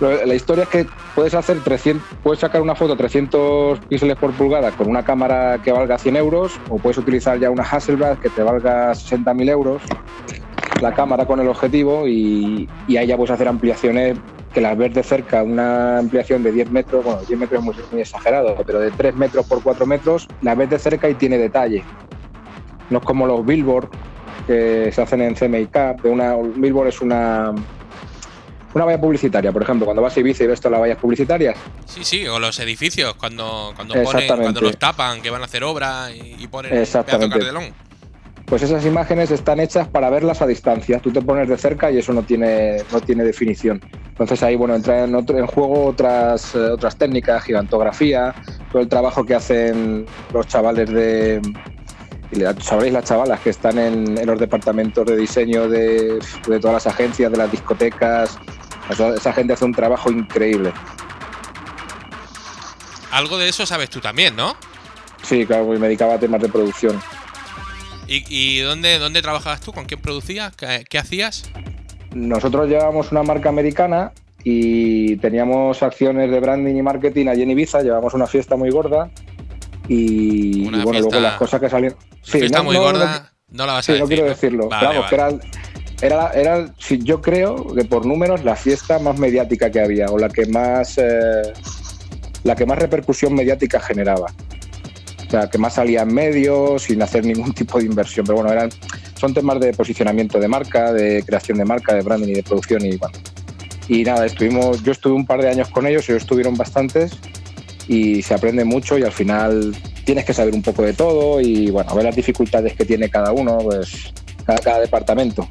La 0.00 0.34
historia 0.34 0.64
es 0.64 0.70
que 0.70 0.86
puedes 1.14 1.34
hacer 1.34 1.60
300, 1.62 2.02
puedes 2.22 2.40
sacar 2.40 2.62
una 2.62 2.74
foto 2.74 2.96
300 2.96 3.80
píxeles 3.80 4.16
por 4.16 4.32
pulgada 4.32 4.70
con 4.70 4.88
una 4.88 5.04
cámara 5.04 5.60
que 5.62 5.72
valga 5.72 5.98
100 5.98 6.16
euros 6.16 6.58
o 6.70 6.78
puedes 6.78 6.96
utilizar 6.96 7.38
ya 7.38 7.50
una 7.50 7.62
Hasselblad 7.62 8.16
que 8.16 8.30
te 8.30 8.42
valga 8.42 8.92
60.000 8.92 9.50
euros 9.50 9.82
la 10.80 10.94
cámara 10.94 11.26
con 11.26 11.40
el 11.40 11.48
objetivo 11.48 12.08
y, 12.08 12.68
ahí 12.88 13.06
ya 13.06 13.16
puedes 13.16 13.30
hacer 13.30 13.48
ampliaciones 13.48 14.18
que 14.54 14.60
las 14.60 14.76
ves 14.76 14.94
de 14.94 15.02
cerca 15.02 15.42
una 15.42 15.98
ampliación 15.98 16.42
de 16.42 16.52
10 16.52 16.70
metros, 16.70 17.04
bueno, 17.04 17.20
10 17.20 17.38
metros 17.38 17.60
es 17.78 17.92
muy, 17.92 18.00
exagerado, 18.00 18.56
pero 18.66 18.80
de 18.80 18.90
3 18.90 19.14
metros 19.14 19.46
por 19.46 19.62
4 19.62 19.86
metros, 19.86 20.26
las 20.42 20.56
ves 20.56 20.70
de 20.70 20.78
cerca 20.78 21.08
y 21.08 21.14
tiene 21.14 21.38
detalle. 21.38 21.84
No 22.88 22.98
es 22.98 23.04
como 23.04 23.26
los 23.26 23.44
billboard 23.44 23.90
que 24.46 24.90
se 24.90 25.02
hacen 25.02 25.20
en 25.20 25.34
CMYK, 25.34 26.02
de 26.02 26.10
una, 26.10 26.34
un 26.34 26.60
billboard 26.60 26.88
es 26.88 27.00
una, 27.00 27.52
una 28.74 28.84
valla 28.84 29.00
publicitaria, 29.00 29.50
por 29.52 29.62
ejemplo, 29.62 29.84
cuando 29.84 30.02
vas 30.02 30.16
a 30.16 30.20
Ibiza 30.20 30.44
y 30.44 30.46
ves 30.48 30.60
todas 30.60 30.72
las 30.72 30.80
vallas 30.82 30.98
publicitarias, 30.98 31.56
Sí, 31.86 32.04
sí, 32.04 32.26
o 32.28 32.38
los 32.38 32.58
edificios, 32.60 33.14
cuando, 33.14 33.72
cuando, 33.74 33.94
ponen, 34.02 34.26
cuando 34.28 34.60
los 34.60 34.76
tapan, 34.78 35.20
que 35.22 35.30
van 35.30 35.42
a 35.42 35.46
hacer 35.46 35.64
obra 35.64 36.10
y, 36.12 36.36
y 36.38 36.46
ponen 36.46 36.72
un 36.72 36.78
Exactamente. 36.78 37.38
cartelón. 37.38 37.72
pues 38.46 38.62
esas 38.62 38.84
imágenes 38.84 39.30
están 39.30 39.60
hechas 39.60 39.86
para 39.88 40.10
verlas 40.10 40.42
a 40.42 40.46
distancia. 40.46 40.98
Tú 40.98 41.12
te 41.12 41.20
pones 41.22 41.48
de 41.48 41.56
cerca 41.56 41.90
y 41.90 41.98
eso 41.98 42.12
no 42.12 42.22
tiene, 42.22 42.78
no 42.92 43.00
tiene 43.00 43.22
definición. 43.24 43.80
Entonces 44.08 44.42
ahí 44.42 44.56
bueno 44.56 44.74
entra 44.74 45.04
en, 45.04 45.14
otro- 45.14 45.38
en 45.38 45.46
juego 45.46 45.86
otras, 45.86 46.54
eh, 46.54 46.58
otras 46.58 46.96
técnicas, 46.96 47.44
gigantografía, 47.44 48.34
todo 48.72 48.82
el 48.82 48.88
trabajo 48.88 49.24
que 49.24 49.34
hacen 49.36 50.04
los 50.34 50.46
chavales 50.48 50.90
de. 50.90 51.40
y 52.32 52.40
Sabréis 52.62 52.92
las 52.92 53.04
chavalas 53.04 53.40
que 53.40 53.50
están 53.50 53.78
en, 53.78 54.18
en 54.18 54.26
los 54.26 54.38
departamentos 54.38 55.06
de 55.06 55.16
diseño 55.16 55.68
de, 55.68 56.18
de 56.48 56.58
todas 56.60 56.84
las 56.84 56.86
agencias, 56.92 57.30
de 57.30 57.38
las 57.38 57.50
discotecas. 57.50 58.36
Esa, 58.90 59.14
esa 59.14 59.32
gente 59.32 59.52
hace 59.52 59.64
un 59.64 59.72
trabajo 59.72 60.10
increíble. 60.10 60.72
Algo 63.12 63.38
de 63.38 63.48
eso 63.48 63.66
sabes 63.66 63.90
tú 63.90 64.00
también, 64.00 64.36
¿no? 64.36 64.54
Sí, 65.22 65.44
claro, 65.46 65.66
me 65.66 65.78
dedicaba 65.78 66.14
a 66.14 66.18
temas 66.18 66.40
de 66.40 66.48
producción. 66.48 67.00
¿Y, 68.06 68.24
y 68.28 68.60
dónde, 68.60 68.98
dónde 68.98 69.22
trabajabas 69.22 69.60
tú? 69.60 69.72
¿Con 69.72 69.84
quién 69.84 70.00
producías? 70.00 70.54
¿Qué, 70.56 70.84
qué 70.88 70.98
hacías? 70.98 71.50
Nosotros 72.12 72.68
llevábamos 72.68 73.12
una 73.12 73.22
marca 73.22 73.48
americana 73.48 74.12
y 74.42 75.16
teníamos 75.16 75.82
acciones 75.82 76.30
de 76.30 76.40
branding 76.40 76.74
y 76.76 76.82
marketing 76.82 77.26
allí 77.28 77.42
en 77.42 77.50
Ibiza, 77.50 77.82
llevamos 77.82 78.14
una 78.14 78.26
fiesta 78.26 78.56
muy 78.56 78.70
gorda 78.70 79.10
y, 79.86 80.66
Una 80.66 80.78
y 80.78 80.82
bueno, 80.82 80.92
luego 80.92 81.10
fiesta- 81.10 81.20
las 81.20 81.34
cosas 81.34 81.60
que 81.60 81.68
salieron... 81.68 81.98
Sí, 82.22 82.38
Fiesta 82.38 82.58
no- 82.58 82.64
muy 82.64 82.74
no- 82.76 82.80
gorda, 82.82 83.32
no, 83.50 83.66
la 83.66 83.74
vas 83.74 83.84
sí, 83.84 83.92
a 83.92 83.94
no 83.96 84.00
decir. 84.06 84.16
quiero 84.16 84.28
decirlo. 84.30 84.68
Vale, 84.68 84.88
que 85.08 85.16
vale. 85.16 85.36
era, 85.36 85.44
era, 86.02 86.30
era, 86.30 86.74
yo 86.88 87.20
creo 87.20 87.74
que 87.74 87.84
por 87.84 88.06
números 88.06 88.42
la 88.44 88.56
fiesta 88.56 88.98
más 88.98 89.18
mediática 89.18 89.70
que 89.70 89.80
había 89.80 90.06
o 90.06 90.18
la 90.18 90.28
que 90.28 90.46
más, 90.46 90.96
eh, 90.96 91.52
la 92.42 92.54
que 92.56 92.64
más 92.64 92.78
repercusión 92.78 93.34
mediática 93.34 93.80
generaba. 93.80 94.26
O 95.26 95.30
sea, 95.30 95.48
que 95.48 95.58
más 95.58 95.74
salía 95.74 96.02
en 96.02 96.12
medios 96.12 96.84
sin 96.84 97.02
hacer 97.02 97.24
ningún 97.24 97.52
tipo 97.54 97.78
de 97.78 97.84
inversión. 97.84 98.24
Pero 98.26 98.38
bueno, 98.38 98.52
eran, 98.52 98.70
son 99.14 99.34
temas 99.34 99.60
de 99.60 99.72
posicionamiento 99.72 100.40
de 100.40 100.48
marca, 100.48 100.92
de 100.92 101.22
creación 101.24 101.58
de 101.58 101.64
marca, 101.64 101.94
de 101.94 102.02
branding 102.02 102.28
y 102.28 102.34
de 102.34 102.42
producción 102.42 102.84
y 102.84 102.96
bueno. 102.96 103.18
Y 103.86 104.04
nada, 104.04 104.24
estuvimos, 104.24 104.82
yo 104.82 104.92
estuve 104.92 105.14
un 105.14 105.26
par 105.26 105.42
de 105.42 105.48
años 105.48 105.68
con 105.68 105.86
ellos, 105.86 106.08
ellos 106.08 106.22
estuvieron 106.22 106.56
bastantes 106.56 107.18
y 107.88 108.22
se 108.22 108.34
aprende 108.34 108.64
mucho 108.64 108.96
y 108.96 109.02
al 109.02 109.10
final 109.10 109.76
tienes 110.04 110.24
que 110.24 110.32
saber 110.32 110.54
un 110.54 110.62
poco 110.62 110.82
de 110.82 110.92
todo 110.92 111.40
y 111.40 111.70
bueno, 111.70 111.92
ver 111.94 112.04
las 112.04 112.14
dificultades 112.14 112.74
que 112.74 112.84
tiene 112.84 113.10
cada 113.10 113.32
uno, 113.32 113.58
pues 113.58 114.12
cada 114.44 114.80
departamento. 114.80 115.48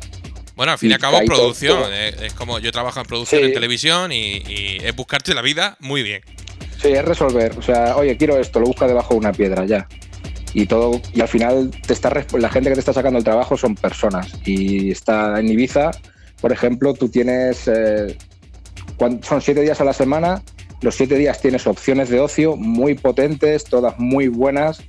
Bueno, 0.60 0.74
al 0.74 0.78
fin 0.78 0.90
y 0.90 0.94
al 0.94 1.00
cabo, 1.00 1.22
producción. 1.26 1.94
Es, 1.94 2.22
es 2.22 2.34
como 2.34 2.60
yo 2.60 2.70
trabajo 2.74 3.00
en 3.00 3.06
producción 3.06 3.40
Sí. 3.40 3.48
en 3.48 3.54
televisión 3.54 4.12
y, 4.12 4.44
y 4.46 4.82
es 4.84 4.94
buscarte 4.94 5.34
la 5.34 5.42
vida 5.42 5.78
muy 5.80 6.04
bien. 6.04 6.22
Sí, 6.82 6.90
es 6.90 7.06
resolver. 7.06 7.58
O 7.58 7.62
sea, 7.62 7.96
oye, 7.96 8.18
quiero 8.18 8.38
esto, 8.38 8.60
lo 8.60 8.66
busca 8.66 8.86
debajo 8.86 9.14
de 9.14 9.20
una 9.22 9.32
piedra, 9.32 9.64
ya. 9.66 9.88
Y 10.54 10.66
todo, 10.66 11.00
y 11.14 11.22
al 11.22 11.30
final 11.30 11.72
te 11.88 11.94
está 11.94 12.12
la 12.38 12.50
gente 12.50 12.68
que 12.72 12.74
te 12.74 12.82
está 12.82 12.92
sacando 12.92 13.20
el 13.20 13.24
trabajo 13.24 13.56
son 13.56 13.76
personas. 13.76 14.34
Y 14.44 14.92
está 14.92 15.40
en 15.40 15.48
Ibiza, 15.48 15.92
por 16.42 16.52
ejemplo, 16.52 16.94
tú 16.94 17.08
tienes 17.08 17.66
eh, 17.70 18.18
son 19.22 19.42
siete 19.42 19.62
días 19.62 19.80
a 19.80 19.86
la 19.86 19.94
semana. 19.94 20.44
Los 20.82 20.96
siete 20.96 21.16
días 21.16 21.40
tienes 21.40 21.68
opciones 21.68 22.10
de 22.10 22.20
ocio 22.20 22.58
muy 22.58 22.96
potentes, 22.96 23.64
todas 23.64 23.98
muy 23.98 24.28
buenas, 24.28 24.82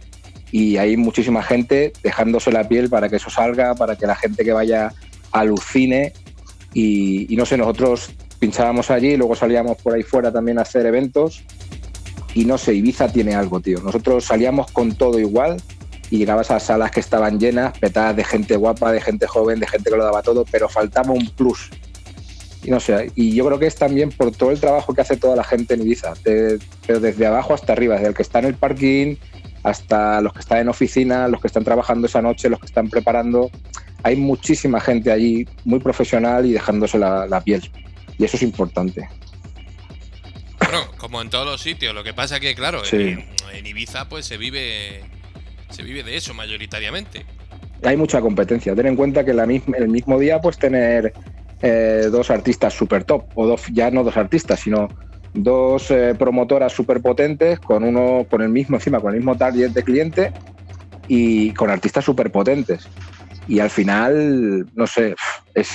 y 0.50 0.78
hay 0.78 0.96
muchísima 0.96 1.44
gente 1.44 1.92
dejándose 2.02 2.50
la 2.50 2.66
piel 2.68 2.90
para 2.90 3.08
que 3.08 3.16
eso 3.16 3.30
salga, 3.30 3.76
para 3.76 3.94
que 3.94 4.08
la 4.08 4.16
gente 4.16 4.44
que 4.44 4.52
vaya 4.52 4.92
alucine. 5.32 6.12
Y, 6.72 7.34
no 7.36 7.46
sé, 7.46 7.56
nosotros 7.56 8.10
pinchábamos 8.38 8.90
allí, 8.90 9.16
luego 9.16 9.34
salíamos 9.34 9.76
por 9.82 9.94
ahí 9.94 10.02
fuera 10.02 10.32
también 10.32 10.58
a 10.58 10.62
hacer 10.62 10.86
eventos. 10.86 11.42
Y 12.34 12.44
no 12.44 12.58
sé, 12.58 12.74
Ibiza 12.74 13.08
tiene 13.08 13.34
algo, 13.34 13.60
tío. 13.60 13.80
Nosotros 13.80 14.24
salíamos 14.24 14.70
con 14.70 14.94
todo 14.94 15.18
igual 15.18 15.56
y 16.10 16.18
llegabas 16.18 16.50
a 16.50 16.60
salas 16.60 16.90
que 16.90 17.00
estaban 17.00 17.38
llenas, 17.38 17.76
petadas 17.78 18.16
de 18.16 18.24
gente 18.24 18.56
guapa, 18.56 18.92
de 18.92 19.00
gente 19.00 19.26
joven, 19.26 19.60
de 19.60 19.66
gente 19.66 19.90
que 19.90 19.96
lo 19.96 20.04
daba 20.04 20.22
todo, 20.22 20.44
pero 20.50 20.68
faltaba 20.68 21.12
un 21.12 21.28
plus. 21.30 21.70
Y 22.62 22.70
no 22.70 22.78
sé, 22.78 23.10
y 23.14 23.34
yo 23.34 23.46
creo 23.46 23.58
que 23.58 23.66
es 23.66 23.76
también 23.76 24.10
por 24.10 24.30
todo 24.32 24.50
el 24.50 24.60
trabajo 24.60 24.92
que 24.92 25.00
hace 25.00 25.16
toda 25.16 25.34
la 25.34 25.44
gente 25.44 25.74
en 25.74 25.82
Ibiza, 25.82 26.12
pero 26.22 27.00
desde 27.00 27.26
abajo 27.26 27.54
hasta 27.54 27.72
arriba, 27.72 27.94
desde 27.94 28.08
el 28.08 28.14
que 28.14 28.22
está 28.22 28.40
en 28.40 28.46
el 28.46 28.54
parking 28.54 29.16
hasta 29.62 30.20
los 30.20 30.32
que 30.32 30.40
están 30.40 30.58
en 30.58 30.68
oficina, 30.68 31.28
los 31.28 31.40
que 31.40 31.46
están 31.46 31.64
trabajando 31.64 32.06
esa 32.06 32.22
noche, 32.22 32.48
los 32.48 32.60
que 32.60 32.66
están 32.66 32.88
preparando. 32.88 33.50
Hay 34.02 34.16
muchísima 34.16 34.80
gente 34.80 35.10
allí 35.12 35.46
muy 35.64 35.78
profesional 35.80 36.46
y 36.46 36.52
dejándose 36.52 36.98
la, 36.98 37.26
la 37.26 37.40
piel. 37.42 37.70
Y 38.18 38.24
eso 38.24 38.36
es 38.36 38.42
importante. 38.42 39.08
Bueno, 40.58 40.78
como 40.98 41.20
en 41.22 41.30
todos 41.30 41.46
los 41.46 41.60
sitios. 41.60 41.94
Lo 41.94 42.04
que 42.04 42.12
pasa 42.14 42.38
que, 42.40 42.54
claro, 42.54 42.84
Sí. 42.84 42.96
en, 42.96 43.24
en 43.54 43.66
Ibiza 43.66 44.08
pues 44.08 44.26
se 44.26 44.36
vive 44.36 45.02
se 45.70 45.82
vive 45.82 46.02
de 46.02 46.16
eso 46.16 46.34
mayoritariamente. 46.34 47.24
hay 47.84 47.96
mucha 47.96 48.20
competencia. 48.20 48.74
Ten 48.74 48.86
en 48.86 48.96
cuenta 48.96 49.24
que 49.24 49.32
la 49.32 49.46
misma, 49.46 49.76
el 49.78 49.88
mismo 49.88 50.18
día 50.18 50.40
puedes 50.40 50.58
tener 50.58 51.12
eh, 51.62 52.08
dos 52.10 52.30
artistas 52.30 52.74
super 52.74 53.04
top, 53.04 53.24
o 53.34 53.46
dos, 53.46 53.62
ya 53.72 53.90
no 53.90 54.02
dos 54.02 54.16
artistas, 54.16 54.60
sino 54.60 54.88
dos 55.32 55.90
eh, 55.90 56.14
promotoras 56.18 56.72
súper 56.72 57.00
potentes 57.00 57.60
con 57.60 57.84
uno 57.84 58.26
con 58.28 58.42
el 58.42 58.48
mismo 58.48 58.76
encima, 58.76 58.98
con 59.00 59.12
el 59.12 59.18
mismo 59.18 59.36
target 59.36 59.70
de 59.70 59.82
cliente 59.84 60.32
y 61.06 61.52
con 61.52 61.70
artistas 61.70 62.04
súper 62.04 62.30
potentes. 62.32 62.88
Y 63.48 63.58
al 63.60 63.70
final, 63.70 64.66
no 64.74 64.86
sé, 64.86 65.14
es 65.54 65.68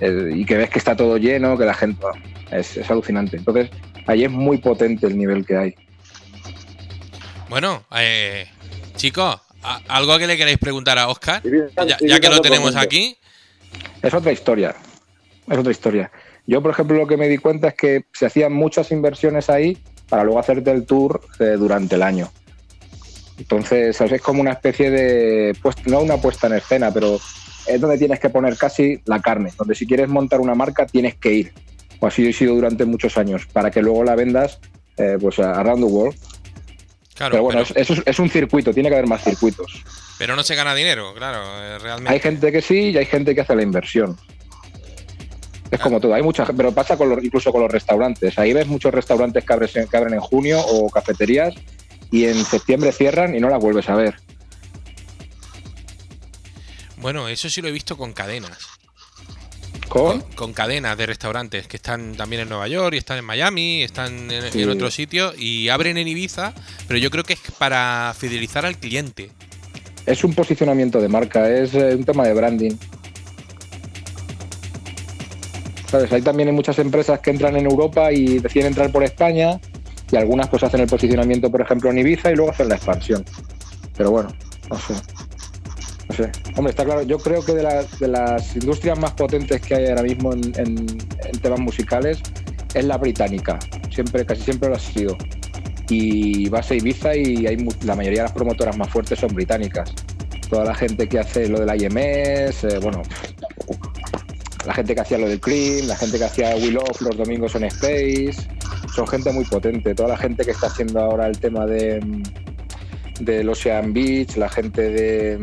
eh, 0.00 0.30
y 0.34 0.44
que 0.44 0.56
ves 0.56 0.70
que 0.70 0.78
está 0.78 0.96
todo 0.96 1.16
lleno, 1.16 1.56
que 1.58 1.64
la 1.64 1.74
gente 1.74 2.04
es, 2.50 2.76
es 2.76 2.90
alucinante. 2.90 3.36
Entonces, 3.36 3.70
ahí 4.06 4.24
es 4.24 4.30
muy 4.30 4.58
potente 4.58 5.06
el 5.06 5.16
nivel 5.16 5.44
que 5.46 5.56
hay. 5.56 5.74
Bueno, 7.48 7.84
eh, 7.96 8.46
chicos, 8.96 9.40
¿a- 9.62 9.80
¿algo 9.88 10.18
que 10.18 10.26
le 10.26 10.36
queréis 10.36 10.58
preguntar 10.58 10.98
a 10.98 11.08
Oscar? 11.08 11.42
Ya, 12.00 12.20
que 12.20 12.28
lo 12.28 12.40
tenemos 12.40 12.76
aquí. 12.76 13.16
Es 14.02 14.14
otra 14.14 14.32
historia. 14.32 14.74
Es 15.48 15.56
otra 15.58 15.72
historia. 15.72 16.10
Yo, 16.46 16.62
por 16.62 16.70
ejemplo, 16.72 16.96
lo 16.96 17.06
que 17.06 17.16
me 17.16 17.28
di 17.28 17.38
cuenta 17.38 17.68
es 17.68 17.74
que 17.74 18.04
se 18.12 18.26
hacían 18.26 18.52
muchas 18.52 18.90
inversiones 18.90 19.50
ahí 19.50 19.78
para 20.08 20.24
luego 20.24 20.38
hacerte 20.40 20.70
el 20.70 20.86
tour 20.86 21.20
eh, 21.40 21.56
durante 21.58 21.94
el 21.96 22.02
año. 22.02 22.30
Entonces, 23.38 23.96
¿sabes? 23.96 24.14
es 24.14 24.20
como 24.22 24.40
una 24.40 24.52
especie 24.52 24.90
de, 24.90 25.56
pues, 25.62 25.76
no 25.86 26.00
una 26.00 26.16
puesta 26.16 26.48
en 26.48 26.54
escena, 26.54 26.92
pero 26.92 27.20
es 27.66 27.80
donde 27.80 27.96
tienes 27.98 28.18
que 28.20 28.30
poner 28.30 28.56
casi 28.56 29.00
la 29.04 29.20
carne, 29.20 29.52
donde 29.56 29.74
si 29.74 29.86
quieres 29.86 30.08
montar 30.08 30.40
una 30.40 30.54
marca 30.54 30.86
tienes 30.86 31.14
que 31.16 31.32
ir. 31.32 31.52
O 32.00 32.06
así 32.06 32.26
he 32.26 32.32
sido 32.32 32.54
durante 32.54 32.84
muchos 32.84 33.16
años, 33.18 33.46
para 33.52 33.70
que 33.70 33.82
luego 33.82 34.04
la 34.04 34.14
vendas 34.16 34.58
eh, 34.96 35.16
pues 35.20 35.38
a 35.38 35.52
around 35.52 35.84
the 35.84 35.90
world. 35.92 36.16
Claro, 37.14 37.32
pero 37.32 37.42
bueno, 37.44 37.62
pero, 37.66 37.80
es, 37.80 37.90
es- 37.90 38.02
es 38.06 38.18
un 38.18 38.30
circuito, 38.30 38.72
tiene 38.72 38.88
que 38.88 38.94
haber 38.96 39.08
más 39.08 39.22
circuitos. 39.24 39.82
pero 40.18 40.34
no 40.36 40.42
se 40.42 40.54
gana 40.54 40.74
dinero, 40.74 41.12
claro, 41.14 41.38
eh, 41.60 41.78
realmente. 41.78 42.12
Hay 42.12 42.20
gente 42.20 42.50
que 42.52 42.62
sí 42.62 42.90
y 42.90 42.96
hay 42.96 43.06
gente 43.06 43.34
que 43.34 43.40
hace 43.40 43.54
la 43.56 43.62
inversión. 43.62 44.16
Es 45.70 45.80
como 45.80 46.00
todo, 46.00 46.14
hay 46.14 46.22
mucha, 46.22 46.46
pero 46.46 46.72
pasa 46.72 46.96
con 46.96 47.10
los, 47.10 47.22
incluso 47.22 47.52
con 47.52 47.60
los 47.62 47.70
restaurantes. 47.70 48.38
Ahí 48.38 48.52
ves 48.54 48.66
muchos 48.66 48.92
restaurantes 48.94 49.44
que 49.44 49.52
abren, 49.52 49.68
que 49.90 49.96
abren 49.96 50.14
en 50.14 50.20
junio 50.20 50.60
o 50.60 50.88
cafeterías 50.88 51.54
y 52.10 52.24
en 52.24 52.44
septiembre 52.44 52.92
cierran 52.92 53.34
y 53.34 53.40
no 53.40 53.48
las 53.48 53.60
vuelves 53.60 53.88
a 53.88 53.94
ver. 53.94 54.16
Bueno, 56.96 57.28
eso 57.28 57.48
sí 57.48 57.62
lo 57.62 57.68
he 57.68 57.72
visto 57.72 57.96
con 57.96 58.12
cadenas. 58.12 58.58
Con, 59.88 60.20
Con, 60.20 60.32
con 60.34 60.52
cadenas 60.52 60.98
de 60.98 61.06
restaurantes 61.06 61.66
que 61.66 61.76
están 61.78 62.14
también 62.14 62.42
en 62.42 62.48
Nueva 62.50 62.68
York 62.68 62.94
y 62.94 62.98
están 62.98 63.18
en 63.18 63.24
Miami, 63.24 63.82
están 63.82 64.30
en, 64.30 64.52
Sí. 64.52 64.62
en 64.62 64.68
otros 64.70 64.92
sitios 64.94 65.34
y 65.38 65.68
abren 65.70 65.96
en 65.96 66.06
Ibiza, 66.08 66.52
pero 66.86 66.98
yo 66.98 67.10
creo 67.10 67.24
que 67.24 67.32
es 67.34 67.40
para 67.58 68.14
fidelizar 68.18 68.66
al 68.66 68.76
cliente. 68.76 69.30
es 70.04 70.24
un 70.24 70.34
posicionamiento 70.34 71.00
de 71.00 71.08
marca, 71.08 71.48
es 71.50 71.74
eh, 71.74 71.94
un 71.94 72.02
tema 72.04 72.24
de 72.24 72.32
branding. 72.34 72.72
¿Sabes? 75.90 76.12
Hay 76.12 76.22
también 76.22 76.54
muchas 76.54 76.78
empresas 76.78 77.20
que 77.20 77.30
entran 77.30 77.56
en 77.56 77.64
Europa 77.66 78.12
y 78.12 78.38
deciden 78.40 78.68
entrar 78.68 78.92
por 78.92 79.04
España 79.04 79.58
y 80.10 80.16
algunas 80.16 80.48
pues 80.48 80.62
hacen 80.62 80.80
el 80.80 80.86
posicionamiento, 80.86 81.50
por 81.50 81.60
ejemplo, 81.60 81.90
en 81.90 81.98
Ibiza 81.98 82.30
y 82.30 82.36
luego 82.36 82.50
hacen 82.52 82.68
la 82.68 82.76
expansión. 82.76 83.24
Pero 83.96 84.10
bueno, 84.10 84.30
no 84.70 84.78
sé. 84.78 84.94
No 86.08 86.14
sé. 86.16 86.32
Hombre, 86.56 86.70
está 86.70 86.84
claro, 86.84 87.02
yo 87.02 87.18
creo 87.18 87.44
que 87.44 87.52
de, 87.52 87.62
la- 87.62 87.84
de 88.00 88.08
las 88.08 88.56
industrias 88.56 88.98
más 88.98 89.12
potentes 89.12 89.60
que 89.60 89.74
hay 89.74 89.86
ahora 89.88 90.02
mismo 90.02 90.32
en, 90.32 90.86
temas 91.42 91.60
musicales 91.60 92.20
es 92.74 92.84
la 92.84 92.96
británica. 92.96 93.58
Siempre, 93.94 94.24
casi 94.24 94.42
siempre 94.42 94.68
lo 94.70 94.76
ha 94.76 94.78
sido. 94.78 95.16
Y 95.90 96.48
vas 96.48 96.70
a 96.70 96.74
Ibiza 96.74 97.14
y 97.16 97.46
hay 97.46 97.56
la 97.82 97.94
mayoría 97.94 98.20
de 98.20 98.24
las 98.28 98.32
promotoras 98.32 98.76
más 98.76 98.88
fuertes 98.88 99.18
son 99.18 99.34
británicas. 99.34 99.92
Toda 100.48 100.64
la 100.64 100.74
gente 100.74 101.06
que 101.08 101.18
hace 101.18 101.48
lo 101.48 101.60
del 101.60 101.82
IMS, 101.82 102.64
eh, 102.64 102.78
bueno, 102.80 103.02
la 104.66 104.74
gente 104.74 104.94
que 104.94 105.00
hacía 105.00 105.18
lo 105.18 105.28
del 105.28 105.40
Cream, 105.40 105.86
la 105.86 105.96
gente 105.96 106.18
que 106.18 106.24
hacía 106.24 106.54
We 106.56 106.70
Love 106.70 107.00
los 107.00 107.16
domingos 107.16 107.54
en 107.54 107.64
Space, 107.64 108.48
son 108.94 109.06
gente 109.06 109.32
muy 109.32 109.44
potente. 109.44 109.94
Toda 109.94 110.10
la 110.10 110.16
gente 110.16 110.44
que 110.44 110.50
está 110.52 110.66
haciendo 110.68 111.00
ahora 111.00 111.26
el 111.26 111.38
tema 111.38 111.66
de 111.66 112.00
del 113.20 113.48
Ocean 113.48 113.92
Beach, 113.92 114.36
la 114.36 114.48
gente 114.48 114.80
de, 114.80 115.36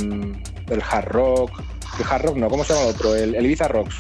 del 0.66 0.82
Hard 0.90 1.10
Rock, 1.10 1.62
el 2.00 2.06
Hard 2.10 2.26
Rock 2.26 2.38
no, 2.38 2.50
¿cómo 2.50 2.64
se 2.64 2.74
llama 2.74 2.86
el 2.86 2.96
otro? 2.96 3.16
El, 3.16 3.36
el 3.36 3.46
Ibiza 3.46 3.68
Rocks. 3.68 3.96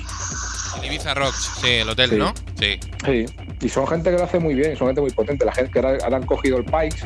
El 0.79 0.85
Ibiza 0.85 1.13
Rocks, 1.13 1.51
sí, 1.61 1.67
el 1.67 1.89
hotel, 1.89 2.11
Sí. 2.11 2.15
¿no? 2.15 2.33
Sí. 2.57 2.79
Sí, 3.05 3.25
y 3.61 3.69
son 3.69 3.87
gente 3.87 4.11
que 4.11 4.17
lo 4.17 4.23
hace 4.23 4.39
muy 4.39 4.53
bien, 4.53 4.77
son 4.77 4.87
gente 4.87 5.01
muy 5.01 5.11
potente. 5.11 5.45
La 5.45 5.53
gente 5.53 5.71
que 5.71 5.79
ahora, 5.79 5.97
ahora 6.03 6.17
han 6.17 6.25
cogido 6.25 6.57
el 6.57 6.65
Pikes 6.65 7.05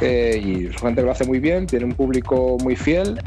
eh, 0.00 0.38
y 0.42 0.64
son 0.72 0.88
gente 0.88 1.00
que 1.00 1.06
lo 1.06 1.12
hace 1.12 1.24
muy 1.24 1.40
bien, 1.40 1.66
tiene 1.66 1.86
un 1.86 1.94
público 1.94 2.58
muy 2.62 2.76
fiel 2.76 3.18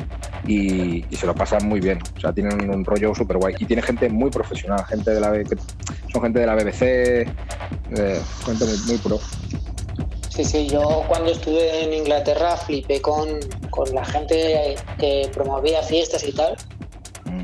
y, 0.47 1.05
y 1.09 1.15
se 1.15 1.25
lo 1.25 1.35
pasan 1.35 1.67
muy 1.67 1.79
bien. 1.79 1.99
O 2.17 2.19
sea, 2.19 2.33
tienen 2.33 2.69
un 2.69 2.83
rollo 2.85 3.13
súper 3.15 3.37
guay. 3.37 3.55
Y 3.59 3.65
tiene 3.65 3.81
gente 3.81 4.09
muy 4.09 4.29
profesional, 4.29 4.85
gente 4.85 5.11
de 5.11 5.19
la 5.19 5.31
que 5.31 5.57
son 6.11 6.21
gente 6.21 6.39
de 6.39 6.45
la 6.45 6.55
BBC, 6.55 6.81
eh, 6.81 7.27
gente 8.45 8.65
muy, 8.65 8.77
muy 8.87 8.97
pro. 8.97 9.19
Sí, 10.29 10.43
sí, 10.43 10.67
yo 10.67 11.03
cuando 11.07 11.31
estuve 11.31 11.83
en 11.83 11.93
Inglaterra 11.93 12.57
flipé 12.57 12.99
con, 13.01 13.39
con 13.69 13.93
la 13.93 14.03
gente 14.03 14.75
que 14.97 15.29
promovía 15.31 15.83
fiestas 15.83 16.23
y 16.23 16.31
tal. 16.31 16.55
Mm. 17.25 17.43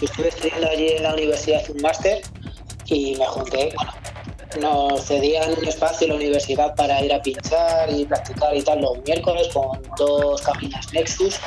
Yo 0.00 0.06
estuve 0.06 0.28
estudiando 0.28 0.68
allí 0.68 0.88
en 0.88 1.02
la 1.04 1.14
universidad 1.14 1.62
un 1.70 1.80
máster 1.80 2.22
y 2.86 3.16
me 3.16 3.26
junté, 3.26 3.72
bueno, 3.76 3.92
nos 4.60 5.04
cedían 5.04 5.56
un 5.56 5.64
espacio 5.64 6.06
en 6.06 6.10
la 6.10 6.16
universidad 6.16 6.74
para 6.74 7.04
ir 7.04 7.12
a 7.12 7.22
pinchar 7.22 7.90
y 7.90 8.04
practicar 8.04 8.56
y 8.56 8.62
tal 8.62 8.80
los 8.80 8.98
miércoles 9.06 9.48
con 9.52 9.80
dos 9.96 10.42
cabinas 10.42 10.92
Nexus, 10.92 11.38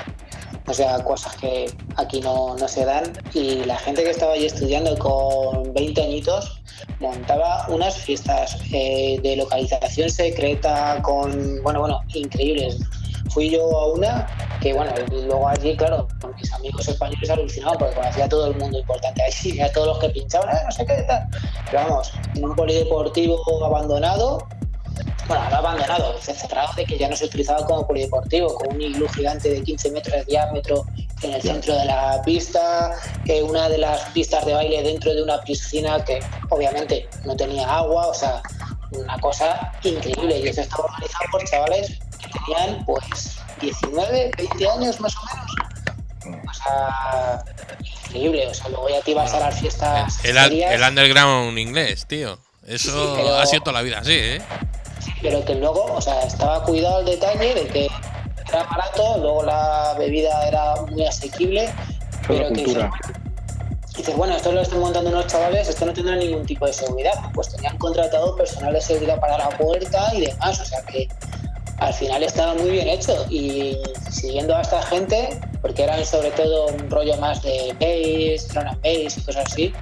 o 0.68 0.74
sea, 0.74 1.02
cosas 1.04 1.36
que 1.38 1.72
aquí 1.96 2.20
no, 2.20 2.56
no 2.58 2.68
se 2.68 2.86
dan. 2.86 3.14
Y 3.34 3.64
la 3.66 3.78
gente 3.78 4.04
que 4.04 4.12
estaba 4.12 4.34
allí 4.34 4.46
estudiando 4.46 4.98
con 4.98 5.74
20 5.74 6.02
añitos 6.02 6.62
montaba 7.00 7.66
unas 7.70 7.96
fiestas 7.98 8.58
eh, 8.74 9.20
de 9.24 9.38
localización 9.38 10.10
secreta 10.10 11.02
con, 11.02 11.62
bueno, 11.64 11.80
bueno, 11.82 12.00
increíbles. 12.14 12.78
Fui 13.30 13.50
yo 13.50 13.62
a 13.80 13.94
una 13.94 14.28
que, 14.62 14.74
bueno, 14.74 14.92
luego 15.10 15.48
allí, 15.48 15.76
claro, 15.76 16.08
con 16.22 16.34
mis 16.36 16.52
amigos 16.54 16.88
españoles 16.88 17.30
alucinaban 17.30 17.78
porque 17.78 17.96
conocía 17.96 18.26
a 18.26 18.30
todo 18.30 18.48
el 18.48 18.58
mundo 18.58 18.80
importante 18.80 19.22
allí, 19.22 19.60
a 19.62 19.72
todos 19.72 19.88
los 19.88 20.00
que 20.00 20.10
pinchaban, 20.10 20.56
"Eh, 20.56 20.60
no 20.66 20.72
sé 20.72 20.86
qué 20.86 21.04
tal. 21.04 21.28
Pero 21.70 21.84
vamos, 21.84 22.12
en 22.36 22.46
un 22.46 22.56
polideportivo 22.56 23.40
abandonado, 23.64 24.40
bueno, 25.28 25.50
no 25.50 25.56
abandonado, 25.58 26.20
cerrado 26.22 26.74
de 26.76 26.86
que 26.86 26.98
ya 26.98 27.10
no 27.10 27.16
se 27.16 27.26
utilizaba 27.26 27.66
como 27.66 27.86
polideportivo, 27.86 28.54
con 28.56 28.76
un 28.76 28.82
iglú 28.82 29.08
gigante 29.10 29.50
de 29.50 29.64
15 29.64 29.92
metros 29.92 30.16
de 30.16 30.26
diámetro 30.26 30.86
en 31.22 31.34
el 31.34 31.42
centro 31.42 31.76
de 31.76 31.86
la 31.86 32.22
pista, 32.24 32.92
que 33.26 33.44
una 33.44 33.68
de 33.70 33.80
las 33.80 34.02
pistas 34.12 34.46
de 34.46 34.54
baile 34.54 34.84
dentro 34.84 35.14
de 35.14 35.24
una 35.24 35.42
piscina 35.42 36.04
que 36.04 36.20
obviamente 36.50 37.10
no 37.26 37.36
tenía 37.36 37.68
agua, 37.70 38.08
o 38.08 38.14
sea, 38.14 38.42
una 38.92 39.18
cosa 39.20 39.72
increíble. 39.84 40.40
Y 40.40 40.48
eso 40.48 40.62
estaba 40.62 40.86
organizado 40.86 41.26
por 41.32 41.44
chavales 41.46 42.00
que 42.20 42.40
tenían 42.46 42.86
pues 42.86 43.38
19, 43.62 44.32
20 44.38 44.70
años 44.70 45.00
más 45.00 45.16
o 45.16 45.20
menos. 45.26 46.42
O 46.50 46.54
sea, 46.54 47.44
increíble. 48.06 48.48
O 48.48 48.54
sea, 48.54 48.70
luego 48.70 48.90
ya 48.90 49.02
te 49.02 49.12
ibas 49.12 49.34
a 49.34 49.40
las 49.40 49.60
fiestas. 49.60 50.24
El, 50.24 50.82
underground 50.82 51.58
inglés, 51.58 52.06
tío. 52.06 52.40
Eso 52.66 52.92
Sí, 52.92 53.14
pero- 53.16 53.38
ha 53.38 53.46
sido 53.46 53.62
toda 53.64 53.74
la 53.74 53.82
vida 53.82 54.00
así, 54.00 54.14
¿eh? 54.14 54.42
Pero 55.22 55.44
que 55.44 55.56
luego, 55.56 55.86
o 55.94 56.02
sea, 56.02 56.22
estaba 56.24 56.64
cuidado 56.64 57.00
el 57.00 57.06
detalle 57.06 57.56
de 57.56 57.68
que 57.68 57.90
era 58.50 58.64
barato, 58.64 59.18
luego 59.20 59.44
la 59.44 59.96
bebida 59.98 60.48
era 60.48 60.76
muy 60.92 61.06
asequible, 61.06 61.70
pero 62.28 62.48
que 62.50 62.64
cultura. 62.64 62.92
dices, 63.96 64.16
bueno, 64.16 64.36
esto 64.36 64.52
lo 64.52 64.62
están 64.62 64.80
montando 64.80 65.10
unos 65.10 65.28
chavales, 65.28 65.68
esto 65.68 65.86
no 65.86 65.94
tendrá 65.94 66.16
ningún 66.16 66.46
tipo 66.46 66.66
de 66.66 66.74
seguridad, 66.74 67.14
pues 67.34 67.50
tenían 67.50 67.78
contratado 67.78 68.36
personal 68.36 68.74
de 68.74 68.82
seguridad 68.82 69.20
para 69.20 69.38
la 69.38 69.50
puerta 69.50 70.12
y 70.14 70.22
demás, 70.22 70.62
o 70.62 70.66
sea 70.66 70.82
que 70.84 71.08
al 71.80 71.94
final 71.94 72.24
estaba 72.24 72.54
muy 72.56 72.72
bien 72.72 72.88
hecho. 72.88 73.26
Y 73.30 73.78
siguiendo 74.10 74.56
a 74.56 74.62
esta 74.62 74.82
gente, 74.84 75.40
porque 75.62 75.84
eran 75.84 76.04
sobre 76.06 76.32
todo 76.32 76.68
un 76.68 76.90
rollo 76.90 77.18
más 77.18 77.42
de 77.44 77.74
bass, 77.80 78.48
drum 78.50 78.68
and 78.68 78.82
bass 78.82 79.18
y 79.18 79.22
cosas 79.22 79.46
así, 79.46 79.74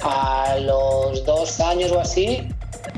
a 0.00 0.56
los 0.60 1.24
dos 1.24 1.60
años 1.60 1.92
o 1.92 2.00
así, 2.00 2.48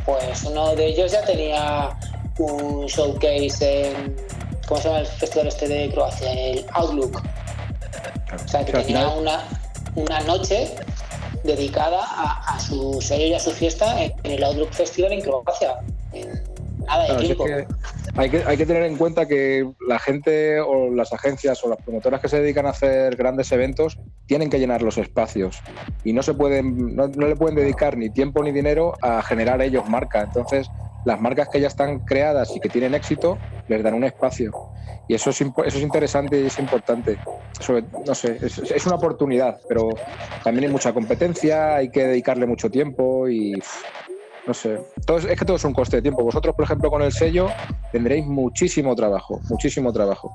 pues 0.08 0.42
uno 0.44 0.74
de 0.74 0.86
ellos 0.86 1.12
ya 1.12 1.22
tenía 1.22 1.90
un 2.38 2.86
showcase 2.86 3.90
en, 3.90 4.16
¿cómo 4.66 4.80
se 4.80 4.88
llama 4.88 5.00
el 5.00 5.06
festival 5.06 5.48
este 5.48 5.68
de 5.68 5.90
Croacia? 5.90 6.32
El 6.32 6.64
Outlook. 6.72 7.22
O 8.34 8.48
sea, 8.48 8.64
que 8.64 8.72
tenía 8.72 9.06
una, 9.08 9.46
una 9.96 10.20
noche 10.20 10.74
dedicada 11.44 12.02
a, 12.02 12.54
a 12.54 12.58
su 12.58 13.02
sello 13.02 13.26
y 13.26 13.34
a 13.34 13.40
su 13.40 13.50
fiesta 13.50 14.02
en, 14.02 14.14
en 14.22 14.32
el 14.32 14.44
Outlook 14.44 14.72
Festival 14.72 15.12
en 15.12 15.20
Croacia. 15.20 15.78
En 16.14 16.42
Claro, 16.88 17.20
si 17.20 17.32
es 17.32 17.36
tiempo. 17.38 17.44
que 17.44 17.66
hay, 18.16 18.30
que, 18.30 18.42
hay 18.46 18.56
que 18.56 18.66
tener 18.66 18.82
en 18.84 18.96
cuenta 18.96 19.26
que 19.26 19.70
la 19.86 19.98
gente 19.98 20.60
o 20.60 20.90
las 20.90 21.12
agencias 21.12 21.62
o 21.64 21.68
las 21.68 21.78
promotoras 21.82 22.20
que 22.20 22.28
se 22.28 22.40
dedican 22.40 22.66
a 22.66 22.70
hacer 22.70 23.16
grandes 23.16 23.52
eventos 23.52 23.98
tienen 24.26 24.50
que 24.50 24.58
llenar 24.58 24.82
los 24.82 24.98
espacios 24.98 25.62
y 26.04 26.12
no 26.12 26.22
se 26.22 26.34
pueden 26.34 26.96
no, 26.96 27.08
no 27.08 27.28
le 27.28 27.36
pueden 27.36 27.56
dedicar 27.56 27.96
ni 27.96 28.10
tiempo 28.10 28.42
ni 28.42 28.52
dinero 28.52 28.94
a 29.02 29.22
generar 29.22 29.62
ellos 29.62 29.84
marca. 29.88 30.22
Entonces, 30.22 30.70
las 31.04 31.20
marcas 31.20 31.48
que 31.48 31.60
ya 31.60 31.68
están 31.68 32.00
creadas 32.00 32.54
y 32.54 32.60
que 32.60 32.68
tienen 32.68 32.94
éxito 32.94 33.40
les 33.68 33.82
dan 33.82 33.94
un 33.94 34.04
espacio. 34.04 34.50
Y 35.06 35.14
eso 35.14 35.30
es, 35.30 35.40
eso 35.40 35.54
es 35.64 35.80
interesante 35.82 36.40
y 36.40 36.46
es 36.46 36.58
importante. 36.58 37.18
Sobre- 37.60 37.84
no 38.04 38.14
sé, 38.14 38.38
es, 38.42 38.58
es 38.58 38.86
una 38.86 38.96
oportunidad, 38.96 39.58
pero 39.68 39.88
también 40.42 40.64
hay 40.66 40.72
mucha 40.72 40.92
competencia, 40.92 41.76
hay 41.76 41.90
que 41.90 42.06
dedicarle 42.06 42.46
mucho 42.46 42.70
tiempo 42.70 43.28
y 43.28 43.60
no 44.48 44.54
sé. 44.54 44.80
Todo 45.06 45.18
es, 45.18 45.24
es 45.26 45.38
que 45.38 45.44
todo 45.44 45.56
es 45.58 45.64
un 45.64 45.74
coste 45.74 45.96
de 45.96 46.02
tiempo. 46.02 46.24
Vosotros, 46.24 46.54
por 46.56 46.64
ejemplo, 46.64 46.90
con 46.90 47.02
el 47.02 47.12
sello 47.12 47.50
tendréis 47.92 48.24
muchísimo 48.26 48.96
trabajo, 48.96 49.40
muchísimo 49.50 49.92
trabajo. 49.92 50.32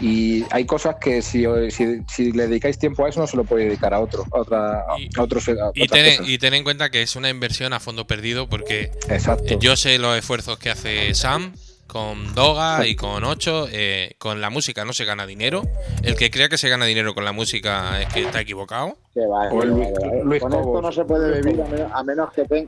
Y 0.00 0.44
hay 0.50 0.66
cosas 0.66 0.96
que 1.00 1.22
si, 1.22 1.44
si, 1.70 2.02
si 2.12 2.32
le 2.32 2.48
dedicáis 2.48 2.76
tiempo 2.78 3.04
a 3.06 3.08
eso 3.08 3.20
no 3.20 3.26
se 3.26 3.36
lo 3.36 3.44
puede 3.44 3.66
dedicar 3.66 3.94
a 3.94 4.00
otro, 4.00 4.24
a 4.32 4.38
otra, 4.40 4.84
Y- 4.98 5.08
a 5.18 5.22
otros, 5.22 5.48
a 5.48 5.70
Y 5.74 5.86
ten, 5.88 6.24
y 6.26 6.38
ten 6.38 6.54
en 6.54 6.64
cuenta 6.64 6.90
que 6.90 7.02
es 7.02 7.16
una 7.16 7.30
inversión 7.30 7.72
a 7.72 7.80
fondo 7.80 8.06
perdido 8.06 8.48
porque 8.48 8.90
Exacto. 9.08 9.44
eh, 9.54 9.58
yo 9.60 9.76
sé 9.76 9.98
los 9.98 10.16
esfuerzos 10.18 10.58
que 10.58 10.70
hace 10.70 11.14
Sam 11.14 11.54
con 11.92 12.34
Doga 12.34 12.86
y 12.86 12.96
con 12.96 13.22
Ocho. 13.24 13.66
eh, 13.70 14.14
con 14.18 14.40
la 14.40 14.48
música 14.48 14.84
no 14.86 14.94
se 14.94 15.04
gana 15.04 15.26
dinero. 15.26 15.62
El 16.02 16.16
que 16.16 16.30
crea 16.30 16.48
que 16.48 16.56
se 16.56 16.70
gana 16.70 16.86
dinero 16.86 17.14
con 17.14 17.24
la 17.24 17.32
música 17.32 18.00
es 18.00 18.08
que 18.12 18.22
está 18.24 18.40
equivocado. 18.40 18.96
Que 19.12 19.26
va, 19.26 19.48
O 19.52 19.62
el 19.62 19.68
que 19.68 19.74
Luis- 19.76 19.88
va, 19.92 19.98
que 20.00 20.16
va. 20.18 20.24
Luis 20.24 20.42
con 20.42 20.54
esto 20.54 20.82
no 20.82 20.92
se 20.92 21.04
puede 21.04 21.40
vivir 21.42 21.60
a 21.60 21.66
menos, 21.68 21.92
a 21.92 22.02
menos 22.02 22.32
que 22.32 22.44
ten- 22.46 22.66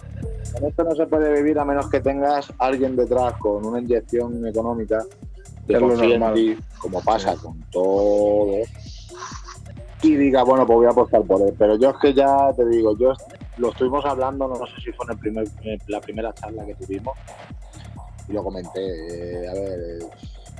con 0.52 0.64
esto 0.68 0.84
no 0.84 0.94
se 0.94 1.06
puede 1.06 1.32
vivir 1.32 1.58
a 1.58 1.64
menos 1.64 1.88
que 1.88 2.00
tengas 2.00 2.52
alguien 2.58 2.94
detrás 2.96 3.32
con 3.38 3.64
una 3.64 3.80
inyección 3.80 4.46
económica 4.46 5.02
que 5.66 5.72
Es 5.72 5.80
lo 5.80 5.88
normal. 5.96 6.34
ti, 6.34 6.56
como 6.78 7.00
pasa 7.02 7.34
con 7.36 7.58
todo 7.70 8.52
y 10.02 10.16
diga 10.16 10.42
bueno 10.42 10.66
pues 10.66 10.76
voy 10.76 10.86
a 10.86 10.90
apostar 10.90 11.22
por 11.22 11.40
él 11.40 11.54
pero 11.58 11.78
yo 11.78 11.88
es 11.90 11.96
que 11.96 12.12
ya 12.12 12.52
te 12.54 12.66
digo 12.68 12.94
yo 12.98 13.14
lo 13.56 13.70
estuvimos 13.70 14.04
hablando 14.04 14.46
no 14.46 14.66
sé 14.66 14.72
si 14.84 14.92
fue 14.92 15.06
en 15.06 15.12
el 15.12 15.18
primer, 15.18 15.48
en 15.62 15.78
la 15.88 16.00
primera 16.02 16.34
charla 16.34 16.66
que 16.66 16.74
tuvimos 16.74 17.16
y 18.28 18.32
lo 18.32 18.42
comenté 18.42 18.80
eh, 18.80 19.48
a 19.48 19.52
ver 19.54 19.98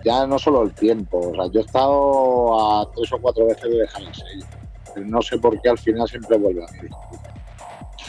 ya 0.04 0.26
no 0.26 0.38
solo 0.38 0.62
el 0.62 0.74
tiempo 0.74 1.18
o 1.18 1.34
sea 1.34 1.46
yo 1.52 1.60
he 1.60 1.64
estado 1.64 2.80
a 2.80 2.90
tres 2.94 3.12
o 3.12 3.18
cuatro 3.18 3.46
veces 3.46 3.62
de 3.70 3.78
dejar 3.78 4.02
el 4.02 4.14
sello 4.14 4.46
pero 4.94 5.06
no 5.06 5.22
sé 5.22 5.38
por 5.38 5.60
qué 5.60 5.70
al 5.70 5.78
final 5.78 6.08
siempre 6.08 6.36
vuelve 6.38 6.64
a 6.64 6.68
mí 6.82 6.88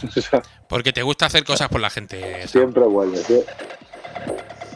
Porque 0.68 0.91
te 0.91 1.01
gusta 1.03 1.28
hacer 1.28 1.43
cosas 1.45 1.70
por 1.70 1.80
la 1.80 1.89
gente. 1.89 2.47
Siempre 2.47 2.84
vuelve 2.86 3.18
sie- 3.20 3.45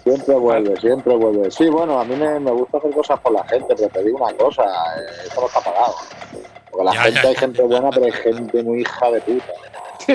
siempre 0.04 0.36
vuelve 0.36 0.80
siempre 0.80 1.16
vuelve. 1.16 1.52
Sí 1.52 1.68
bueno 1.70 2.00
a 2.00 2.06
mí 2.06 2.16
me, 2.16 2.40
me 2.40 2.52
gusta 2.52 2.78
hacer 2.78 2.92
cosas 2.92 3.20
por 3.20 3.34
la 3.34 3.44
gente 3.48 3.76
pero 3.76 3.90
te 3.90 4.04
digo 4.04 4.18
una 4.24 4.34
cosa 4.38 4.64
eh, 4.64 5.28
eso 5.28 5.42
no 5.42 5.48
está 5.48 5.60
pagado. 5.62 5.96
Porque 6.72 6.86
la 6.86 6.94
Ya, 6.94 7.02
gente 7.04 7.20
ya, 7.22 7.28
hay 7.28 7.34
ya. 7.34 7.40
gente 7.42 7.62
buena 7.64 7.90
pero 7.90 8.06
hay 8.06 8.12
gente 8.12 8.64
muy 8.64 8.82
hija 8.82 9.12
de 9.12 9.22
puta. 9.22 9.54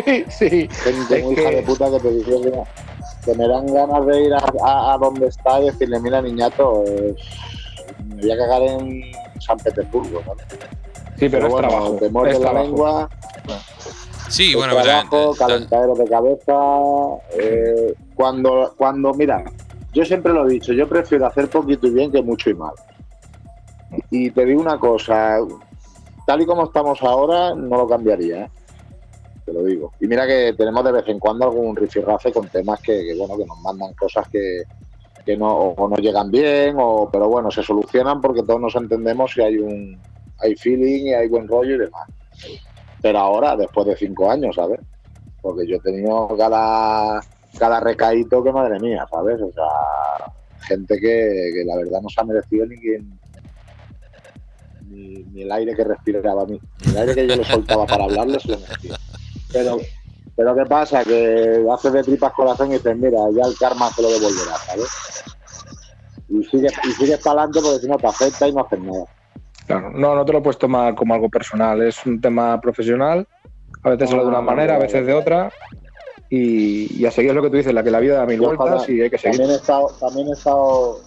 Sí, 0.05 0.25
sí. 0.31 0.69
gente 0.83 1.23
muy 1.23 1.35
que- 1.37 1.43
hija 1.43 1.51
de 1.51 1.62
puta 1.62 1.91
que 1.91 2.01
te 2.01 2.11
dice 2.11 2.31
que, 2.41 2.62
que 3.25 3.35
me 3.35 3.49
dan 3.49 3.66
ganas 3.66 4.07
de 4.07 4.22
ir 4.25 4.35
a, 4.35 4.45
a, 4.62 4.95
a 4.95 4.99
donde 4.99 5.27
está 5.29 5.61
y 5.61 5.66
decirle 5.66 5.99
mira 6.01 6.20
niñato 6.22 6.83
eh, 6.87 7.14
me 8.09 8.22
voy 8.22 8.31
a 8.33 8.37
cagar 8.37 8.62
en 8.62 9.03
San 9.41 9.59
Petersburgo 9.59 10.22
¿no? 10.27 10.33
Sí, 11.16 11.29
pero, 11.29 11.47
es 11.47 11.53
bueno, 11.53 11.68
trabajo. 11.68 11.97
te 12.01 12.09
muerde 12.11 12.33
la 12.35 12.39
trabajo. 12.41 12.64
lengua 12.64 13.09
Sí, 14.29 14.51
el 14.51 14.57
bueno, 14.57 14.72
sea, 14.83 14.83
trabajo, 15.09 15.35
ta- 15.39 15.47
calentadero 15.47 15.95
de 15.95 16.05
cabeza. 16.09 16.55
eh, 17.39 17.95
cuando, 18.16 18.75
cuando, 18.77 19.12
mira, 19.14 19.45
yo 19.93 20.05
siempre 20.05 20.33
lo 20.33 20.47
he 20.47 20.51
dicho, 20.51 20.72
yo 20.72 20.89
prefiero 20.89 21.27
hacer 21.27 21.49
poquito 21.49 21.87
y 21.87 21.91
bien 21.91 22.11
que 22.11 22.22
mucho 22.22 22.51
y 22.51 22.55
mal. 22.55 22.72
Y 24.11 24.31
te 24.31 24.45
digo 24.45 24.61
una 24.61 24.79
cosa, 24.79 25.37
tal 26.27 26.41
y 26.41 26.47
como 26.47 26.64
estamos 26.64 27.01
ahora, 27.03 27.55
no 27.55 27.77
lo 27.77 27.87
cambiaría, 27.89 28.45
¿eh? 28.47 28.51
Te 29.45 29.53
lo 29.53 29.65
digo. 29.65 29.93
Y 30.01 30.07
mira 30.07 30.27
que 30.27 30.55
tenemos 30.57 30.85
de 30.85 30.93
vez 30.93 31.09
en 31.09 31.19
cuando 31.19 31.45
algún 31.45 31.77
rifirrafe 31.77 32.33
con 32.33 32.49
temas 32.49 32.81
que, 32.81 33.05
que, 33.05 33.15
bueno, 33.17 33.37
que 33.37 33.47
nos 33.47 33.61
mandan 33.61 33.93
cosas 33.95 34.29
que, 34.29 34.63
que 35.25 35.37
no, 35.37 35.55
o 35.55 35.89
no 35.89 35.97
llegan 35.97 36.31
bien, 36.31 36.77
o, 36.79 37.09
pero 37.11 37.29
bueno, 37.29 37.51
se 37.51 37.63
solucionan 37.63 38.21
porque 38.21 38.43
todos 38.43 38.61
nos 38.61 38.75
entendemos 38.77 39.37
y 39.37 39.43
hay 39.43 39.59
un 39.59 39.99
hay 40.41 40.57
feeling 40.57 41.07
y 41.07 41.15
hay 41.15 41.29
buen 41.29 41.49
rollo 41.49 41.77
y 41.77 41.79
demás. 41.79 42.09
pero 43.01 43.19
ahora, 43.19 43.57
después 43.57 43.87
de 43.87 43.97
cinco 43.97 44.31
años, 44.31 44.57
¿sabes? 44.57 44.81
Porque 45.41 45.67
yo 45.67 45.77
he 45.77 45.81
tenido 45.81 46.29
cada, 46.37 47.21
cada 47.59 47.81
recaíto 47.81 48.43
que 48.43 48.53
madre 48.53 48.79
mía, 48.81 49.07
¿sabes? 49.11 49.41
O 49.41 49.53
sea, 49.53 50.33
gente 50.61 50.95
que, 50.99 51.51
que 51.55 51.65
la 51.65 51.77
verdad 51.77 52.01
no 52.03 52.09
se 52.09 52.21
ha 52.21 52.25
merecido 52.25 52.67
ni 52.67 52.77
quien 52.77 53.19
ni, 54.89 55.25
ni 55.33 55.43
el 55.43 55.53
aire 55.53 55.75
que 55.75 55.85
respiraba 55.85 56.43
a 56.43 56.47
mí, 56.47 56.61
el 56.87 56.97
aire 56.97 57.15
que 57.15 57.27
yo 57.29 57.37
le 57.37 57.45
soltaba 57.45 57.87
para 57.87 58.05
hablarle 58.05 58.39
se 58.41 58.49
le 58.49 58.59
merecía. 58.59 58.97
Pero, 59.55 59.79
pero 60.37 60.55
¿qué 60.55 60.67
pasa? 60.67 61.05
Que 61.05 61.65
haces 61.73 61.93
de 61.93 62.03
tripas 62.03 62.33
corazón 62.35 62.69
y 62.71 62.75
dices, 62.75 62.97
mira, 62.97 63.19
ya 63.35 63.49
el 63.49 63.57
karma 63.57 63.89
se 63.91 64.03
lo 64.03 64.09
devolverá, 64.09 64.57
¿sabes? 64.67 64.89
Y 66.29 66.45
sigues, 66.45 66.73
y 66.85 66.91
sigues 66.93 67.19
para 67.21 67.43
adelante 67.43 67.61
porque 67.63 67.79
si 67.79 67.89
no 67.89 67.97
te 67.97 68.07
afecta 68.07 68.49
y 68.49 68.53
no 68.53 68.63
haces 68.63 68.81
nada. 68.81 69.05
Claro, 69.67 69.91
no, 69.93 70.15
no 70.15 70.25
te 70.25 70.33
lo 70.33 70.43
puesto 70.43 70.69
más 70.69 70.95
como 70.95 71.15
algo 71.15 71.31
personal, 71.31 71.81
es 71.83 72.05
un 72.05 72.21
tema 72.21 72.61
profesional. 72.61 73.27
A 73.83 73.91
veces 73.91 74.11
lo 74.13 74.23
de 74.23 74.29
una 74.29 74.41
manera, 74.41 74.77
a 74.77 74.79
veces 74.79 75.07
de 75.07 75.15
otra. 75.15 75.51
Y, 76.31 77.01
y 77.01 77.07
a 77.07 77.11
seguir 77.11 77.31
es 77.31 77.37
lo 77.37 77.43
que 77.43 77.51
tú 77.51 77.57
dices, 77.57 77.73
la 77.73 77.85
que 77.85 77.91
la 77.91 78.01
vida 78.01 78.17
da 78.17 78.27
mil 78.27 78.41
Yo, 78.41 78.57
vueltas 78.57 78.89
y 78.89 79.01
hay 79.01 79.11
que 79.11 79.19
seguir. 79.19 79.39
También 79.39 79.55
he 79.55 79.61
estado, 79.61 79.89
también 80.01 80.29
he 80.29 80.33
estado, 80.33 81.01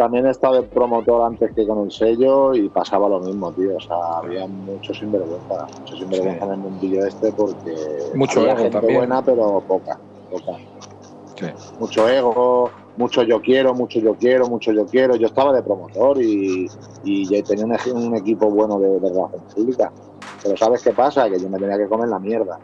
también 0.00 0.24
he 0.26 0.30
estado 0.30 0.54
de 0.54 0.62
promotor 0.62 1.22
antes 1.26 1.52
que 1.54 1.66
con 1.66 1.80
el 1.84 1.90
sello 1.92 2.54
y 2.54 2.70
pasaba 2.70 3.06
lo 3.06 3.20
mismo, 3.20 3.52
tío. 3.52 3.76
O 3.76 3.80
sea, 3.80 3.96
había 4.22 4.46
mucho 4.46 4.94
sinvergüenza, 4.94 5.66
mucho 5.78 5.96
sinvergüenza 5.96 6.38
Sí. 6.40 6.46
en 6.46 6.50
el 6.52 6.58
mundillo 6.58 7.04
este 7.06 7.32
porque 7.32 7.74
Mucho 8.14 8.40
había 8.40 8.52
ego 8.52 8.62
gente 8.62 8.78
también. 8.78 8.98
buena, 9.00 9.22
pero 9.22 9.62
poca, 9.68 9.98
poca. 10.30 10.52
Sí. 11.36 11.46
Mucho 11.78 12.08
ego, 12.08 12.70
mucho 12.96 13.22
yo 13.24 13.42
quiero, 13.42 13.74
mucho 13.74 14.00
yo 14.00 14.14
quiero, 14.14 14.46
mucho 14.48 14.72
yo 14.72 14.86
quiero. 14.86 15.16
Yo 15.16 15.26
estaba 15.26 15.52
de 15.52 15.62
promotor 15.62 16.22
y, 16.22 16.66
y 17.04 17.42
tenía 17.42 17.66
un, 17.66 18.02
un 18.08 18.16
equipo 18.16 18.48
bueno 18.50 18.78
de, 18.78 18.88
de 19.00 19.08
relaciones 19.10 19.54
públicas. 19.54 19.92
Pero 20.42 20.56
¿sabes 20.56 20.82
qué 20.82 20.92
pasa? 20.92 21.28
Que 21.28 21.38
yo 21.38 21.48
me 21.50 21.58
tenía 21.58 21.76
que 21.76 21.86
comer 21.88 22.08
la 22.08 22.18
mierda. 22.18 22.58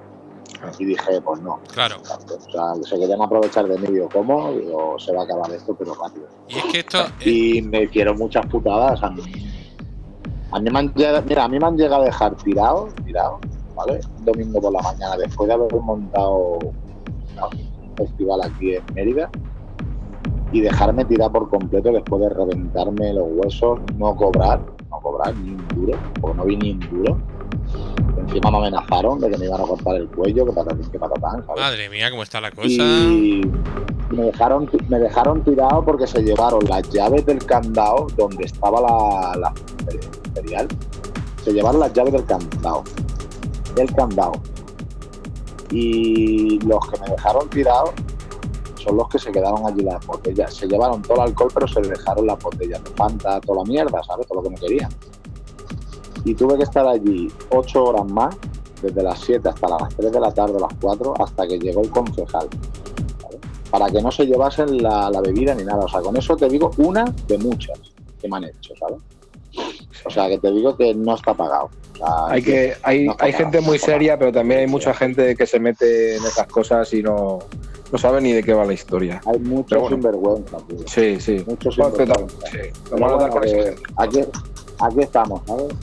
Y 0.79 0.85
dije, 0.85 1.21
pues 1.23 1.41
no. 1.41 1.61
Claro. 1.73 1.97
O 2.03 2.51
sea, 2.51 2.75
se 2.83 2.99
querían 2.99 3.23
aprovechar 3.23 3.67
de 3.67 3.79
mí. 3.79 3.89
Digo, 3.89 4.09
¿cómo? 4.13 4.53
Digo, 4.53 4.99
se 4.99 5.13
va 5.15 5.23
a 5.23 5.25
acabar 5.25 5.51
esto, 5.53 5.75
pero 5.75 5.95
rápido. 5.95 6.27
Y 6.49 6.59
es 6.59 6.65
que 6.65 6.79
esto. 6.81 6.99
Y 7.21 7.63
me 7.63 7.85
hicieron 7.85 8.17
muchas 8.17 8.47
putadas 8.47 9.03
a 9.03 9.11
mí. 9.11 9.23
A 10.53 10.61
mí 10.61 10.71
me 10.71 10.79
han 10.79 10.95
llegado, 10.95 11.23
mira, 11.27 11.45
a 11.45 11.49
mí 11.49 11.59
me 11.59 11.67
han 11.67 11.77
llegado 11.77 12.03
a 12.03 12.07
dejar 12.07 12.35
tirado, 12.37 12.89
tirado, 13.05 13.39
¿vale? 13.75 14.01
Un 14.19 14.25
domingo 14.25 14.61
por 14.61 14.73
la 14.73 14.81
mañana, 14.81 15.17
después 15.17 15.49
de 15.49 15.55
haber 15.55 15.75
montado 15.75 16.59
un 16.59 17.97
festival 17.97 18.41
aquí 18.43 18.77
en 18.77 18.85
Mérida, 18.95 19.29
y 20.53 20.61
dejarme 20.61 21.05
tirar 21.05 21.33
por 21.33 21.51
completo 21.51 21.91
después 21.91 22.23
de 22.23 22.29
reventarme 22.29 23.13
los 23.13 23.27
huesos, 23.33 23.81
no 23.97 24.15
cobrar, 24.15 24.61
no 24.89 25.01
cobrar 25.01 25.35
ni 25.37 25.51
un 25.51 25.69
duro, 25.75 25.99
porque 26.21 26.37
no 26.37 26.45
vi 26.45 26.57
ni 26.57 26.71
un 26.71 26.81
duro. 26.81 27.19
Encima 28.27 28.51
me 28.51 28.57
amenazaron 28.59 29.21
de 29.21 29.31
que 29.31 29.39
me 29.39 29.47
iban 29.47 29.61
a 29.61 29.65
cortar 29.65 29.97
el 29.97 30.09
cuello, 30.09 30.47
que 30.47 30.53
patatín, 30.53 30.91
que 30.91 30.99
patatán, 30.99 31.47
¿sabes? 31.47 31.63
madre 31.63 31.89
mía, 31.89 32.11
cómo 32.11 32.23
está 32.23 32.41
la 32.41 32.51
cosa. 32.51 32.69
y 32.69 33.43
me 34.11 34.23
dejaron 34.23 34.71
me 34.89 34.99
dejaron 34.99 35.43
tirado 35.43 35.85
porque 35.85 36.07
se 36.07 36.23
llevaron 36.23 36.61
las 36.69 36.89
llaves 36.91 37.27
del 37.27 37.45
candado 37.45 38.07
donde 38.17 38.45
estaba 38.45 38.81
la, 38.81 39.37
la 39.37 39.53
imperial. 40.27 40.69
Se 41.45 41.53
llevaron 41.53 41.81
las 41.81 41.93
llaves 41.93 42.13
del 42.13 42.25
candado 42.25 42.83
del 43.77 43.93
candado. 43.95 44.33
Y 45.71 46.59
los 46.61 46.85
que 46.89 47.01
me 47.01 47.09
dejaron 47.09 47.49
tirado 47.51 47.93
son 48.83 48.97
los 48.97 49.09
que 49.09 49.19
se 49.19 49.31
quedaron 49.31 49.67
allí 49.67 49.83
las 49.83 50.05
botellas. 50.07 50.55
Se 50.55 50.67
llevaron 50.67 51.03
todo 51.03 51.17
el 51.19 51.23
alcohol 51.25 51.51
pero 51.55 51.69
se 51.69 51.81
dejaron 51.81 52.27
las 52.27 52.43
botellas 52.43 52.83
de 52.83 52.91
Fanta 52.91 53.41
toda 53.41 53.63
la 53.63 53.69
mierda 53.69 54.03
sabes 54.03 54.27
todo 54.27 54.43
lo 54.43 54.49
que 54.49 54.55
no 54.55 54.57
querían 54.57 54.91
y 56.27 56.35
tuve 56.35 56.57
que 56.57 56.65
estar 56.65 56.87
allí 56.87 57.31
ocho 57.51 57.85
horas 57.85 58.05
más 58.11 58.37
desde 58.83 59.03
las 59.03 59.21
7 59.21 59.49
hasta 59.49 59.69
las 59.69 59.95
3 59.97 60.13
de 60.13 60.21
la 60.21 60.33
tarde, 60.33 60.61
las 60.61 60.73
4, 60.81 61.15
hasta 61.19 61.47
que 61.47 61.59
llegó 61.59 61.81
el 61.83 61.91
concejal. 61.91 62.49
¿vale? 63.23 63.39
Para 63.71 63.91
que 63.91 64.03
no 64.03 64.11
se 64.11 64.27
llevasen 64.27 64.83
la, 64.83 65.09
la 65.11 65.21
bebida 65.21 65.55
ni 65.55 65.65
nada. 65.65 65.85
O 65.85 65.89
sea, 65.89 66.01
con 66.01 66.17
eso 66.17 66.37
te 66.37 66.49
digo 66.49 66.71
una 66.79 67.05
de 67.27 67.39
muchas 67.39 67.79
que 68.21 68.29
me 68.29 68.37
han 68.37 68.45
hecho, 68.45 68.75
¿sabes? 68.79 68.99
O 70.05 70.11
sea, 70.11 70.29
que 70.29 70.39
te 70.39 70.51
digo 70.53 70.77
que 70.77 70.95
no 70.95 71.15
está 71.15 71.33
pagado. 71.35 71.71
O 71.95 71.97
sea, 71.97 72.27
Hay, 72.29 72.43
que, 72.43 72.75
hay, 72.83 73.07
no 73.07 73.13
hay 73.13 73.33
pagado, 73.33 73.39
gente 73.39 73.61
muy 73.63 73.79
seria, 73.79 74.19
pero 74.19 74.31
también 74.33 74.61
hay 74.61 74.67
mucha 74.67 74.93
gente 74.93 75.35
que 75.35 75.47
se 75.47 75.59
mete 75.59 76.17
en 76.17 76.25
esas 76.25 76.47
cosas 76.47 76.93
y 76.93 77.03
no, 77.03 77.39
no 77.91 77.99
sabe 77.99 78.21
ni 78.21 78.33
de 78.33 78.43
qué 78.43 78.53
va 78.53 78.65
la 78.67 78.75
historia. 78.75 79.21
Hay 79.27 79.39
mucho 79.39 79.69
Pero 79.71 79.81
bueno. 79.81 79.97
sinvergüenza, 79.97 80.59
tío. 80.69 80.79
Sí, 80.87 81.21
sí. 81.21 81.43
Mucho 81.47 81.71
Bueno, 81.77 81.95
pero 81.97 82.15
sinvergüenza. 82.15 82.47
sí, 82.49 82.59
Pero 82.91 83.01
vamos 83.01 83.09
a 83.09 83.27
dar 83.27 83.31
bueno, 83.31 83.33
con 83.33 83.43
que 83.43 83.69
eso. 83.71 83.83
aquí, 83.97 84.21
aquí 84.81 85.01
estamos, 85.01 85.41
¿sabes? 85.47 85.75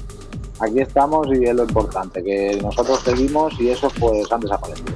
Aquí 0.63 0.79
estamos 0.79 1.27
y 1.33 1.43
es 1.45 1.55
lo 1.55 1.63
importante, 1.63 2.23
que 2.23 2.59
nosotros 2.61 2.99
seguimos 3.03 3.59
y 3.59 3.69
esos 3.69 3.91
pues 3.99 4.31
han 4.31 4.39
desaparecido. 4.39 4.93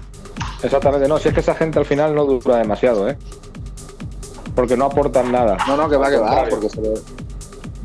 Exactamente, 0.63 1.07
no, 1.07 1.17
si 1.19 1.27
es 1.27 1.33
que 1.33 1.41
esa 1.41 1.55
gente 1.55 1.77
al 1.79 1.85
final 1.85 2.15
no 2.15 2.25
dura 2.25 2.57
demasiado, 2.57 3.07
¿eh? 3.09 3.17
Porque 4.55 4.75
no 4.77 4.85
aportan 4.85 5.31
nada. 5.31 5.57
No, 5.67 5.77
no, 5.77 5.89
que 5.89 5.97
va, 5.97 6.09
que 6.09 6.17
va, 6.17 6.45
porque 6.49 6.69
se 6.69 6.81
le, 6.81 6.93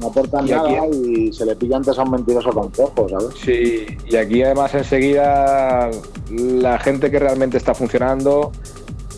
no 0.01 0.07
aportan 0.07 0.47
Y 0.49 0.53
aquí- 0.53 0.73
nada 0.75 0.87
y 0.87 1.33
se 1.33 1.45
le 1.45 1.55
pilla 1.57 1.77
antes 1.77 1.99
a 1.99 2.03
un 2.03 2.13
mentiroso 2.13 2.51
con 2.51 2.71
cojo, 2.71 3.09
¿sabes? 3.09 3.29
Sí, 3.45 3.87
y 4.07 4.17
aquí 4.17 4.43
además 4.43 4.75
enseguida 4.75 5.91
la 6.31 6.79
gente 6.79 7.11
que 7.11 7.19
realmente 7.19 7.59
está 7.59 7.75
funcionando 7.75 8.53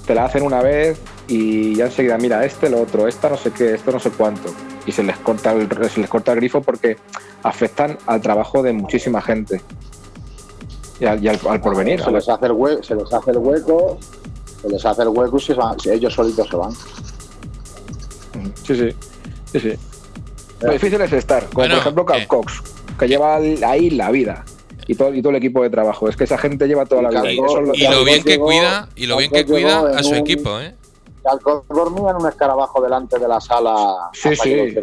te 0.07 0.15
la 0.15 0.25
hacen 0.27 0.43
una 0.43 0.61
vez 0.61 0.99
y 1.29 1.75
ya 1.77 1.87
enseguida, 1.87 2.19
mira, 2.19 2.45
este, 2.45 2.69
lo 2.69 2.81
otro, 2.83 3.09
esta 3.09 3.29
no 3.31 3.37
sé 3.37 3.51
qué, 3.51 3.75
esto 3.75 3.91
no 3.93 3.99
sé 4.01 4.11
cuánto. 4.11 4.53
Y 4.87 4.93
se 4.93 5.03
les 5.03 5.17
corta 5.19 5.53
el, 5.53 5.69
se 5.91 6.01
les 6.01 6.11
corta 6.11 6.33
el 6.33 6.39
grifo 6.39 6.61
porque 6.63 6.97
afectan 7.43 7.97
al 8.07 8.21
trabajo 8.21 8.63
de 8.63 8.73
muchísima 8.73 9.23
gente. 9.23 9.63
Y 11.01 11.07
al, 11.07 11.23
y 11.25 11.29
al- 11.29 11.41
al 11.49 11.61
porvenir. 11.61 12.03
se, 12.03 12.11
les 12.11 12.29
hace 12.29 12.47
el 12.47 12.53
hue- 12.53 12.83
se 12.83 12.95
les 12.95 13.13
hace 13.13 13.31
el 13.31 13.39
hueco, 13.39 13.99
se 14.63 14.69
les 14.69 14.85
hace 14.85 15.03
el 15.03 15.09
hueco 15.09 15.37
y 15.39 15.41
se 15.41 15.55
van, 15.55 15.79
si 15.81 15.91
ellos 15.91 16.13
solitos 16.15 16.49
se 16.49 16.57
van. 16.57 16.73
Sí, 18.65 18.75
sí. 18.77 18.91
sí, 19.53 19.61
sí. 19.61 19.75
Lo 20.61 20.73
difícil 20.73 21.01
es 21.01 21.13
estar, 21.13 21.43
como 21.45 21.55
Bueno, 21.55 21.75
por 21.75 21.81
ejemplo 21.81 22.05
Cal 22.07 22.23
eh. 22.23 22.27
Cox, 22.27 22.63
que 22.99 23.09
lleva 23.09 23.37
ahí 23.37 23.91
la 23.91 24.11
vida. 24.11 24.45
Y 24.87 24.95
todo, 24.95 25.15
y 25.15 25.21
todo 25.23 25.31
el 25.31 25.37
equipo 25.37 25.63
de 25.63 25.71
trabajo. 25.71 26.09
Es 26.09 26.17
que 26.17 26.25
esa 26.25 26.37
gente 26.39 26.67
lleva 26.67 26.85
toda 26.87 27.03
la 27.03 27.11
vida. 27.11 27.33
Y 27.33 27.37
lo- 27.37 27.43
Y 27.75 27.81
lo 27.83 27.89
Carlos 27.89 28.05
bien 28.05 28.23
que 28.23 28.31
llegó- 28.33 28.45
cuida, 28.47 28.89
y 28.97 29.07
lo 29.07 29.17
bien 29.17 29.31
que 29.31 29.45
cuida 29.47 29.99
a 29.99 30.03
su 30.03 30.11
un- 30.11 30.17
equipo, 30.17 30.61
¿eh? 30.61 30.75
Calcón 31.23 31.63
dormía 31.71 32.11
en 32.11 32.17
un 32.17 32.29
escarabajo 32.29 32.83
delante 32.83 33.19
de 33.19 33.27
la 33.27 33.41
sala 33.41 34.11
Sí, 34.13 34.37
sí. 34.37 34.75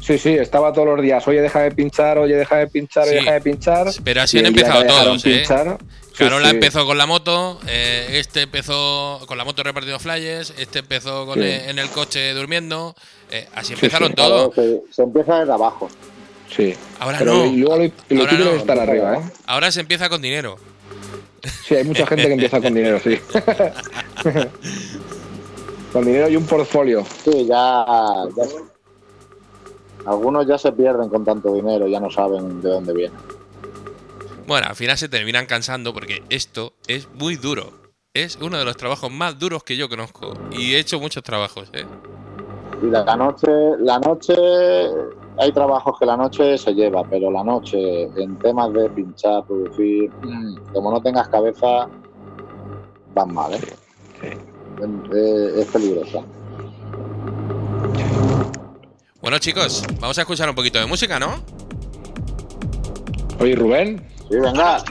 Sí, 0.00 0.18
sí, 0.18 0.30
estaba 0.30 0.72
todos 0.72 0.88
los 0.88 1.02
días. 1.02 1.26
Oye, 1.28 1.40
deja 1.42 1.60
de 1.60 1.70
pinchar, 1.70 2.18
oye, 2.18 2.34
deja 2.34 2.56
de 2.56 2.66
pinchar, 2.66 3.02
oye, 3.04 3.10
Sí. 3.10 3.16
deja 3.18 3.32
de 3.34 3.40
pinchar. 3.42 3.86
Pero 4.02 4.22
así 4.22 4.38
han 4.38 4.46
empezado 4.46 4.84
todos, 4.84 5.24
¿eh? 5.26 5.30
pinchar, 5.36 5.78
Carola 6.16 6.48
sí. 6.48 6.54
empezó 6.54 6.86
con 6.86 6.98
la 6.98 7.06
moto, 7.06 7.60
eh, 7.68 8.08
este 8.18 8.42
empezó 8.42 9.20
con 9.26 9.36
la 9.38 9.44
moto 9.44 9.62
repartiendo 9.62 10.00
flyers, 10.00 10.54
este 10.58 10.80
empezó 10.80 11.26
con 11.26 11.34
Sí. 11.38 11.44
el- 11.44 11.68
en 11.70 11.78
el 11.78 11.88
coche 11.90 12.32
durmiendo, 12.32 12.96
eh, 13.30 13.46
así 13.54 13.68
Sí, 13.68 13.72
empezaron 13.74 14.08
sí. 14.08 14.14
todos. 14.14 14.54
Se, 14.54 14.82
se 14.90 15.02
empieza 15.02 15.38
desde 15.40 15.52
abajo. 15.52 15.88
Sí. 16.54 16.74
Ahora 17.00 17.18
Pero 17.18 17.32
no. 17.34 17.46
y 17.46 17.56
luego 17.56 17.76
lo, 17.78 17.84
y 17.84 17.92
lo 18.10 18.20
Ahora 18.20 18.32
no. 18.38 18.50
es 18.50 18.56
estar 18.60 18.78
arriba, 18.78 19.16
¿eh? 19.16 19.20
Ahora 19.46 19.70
se 19.72 19.80
empieza 19.80 20.08
con 20.08 20.20
dinero. 20.20 20.56
Sí, 21.66 21.74
hay 21.74 21.84
mucha 21.84 22.06
gente 22.06 22.26
que 22.26 22.32
empieza 22.34 22.60
con 22.60 22.74
dinero, 22.74 23.00
sí. 23.00 23.18
con 25.92 26.04
dinero 26.04 26.28
y 26.28 26.36
un 26.36 26.46
portfolio. 26.46 27.04
Sí, 27.24 27.46
ya, 27.46 27.84
ya- 28.36 28.44
Algunos 30.10 30.46
ya 30.46 30.58
se 30.58 30.72
pierden 30.72 31.08
con 31.08 31.24
tanto 31.24 31.52
dinero, 31.54 31.86
ya 31.86 32.00
no 32.00 32.10
saben 32.10 32.60
de 32.60 32.68
dónde 32.68 32.92
viene. 32.92 33.14
Bueno, 34.46 34.66
al 34.68 34.74
final 34.76 34.98
se 34.98 35.08
terminan 35.08 35.46
cansando 35.46 35.94
porque 35.94 36.22
esto 36.28 36.74
es 36.88 37.08
muy 37.14 37.36
duro. 37.36 37.72
Es 38.14 38.36
uno 38.40 38.58
de 38.58 38.64
los 38.64 38.76
trabajos 38.76 39.10
más 39.10 39.38
duros 39.38 39.62
que 39.62 39.76
yo 39.76 39.88
conozco. 39.88 40.34
Y 40.50 40.74
he 40.74 40.78
hecho 40.78 40.98
muchos 41.00 41.22
trabajos, 41.22 41.70
¿eh? 41.72 41.86
Y 42.82 42.86
la 42.86 43.16
noche, 43.16 43.46
la 43.78 43.98
noche, 44.00 44.34
hay 45.38 45.52
trabajos 45.52 45.98
que 45.98 46.06
la 46.06 46.16
noche 46.16 46.58
se 46.58 46.74
lleva, 46.74 47.04
pero 47.04 47.30
la 47.30 47.42
noche 47.42 48.04
en 48.16 48.38
temas 48.38 48.72
de 48.72 48.88
pinchar, 48.90 49.44
producir, 49.44 50.10
mm, 50.22 50.72
como 50.72 50.90
no 50.90 51.00
tengas 51.00 51.28
cabeza, 51.28 51.88
van 53.14 53.34
mal, 53.34 53.54
¿eh? 53.54 53.60
Eh, 54.22 55.52
Es 55.56 55.66
peligroso. 55.66 56.24
Bueno, 59.20 59.38
chicos, 59.38 59.84
vamos 60.00 60.18
a 60.18 60.22
escuchar 60.22 60.48
un 60.48 60.54
poquito 60.54 60.78
de 60.78 60.86
música, 60.86 61.18
¿no? 61.18 61.42
Oye, 63.38 63.54
Rubén, 63.54 64.08
Sí, 64.32 64.38
venga. 64.38 64.82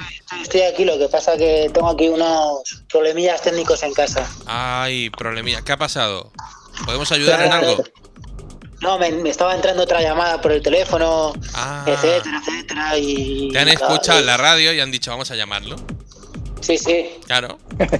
Estoy 0.41 0.61
aquí, 0.61 0.85
lo 0.85 0.97
que 0.97 1.07
pasa 1.07 1.35
que 1.35 1.69
tengo 1.73 1.89
aquí 1.89 2.07
unos 2.09 2.83
problemillas 2.91 3.41
técnicos 3.41 3.81
en 3.83 3.93
casa. 3.93 4.29
Ay, 4.45 5.09
problemilla. 5.09 5.61
¿Qué 5.63 5.71
ha 5.71 5.77
pasado? 5.77 6.31
¿Podemos 6.85 7.11
ayudar 7.11 7.41
en 7.41 7.51
algo? 7.51 7.83
No, 8.81 8.97
me, 8.97 9.11
me 9.11 9.29
estaba 9.29 9.53
entrando 9.55 9.83
otra 9.83 10.01
llamada 10.01 10.41
por 10.41 10.51
el 10.51 10.61
teléfono, 10.61 11.33
Ah, 11.53 11.83
etcétera, 11.87 12.41
etcétera, 12.45 12.97
y... 12.97 13.49
te 13.51 13.59
han 13.59 13.69
escuchado 13.69 14.19
en 14.19 14.25
la 14.25 14.37
radio 14.37 14.73
y 14.73 14.79
han 14.79 14.89
dicho, 14.91 15.11
vamos 15.11 15.29
a 15.31 15.35
llamarlo. 15.35 15.75
Sí, 16.61 16.77
sí. 16.77 17.09
Claro. 17.27 17.57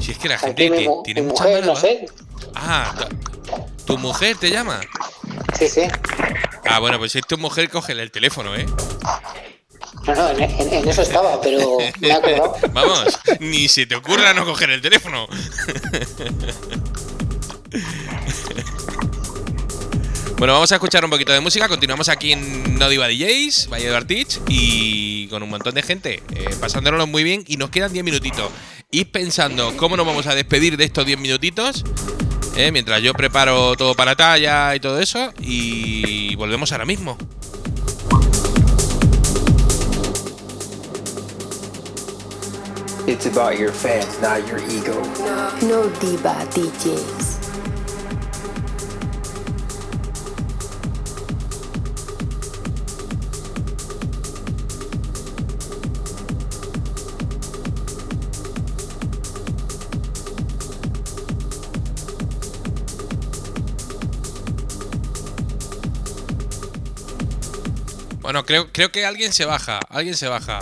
Si 0.00 0.12
es 0.12 0.18
que 0.18 0.28
la 0.30 0.36
Aquí 0.36 0.46
gente 0.46 0.70
mi, 0.70 0.88
tiene, 1.04 1.20
mucha 1.22 1.44
mujer, 1.44 1.66
no 1.66 1.76
sé. 1.76 2.06
Ah, 2.54 2.94
tu- 3.84 3.98
mujer 3.98 4.34
te 4.38 4.48
llama. 4.50 4.80
Sí, 5.58 5.68
sí. 5.68 5.82
Ah, 6.66 6.78
bueno, 6.78 6.98
pues 6.98 7.12
si 7.12 7.18
es 7.18 7.26
tu 7.26 7.36
mujer, 7.36 7.68
cógele 7.68 8.02
el 8.02 8.10
teléfono, 8.10 8.56
¿eh? 8.56 8.64
No, 10.06 10.14
no, 10.14 10.30
en, 10.30 10.88
eso 10.88 11.02
estaba, 11.02 11.38
pero 11.42 11.76
me 12.00 12.12
acordado. 12.12 12.56
Vamos, 12.72 13.20
ni 13.40 13.68
se 13.68 13.84
te 13.84 13.94
ocurra 13.94 14.32
no 14.32 14.46
coger 14.46 14.70
el 14.70 14.80
teléfono. 14.80 15.28
Bueno, 20.40 20.54
vamos 20.54 20.72
a 20.72 20.76
escuchar 20.76 21.04
un 21.04 21.10
poquito 21.10 21.34
de 21.34 21.40
música. 21.40 21.68
Continuamos 21.68 22.08
aquí 22.08 22.32
en 22.32 22.78
No 22.78 22.88
Diva 22.88 23.08
DJs, 23.08 23.68
Valle 23.70 23.90
de 23.90 23.94
Artich, 23.94 24.40
y 24.48 25.26
con 25.28 25.42
un 25.42 25.50
montón 25.50 25.74
de 25.74 25.82
gente, 25.82 26.22
eh, 26.32 26.56
pasándonos 26.58 27.06
muy 27.06 27.22
bien. 27.22 27.44
Y 27.46 27.58
nos 27.58 27.68
quedan 27.68 27.92
10 27.92 28.02
minutitos. 28.02 28.50
Id 28.90 29.08
pensando 29.08 29.76
cómo 29.76 29.98
nos 29.98 30.06
vamos 30.06 30.26
a 30.26 30.34
despedir 30.34 30.78
de 30.78 30.84
estos 30.84 31.04
10 31.04 31.20
minutitos, 31.20 31.84
eh, 32.56 32.72
mientras 32.72 33.02
yo 33.02 33.12
preparo 33.12 33.76
todo 33.76 33.94
para 33.94 34.16
talla 34.16 34.74
y 34.74 34.80
todo 34.80 34.98
eso. 34.98 35.30
Y 35.42 36.34
volvemos 36.36 36.72
ahora 36.72 36.86
mismo. 36.86 37.18
It's 43.06 43.26
about 43.26 43.58
your 43.58 43.74
fans, 43.74 44.18
not 44.22 44.48
your 44.48 44.58
ego. 44.70 45.02
No 45.60 45.82
Diva 46.00 46.46
DJs. 46.54 47.29
Bueno, 68.30 68.46
creo, 68.46 68.68
creo 68.72 68.92
que 68.92 69.04
alguien 69.04 69.32
se 69.32 69.44
baja. 69.44 69.80
Alguien 69.88 70.14
se 70.14 70.28
baja. 70.28 70.60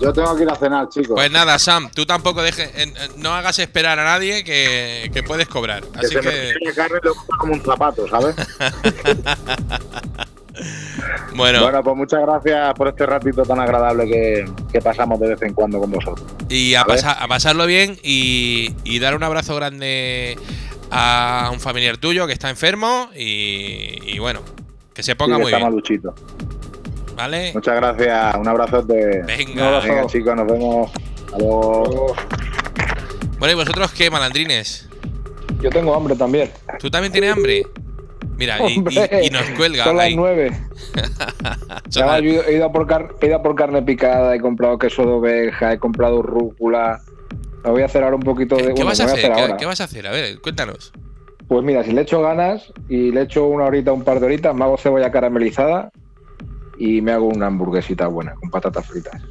Yo 0.00 0.14
tengo 0.14 0.34
que 0.34 0.44
ir 0.44 0.50
a 0.50 0.54
cenar, 0.54 0.88
chicos. 0.88 1.10
Pues 1.14 1.30
nada, 1.30 1.58
Sam, 1.58 1.90
tú 1.94 2.06
tampoco 2.06 2.40
dejes, 2.42 2.70
no 3.18 3.34
hagas 3.34 3.58
esperar 3.58 3.98
a 3.98 4.04
nadie 4.04 4.44
que, 4.44 5.10
que 5.12 5.22
puedes 5.22 5.46
cobrar. 5.46 5.82
que 5.84 5.98
Así 5.98 6.08
se 6.08 6.22
me 6.22 6.24
que, 6.30 6.54
la 6.62 6.72
carne 6.74 6.98
como 7.38 7.52
un 7.52 7.62
zapato, 7.62 8.08
¿sabes? 8.08 8.34
bueno, 11.34 11.60
Bueno, 11.60 11.82
pues 11.82 11.96
muchas 11.98 12.22
gracias 12.22 12.72
por 12.72 12.88
este 12.88 13.04
ratito 13.04 13.42
tan 13.42 13.60
agradable 13.60 14.06
que, 14.08 14.50
que 14.72 14.80
pasamos 14.80 15.20
de 15.20 15.28
vez 15.28 15.42
en 15.42 15.52
cuando 15.52 15.80
con 15.80 15.90
vosotros. 15.90 16.26
y 16.48 16.76
a, 16.76 16.84
pasa- 16.86 17.12
a 17.12 17.28
pasarlo 17.28 17.66
bien 17.66 17.98
y, 18.02 18.74
y 18.84 19.00
dar 19.00 19.14
un 19.14 19.22
abrazo 19.22 19.54
grande 19.54 20.38
a 20.90 21.50
un 21.52 21.60
familiar 21.60 21.98
tuyo 21.98 22.26
que 22.26 22.32
está 22.32 22.48
enfermo 22.48 23.10
y, 23.14 23.98
y 24.06 24.18
bueno, 24.18 24.40
que 24.98 25.04
se 25.04 25.14
ponga 25.14 25.36
Sí, 25.36 25.42
muy 25.42 25.52
está 25.52 25.58
bien, 25.58 25.68
maluchito. 25.70 26.14
¿vale? 27.14 27.52
Muchas 27.54 27.76
gracias, 27.76 28.34
un 28.34 28.48
abrazote. 28.48 29.22
Venga. 29.22 29.78
Venga, 29.78 30.06
chicos, 30.08 30.34
nos 30.34 30.46
vemos. 30.48 30.90
Hasta 31.26 31.38
luego. 31.38 32.16
Bueno, 33.38 33.52
¿y 33.52 33.54
vosotros 33.54 33.92
qué, 33.92 34.10
malandrines? 34.10 34.88
Yo 35.62 35.70
tengo 35.70 35.94
hambre 35.94 36.16
también. 36.16 36.50
¿Tú 36.80 36.90
también 36.90 37.12
tienes 37.12 37.30
hambre? 37.32 37.64
Mira, 38.36 38.58
y, 38.68 38.72
y- 38.72 38.78
Hombre, 38.78 39.20
y 39.22 39.30
nos 39.30 39.42
cuelga 39.50 39.84
Son 39.84 39.96
las 39.98 40.10
nueve. 40.16 40.50
He 42.48 42.54
ido, 42.56 42.72
por 42.72 42.88
car- 42.88 43.14
he 43.20 43.26
ido 43.26 43.36
a 43.36 43.42
por 43.42 43.54
carne 43.54 43.82
picada, 43.82 44.34
he 44.34 44.40
comprado 44.40 44.78
queso 44.80 45.02
de 45.02 45.12
oveja, 45.12 45.74
he 45.74 45.78
comprado 45.78 46.22
rúcula. 46.22 47.02
Me 47.62 47.70
voy 47.70 47.82
a 47.82 47.84
hacer 47.84 48.02
ahora 48.02 48.16
un 48.16 48.22
poquito 48.22 48.56
de. 48.56 48.62
¿Qué, 48.64 48.70
bueno, 48.72 48.86
vas 48.86 48.98
a 48.98 49.04
hacer? 49.04 49.32
¿Qué, 49.32 49.40
ahora. 49.40 49.56
qué 49.56 49.64
vas 49.66 49.80
a 49.80 49.84
hacer? 49.84 50.08
A 50.08 50.10
ver, 50.10 50.40
cuéntanos. 50.40 50.92
Pues 51.48 51.64
mira, 51.64 51.82
si 51.82 51.92
le 51.92 52.02
echo 52.02 52.20
ganas 52.20 52.72
y 52.88 53.10
le 53.10 53.22
echo 53.22 53.46
una 53.46 53.64
horita, 53.64 53.92
un 53.92 54.04
par 54.04 54.20
de 54.20 54.26
horitas, 54.26 54.54
me 54.54 54.64
hago 54.64 54.76
cebolla 54.76 55.10
caramelizada 55.10 55.90
y 56.78 57.00
me 57.00 57.12
hago 57.12 57.26
una 57.26 57.46
hamburguesita 57.46 58.06
buena 58.06 58.34
con 58.34 58.50
patatas 58.50 58.86
fritas. 58.86 59.22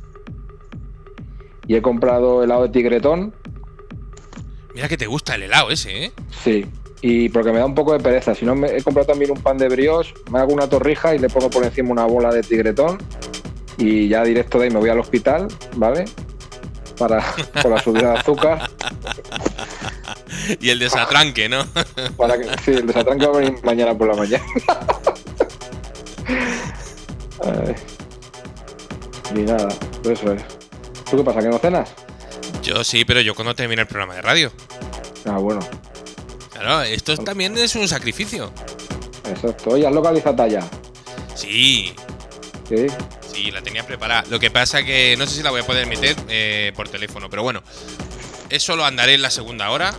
Y 1.67 1.75
he 1.75 1.81
comprado 1.81 2.43
helado 2.43 2.63
de 2.63 2.69
tigretón, 2.69 3.33
Mira 4.77 4.87
que 4.87 4.97
te 4.97 5.07
gusta 5.07 5.33
el 5.33 5.41
helado 5.41 5.71
ese, 5.71 6.05
¿eh? 6.05 6.11
sí. 6.43 6.63
Y 7.01 7.29
porque 7.29 7.51
me 7.51 7.57
da 7.57 7.65
un 7.65 7.73
poco 7.73 7.93
de 7.93 7.99
pereza. 7.99 8.35
Si 8.35 8.45
no, 8.45 8.53
me 8.53 8.77
he 8.77 8.83
comprado 8.83 9.07
también 9.07 9.31
un 9.31 9.41
pan 9.41 9.57
de 9.57 9.69
brioche, 9.69 10.13
me 10.31 10.37
hago 10.37 10.53
una 10.53 10.69
torrija 10.69 11.15
y 11.15 11.19
le 11.19 11.29
pongo 11.29 11.49
por 11.49 11.63
encima 11.63 11.89
una 11.89 12.05
bola 12.05 12.31
de 12.31 12.41
tigretón. 12.43 12.99
Y 13.79 14.07
ya 14.07 14.23
directo 14.23 14.59
de 14.59 14.65
ahí 14.65 14.69
me 14.71 14.79
voy 14.79 14.89
al 14.89 14.99
hospital, 14.99 15.47
¿vale? 15.77 16.05
Para, 16.95 17.23
por 17.61 17.71
la 17.71 17.81
subida 17.81 18.11
de 18.11 18.19
azúcar. 18.19 18.69
Y 20.61 20.69
el 20.69 20.79
desatranque, 20.79 21.47
¿no? 21.49 21.65
Para 22.17 22.37
que, 22.37 22.45
sí, 22.63 22.71
el 22.71 22.87
desatranque 22.87 23.25
va 23.27 23.33
a 23.37 23.39
venir 23.41 23.59
mañana 23.63 23.97
por 23.97 24.07
la 24.07 24.15
mañana. 24.15 24.43
Ay. 27.43 27.75
Ni 29.33 29.43
nada, 29.43 29.67
pues 30.03 30.19
eso 30.19 30.33
es. 30.33 30.43
¿Tú 31.09 31.17
qué 31.17 31.23
pasa? 31.23 31.39
¿Que 31.41 31.47
no 31.49 31.57
cenas? 31.59 31.89
Yo 32.63 32.83
sí, 32.83 33.05
pero 33.05 33.21
yo 33.21 33.33
cuando 33.35 33.55
termine 33.55 33.81
el 33.81 33.87
programa 33.87 34.15
de 34.15 34.21
radio. 34.21 34.51
Ah, 35.25 35.37
bueno, 35.37 35.59
Claro, 36.51 36.81
esto 36.83 37.15
también 37.17 37.55
es 37.57 37.75
un 37.75 37.87
sacrificio. 37.87 38.51
exacto. 39.29 39.71
Oye, 39.71 39.85
¿has 39.85 39.93
localizado 39.93 40.47
ya? 40.47 40.61
Sí, 41.35 41.93
Sí. 42.67 42.87
sí, 43.31 43.51
la 43.51 43.61
tenía 43.61 43.85
preparada. 43.85 44.23
Lo 44.29 44.39
que 44.39 44.49
pasa 44.49 44.83
que 44.83 45.15
no 45.17 45.25
sé 45.27 45.35
si 45.35 45.43
la 45.43 45.51
voy 45.51 45.61
a 45.61 45.65
poder 45.65 45.85
meter 45.87 46.15
eh, 46.29 46.73
por 46.75 46.89
teléfono, 46.89 47.29
pero 47.29 47.43
bueno. 47.43 47.61
Eso 48.49 48.75
lo 48.75 48.85
andaré 48.85 49.15
en 49.15 49.21
la 49.21 49.29
segunda 49.29 49.69
hora. 49.71 49.93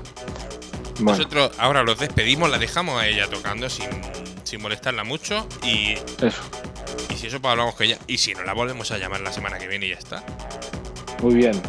Bueno, 1.01 1.17
Nosotros 1.19 1.53
ahora 1.59 1.83
los 1.83 1.99
despedimos, 1.99 2.51
la 2.51 2.59
dejamos 2.59 3.01
a 3.01 3.07
ella 3.07 3.29
tocando 3.29 3.69
sin, 3.71 3.87
sin 4.45 4.61
molestarla 4.61 5.05
mucho. 5.05 5.47
Y, 5.63 5.93
eso. 6.25 6.43
y 7.11 7.15
si 7.17 7.29
eso, 7.29 7.41
pues 7.41 7.53
hablamos 7.53 7.75
con 7.75 7.87
ella. 7.87 7.99
Y 8.07 8.19
si 8.19 8.35
no, 8.35 8.43
la 8.43 8.53
volvemos 8.55 8.91
a 8.91 8.99
llamar 8.99 9.21
la 9.21 9.33
semana 9.33 9.59
que 9.59 9.69
viene 9.69 9.87
y 9.87 9.91
ya 9.91 9.97
está. 9.97 10.25
Muy 11.23 11.35
bien. 11.35 11.61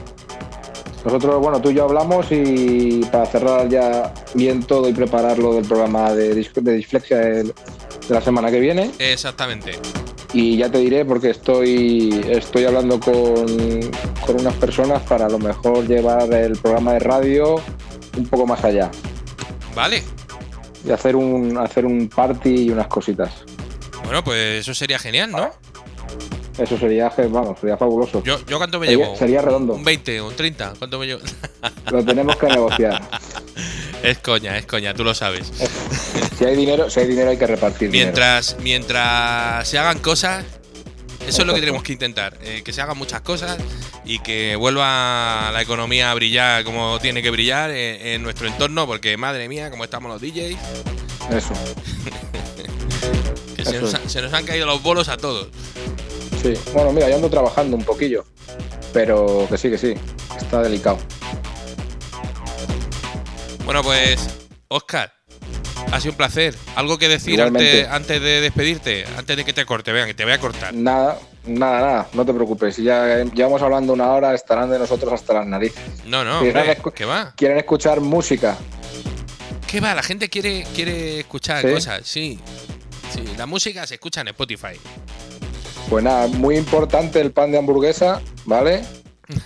Nosotros, 1.06 1.40
bueno, 1.40 1.62
tú 1.62 1.70
y 1.70 1.76
yo 1.76 1.86
hablamos 1.86 2.28
y 2.32 3.02
para 3.12 3.26
cerrar 3.26 3.70
ya 3.70 4.14
bien 4.34 4.64
todo 4.64 4.90
y 4.90 4.94
prepararlo 4.94 5.54
del 5.54 5.66
programa 5.66 6.14
de, 6.14 6.34
de 6.34 6.74
disflexia 6.74 7.18
de, 7.18 7.44
de 7.44 7.54
la 8.10 8.22
semana 8.22 8.52
que 8.52 8.60
viene. 8.60 8.92
Exactamente. 9.00 9.80
Y 10.34 10.58
ya 10.58 10.72
te 10.72 10.78
diré 10.78 11.06
porque 11.06 11.32
estoy, 11.32 12.24
estoy 12.30 12.66
hablando 12.66 13.00
con, 13.00 13.46
con 14.26 14.40
unas 14.40 14.54
personas 14.56 15.02
para 15.04 15.26
a 15.26 15.30
lo 15.30 15.40
mejor 15.40 15.88
llevar 15.88 16.32
el 16.34 16.54
programa 16.58 16.94
de 16.94 17.00
radio 17.00 17.56
un 18.16 18.28
poco 18.28 18.46
más 18.46 18.64
allá. 18.64 18.92
Vale. 19.74 20.04
Y 20.86 20.92
hacer 20.92 21.16
un, 21.16 21.58
hacer 21.58 21.86
un 21.86 22.08
party 22.10 22.66
y 22.66 22.70
unas 22.70 22.88
cositas. 22.88 23.32
Bueno, 24.04 24.24
pues 24.24 24.60
eso 24.62 24.74
sería 24.74 25.00
genial, 25.00 25.32
¿no? 25.32 25.50
Eso 26.58 26.78
sería, 26.78 27.12
vamos, 27.30 27.58
sería 27.60 27.78
fabuloso. 27.78 28.22
Yo, 28.24 28.38
yo 28.46 28.58
cuánto 28.58 28.80
me 28.80 28.88
Sería- 28.88 29.06
llevo? 29.06 29.16
sería 29.16 29.42
redondo. 29.42 29.74
Un 29.74 29.84
20, 29.84 30.22
un 30.22 30.36
30. 30.36 30.74
¿Cuánto 30.78 31.00
me 31.00 31.06
llevo? 31.08 31.22
Lo 31.92 32.04
tenemos 32.04 32.36
que 32.36 32.48
negociar. 32.48 33.02
es 34.04 34.18
coña, 34.20 34.58
es 34.58 34.66
coña, 34.66 34.94
tú 34.94 35.04
lo 35.04 35.14
sabes. 35.14 35.52
Si 36.40 36.46
hay 36.46 36.56
dinero, 36.56 36.90
si 36.90 37.02
hay 37.02 37.08
dinero 37.08 37.32
hay 37.32 37.38
que 37.38 37.48
repartir. 37.48 37.92
dinero. 37.92 38.06
Mientras, 38.14 38.56
mientras 38.62 39.68
se 39.68 39.78
hagan 39.78 40.00
cosas, 40.00 40.46
eso 41.28 41.42
es 41.42 41.46
lo 41.46 41.54
que 41.54 41.60
tenemos 41.60 41.84
que 41.84 41.92
intentar. 41.92 42.38
eh, 42.42 42.62
que 42.64 42.72
se 42.72 42.82
hagan 42.82 42.98
muchas 42.98 43.20
cosas 43.20 43.58
y 44.06 44.20
que 44.20 44.56
vuelva 44.56 45.50
la 45.52 45.62
economía 45.62 46.12
a 46.12 46.14
brillar 46.14 46.64
como 46.64 46.98
tiene 47.02 47.22
que 47.22 47.30
brillar 47.30 47.72
en, 47.72 48.08
en 48.08 48.24
nuestro 48.24 48.48
entorno, 48.48 48.88
porque 48.88 49.18
madre 49.18 49.50
mía, 49.50 49.70
como 49.70 49.84
estamos 49.84 50.10
los 50.10 50.22
DJs, 50.22 50.56
Eso. 51.36 51.54
que 53.58 53.80
nos, 53.82 53.92
se 54.08 54.22
nos 54.22 54.32
han 54.34 54.46
caído 54.46 54.66
los 54.66 54.82
bolos 54.82 55.10
a 55.10 55.18
todos. 55.18 55.50
Sí. 56.42 56.54
Bueno, 56.74 56.94
mira, 56.94 57.10
yo 57.10 57.16
ando 57.18 57.30
trabajando 57.30 57.76
un 57.76 57.84
poquillo. 57.84 58.24
Pero 58.94 59.46
que 59.50 59.58
sí, 59.58 59.70
que 59.70 59.78
sí. 59.78 59.94
Está 60.38 60.62
delicado. 60.62 60.98
Bueno, 63.70 63.84
pues, 63.84 64.28
Oscar, 64.70 65.14
ha 65.92 66.00
sido 66.00 66.14
un 66.14 66.18
placer. 66.18 66.56
¿Algo 66.76 66.98
que 66.98 67.08
decir 67.08 67.40
antes, 67.40 67.88
antes 67.88 68.20
de 68.20 68.42
despedirte? 68.42 69.06
Antes 69.16 69.38
de 69.38 69.46
que 69.46 69.54
te 69.54 69.64
corte, 69.64 69.92
vean, 69.92 70.08
que 70.08 70.16
te 70.16 70.24
voy 70.24 70.34
a 70.34 70.40
cortar. 70.40 70.74
Nada, 70.74 71.20
nada, 71.46 71.80
nada. 71.80 72.08
No 72.14 72.26
te 72.26 72.34
preocupes. 72.34 72.74
Si 72.74 72.84
ya 72.84 73.24
llevamos 73.26 73.62
hablando 73.62 73.94
una 73.94 74.12
hora, 74.12 74.34
estarán 74.34 74.72
de 74.72 74.80
nosotros 74.80 75.14
hasta 75.14 75.36
las 75.36 75.46
narices. 75.46 76.04
No, 76.04 76.24
no. 76.24 76.42
¿qué 76.96 77.06
va? 77.06 77.36
Quieren 77.36 77.60
escuchar 77.60 78.02
música. 78.02 78.58
¿Qué 79.68 79.80
va? 79.80 79.94
La 79.94 80.02
gente 80.02 80.30
quiere, 80.30 80.66
quiere 80.74 81.20
escuchar 81.20 81.62
¿Sí? 81.62 81.72
cosas, 81.72 82.02
sí. 82.08 82.40
Sí, 83.14 83.24
la 83.38 83.46
música 83.46 83.86
se 83.86 83.94
escucha 83.94 84.22
en 84.22 84.30
Spotify. 84.30 84.80
Pues 85.92 86.04
nada, 86.04 86.26
muy 86.26 86.58
importante 86.58 87.22
el 87.22 87.32
pan 87.34 87.52
de 87.52 87.60
hamburguesa, 87.60 88.20
¿vale? 88.46 88.82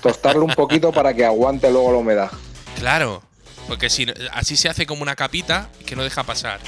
Tostarlo 0.01 0.45
un 0.45 0.53
poquito 0.53 0.93
para 0.93 1.13
que 1.13 1.25
aguante 1.25 1.69
luego 1.69 1.91
la 1.91 1.97
humedad. 1.97 2.31
Claro, 2.79 3.21
porque 3.67 3.89
si 3.89 4.05
así 4.31 4.55
se 4.57 4.69
hace 4.69 4.85
como 4.85 5.01
una 5.01 5.15
capita 5.15 5.69
que 5.85 5.95
no 5.95 6.03
deja 6.03 6.23
pasar. 6.23 6.59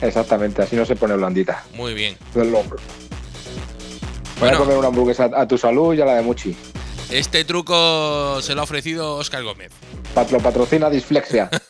Exactamente, 0.00 0.62
así 0.62 0.76
no 0.76 0.84
se 0.84 0.96
pone 0.96 1.14
blandita. 1.14 1.64
Muy 1.74 1.94
bien. 1.94 2.16
Del 2.34 2.54
hombro. 2.54 2.78
Voy 2.78 4.40
Bueno. 4.40 4.56
a 4.56 4.60
comer 4.60 4.76
una 4.76 4.88
hamburguesa 4.88 5.30
a 5.34 5.46
tu 5.46 5.56
salud 5.56 5.94
y 5.94 6.00
a 6.00 6.04
la 6.04 6.14
de 6.16 6.22
Muchi. 6.22 6.56
Este 7.10 7.44
truco 7.44 8.40
se 8.42 8.54
lo 8.54 8.62
ha 8.62 8.64
ofrecido 8.64 9.16
Oscar 9.16 9.42
Gómez. 9.44 9.70
Pat- 10.14 10.30
Lo 10.30 10.38
patrocina 10.40 10.90
Disflexia. 10.90 11.48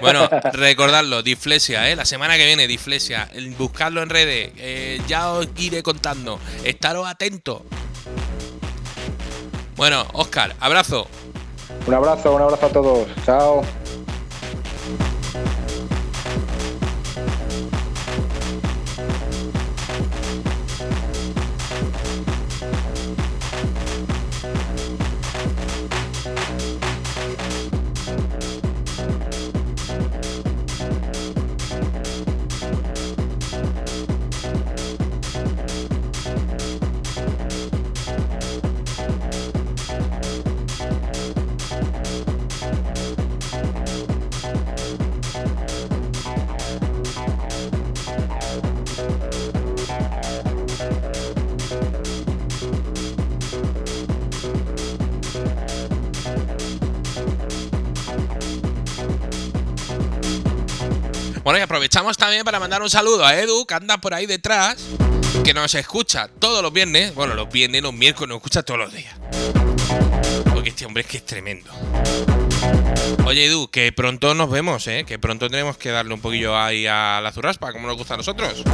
Bueno, 0.00 0.28
recordadlo, 0.52 1.22
Disflesia, 1.22 1.90
¿eh? 1.90 1.96
La 1.96 2.04
semana 2.04 2.36
que 2.36 2.46
viene, 2.46 2.66
Disflesia. 2.66 3.28
El- 3.32 3.50
Buscadlo 3.50 4.02
en 4.02 4.10
redes. 4.10 4.52
eh, 4.56 5.00
ya 5.08 5.30
os 5.32 5.48
iré 5.58 5.82
contando. 5.82 6.38
Estaros 6.64 7.06
atentos. 7.06 7.62
Bueno, 9.76 10.06
Oscar, 10.12 10.54
abrazo. 10.60 11.08
Un 11.86 11.94
abrazo, 11.94 12.34
un 12.34 12.42
abrazo 12.42 12.66
a 12.66 12.68
todos. 12.68 13.08
Chao. 13.24 13.62
Bueno, 61.46 61.60
y 61.60 61.62
aprovechamos 61.62 62.16
también 62.16 62.42
para 62.42 62.58
mandar 62.58 62.82
un 62.82 62.90
saludo 62.90 63.24
a 63.24 63.38
Edu, 63.38 63.66
que 63.66 63.74
anda 63.74 63.98
por 63.98 64.12
ahí 64.12 64.26
detrás, 64.26 64.78
que 65.44 65.54
nos 65.54 65.76
escucha 65.76 66.26
todos 66.40 66.60
los 66.60 66.72
viernes. 66.72 67.14
Bueno, 67.14 67.34
los 67.34 67.48
viernes, 67.48 67.84
los 67.84 67.94
miércoles, 67.94 68.30
nos 68.30 68.38
escucha 68.38 68.64
todos 68.64 68.80
los 68.80 68.92
días. 68.92 69.14
Porque 70.52 70.70
este 70.70 70.84
hombre 70.86 71.02
es 71.02 71.06
que 71.06 71.18
es 71.18 71.24
tremendo. 71.24 71.70
Oye, 73.26 73.46
Edu, 73.46 73.68
que 73.68 73.92
pronto 73.92 74.34
nos 74.34 74.50
vemos, 74.50 74.88
¿eh? 74.88 75.04
Que 75.06 75.20
pronto 75.20 75.48
tenemos 75.48 75.78
que 75.78 75.90
darle 75.90 76.14
un 76.14 76.20
poquillo 76.20 76.58
ahí 76.58 76.88
a 76.88 77.20
la 77.22 77.30
zurraspa, 77.30 77.70
como 77.70 77.86
nos 77.86 77.96
gusta 77.96 78.14
a 78.14 78.16
nosotros. 78.16 78.64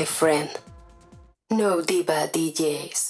My 0.00 0.06
friend. 0.06 0.48
No 1.50 1.82
diva 1.82 2.26
DJs. 2.32 3.09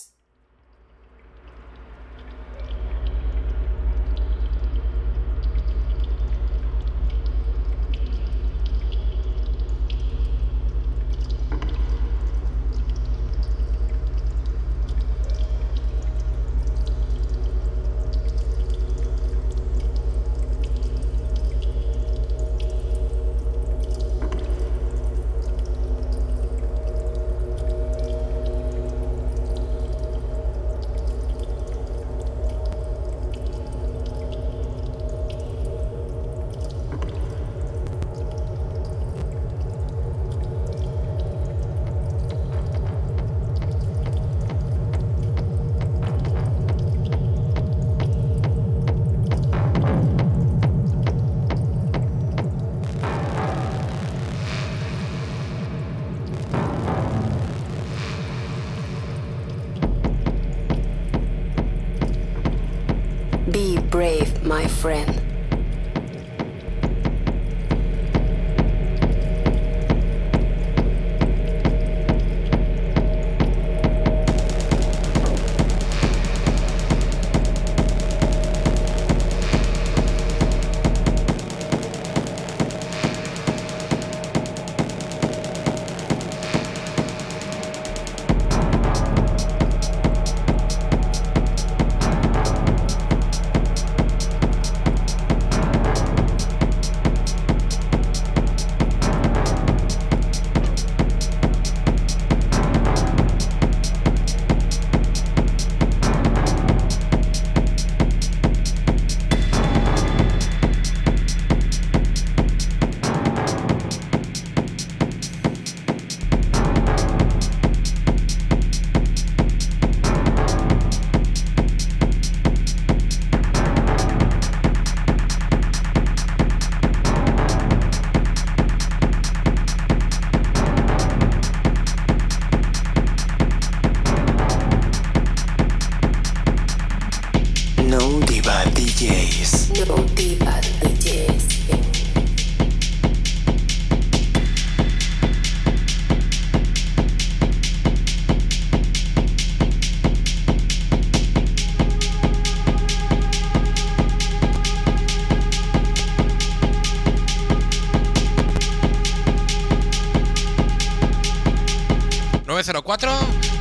304, 162.71 163.11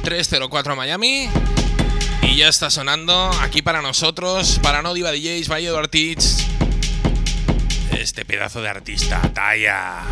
304 0.04 0.76
Miami. 0.76 1.28
Y 2.22 2.36
ya 2.36 2.48
está 2.48 2.70
sonando 2.70 3.32
aquí 3.42 3.64
para 3.64 3.82
nosotros, 3.82 4.60
para 4.62 4.84
No 4.84 4.94
Diva 4.94 5.12
DJs, 5.12 5.48
by 5.48 5.66
Eduard 5.66 5.90
Este 7.92 8.24
pedazo 8.24 8.62
de 8.62 8.70
artista, 8.70 9.20
Taya. 9.34 10.04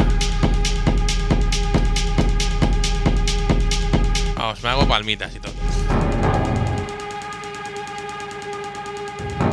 Vamos, 4.35 4.63
me 4.63 4.69
hago 4.69 4.87
palmitas 4.87 5.35
y 5.35 5.39
todo. 5.41 5.53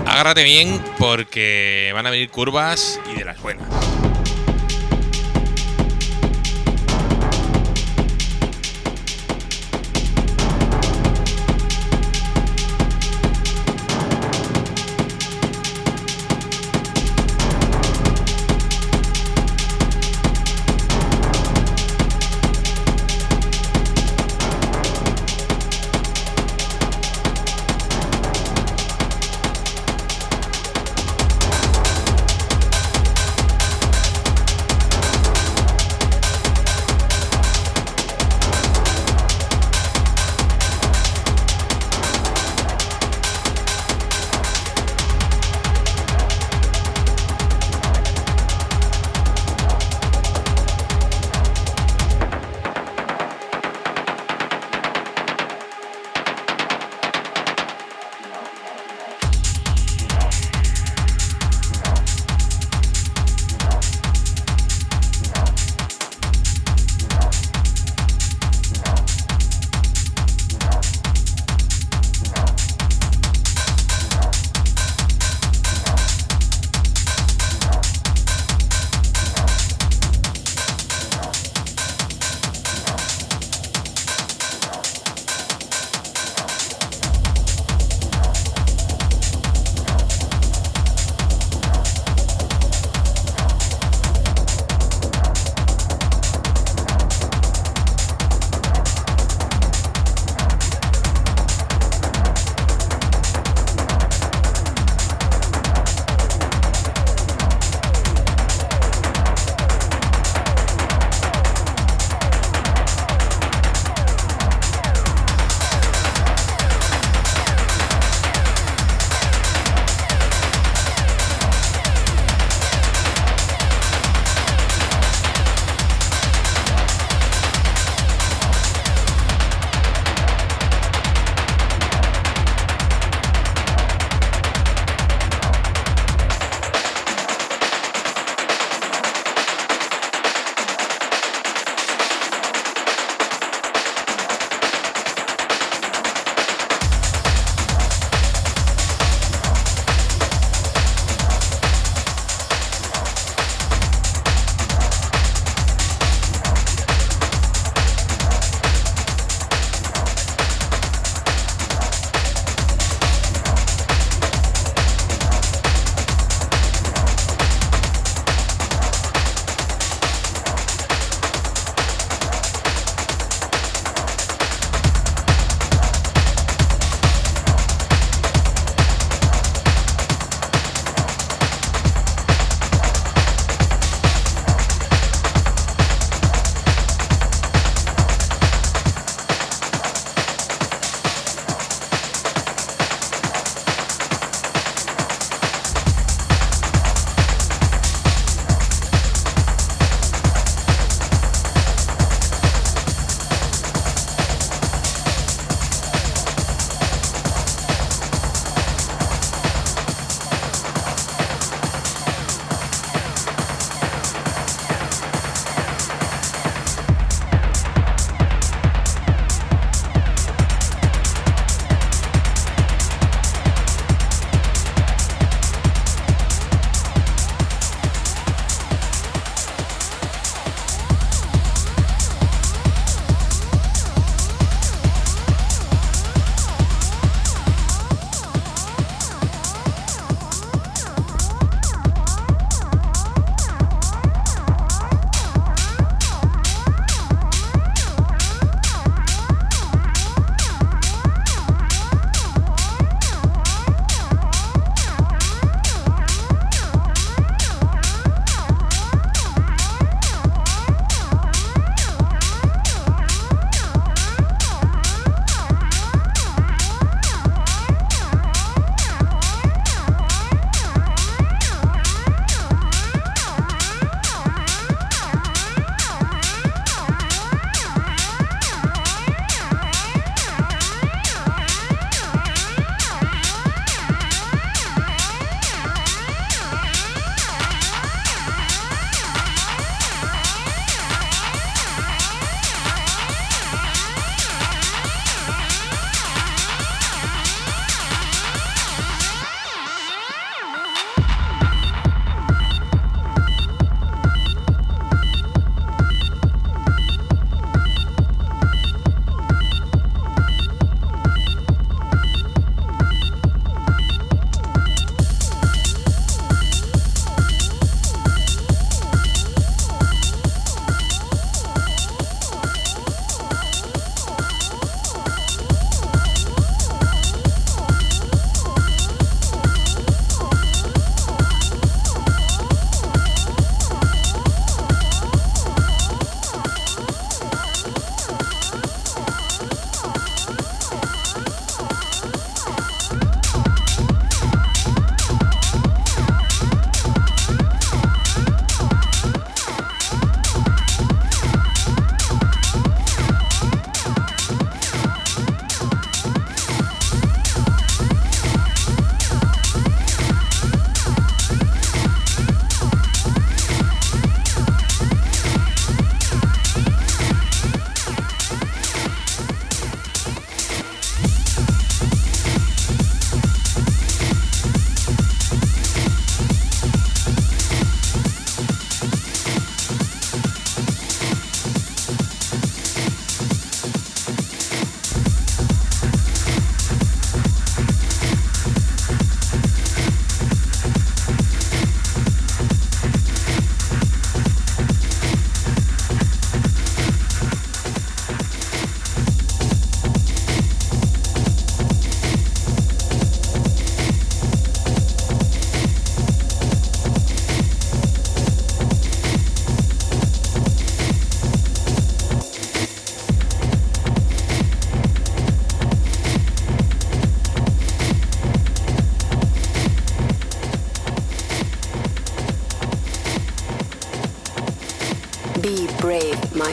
Agárrate 0.06 0.42
bien 0.42 0.82
porque 0.98 1.90
van 1.92 2.06
a 2.06 2.10
venir 2.10 2.30
curvas 2.30 2.98
y 3.12 3.18
de 3.18 3.26
las 3.26 3.38
buenas. 3.42 3.93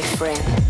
My 0.01 0.60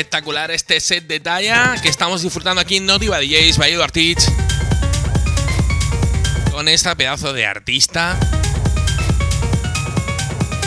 Espectacular 0.00 0.50
este 0.50 0.80
set 0.80 1.06
de 1.06 1.20
talla 1.20 1.76
que 1.82 1.90
estamos 1.90 2.22
disfrutando 2.22 2.62
aquí 2.62 2.78
en 2.78 2.86
Notiva 2.86 3.18
DJs 3.20 3.58
by 3.58 3.70
Eduard 3.70 3.92
Teach. 3.92 4.22
Con 6.50 6.68
esta 6.68 6.94
pedazo 6.94 7.34
de 7.34 7.44
artista. 7.44 8.18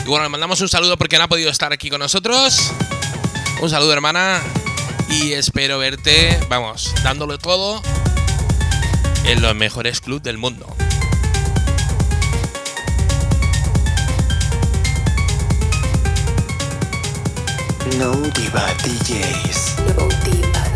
Y 0.06 0.08
bueno, 0.08 0.26
le 0.26 0.30
mandamos 0.30 0.62
un 0.62 0.70
saludo 0.70 0.98
porque 1.00 1.18
no 1.18 1.24
ha 1.24 1.28
podido 1.28 1.50
estar 1.50 1.74
aquí 1.74 1.90
con 1.90 1.98
nosotros. 1.98 2.72
Un 3.60 3.72
saludo, 3.72 3.92
hermana. 3.92 4.40
Y 5.10 5.34
espero 5.34 5.80
verte, 5.80 6.40
vamos, 6.48 6.94
dándolo 7.04 7.40
todo 7.40 7.82
en 9.26 9.42
los 9.42 9.56
mejores 9.56 10.00
clubs 10.00 10.22
del 10.22 10.38
mundo. 10.38 10.63
No 18.04 18.12
Diva 18.36 18.60
DJs. 18.84 19.78
No 19.96 20.10
diva 20.26 20.73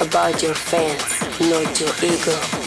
about 0.00 0.42
your 0.42 0.54
fans, 0.54 1.20
not 1.40 1.78
your 1.78 1.90
ego. 2.02 2.59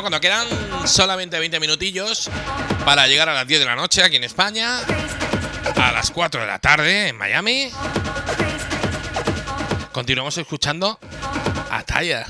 Cuando 0.00 0.20
quedan 0.20 0.46
solamente 0.86 1.38
20 1.38 1.58
minutillos 1.58 2.28
para 2.84 3.06
llegar 3.06 3.30
a 3.30 3.34
las 3.34 3.46
10 3.46 3.60
de 3.60 3.66
la 3.66 3.76
noche 3.76 4.02
aquí 4.02 4.16
en 4.16 4.24
España, 4.24 4.78
a 5.74 5.90
las 5.90 6.10
4 6.10 6.42
de 6.42 6.46
la 6.46 6.58
tarde 6.58 7.08
en 7.08 7.16
Miami, 7.16 7.70
continuamos 9.92 10.36
escuchando 10.38 10.98
a 11.70 11.82
Taya. 11.82 12.26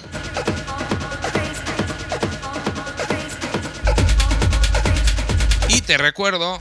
Y 5.69 5.81
te 5.83 5.99
recuerdo 5.99 6.59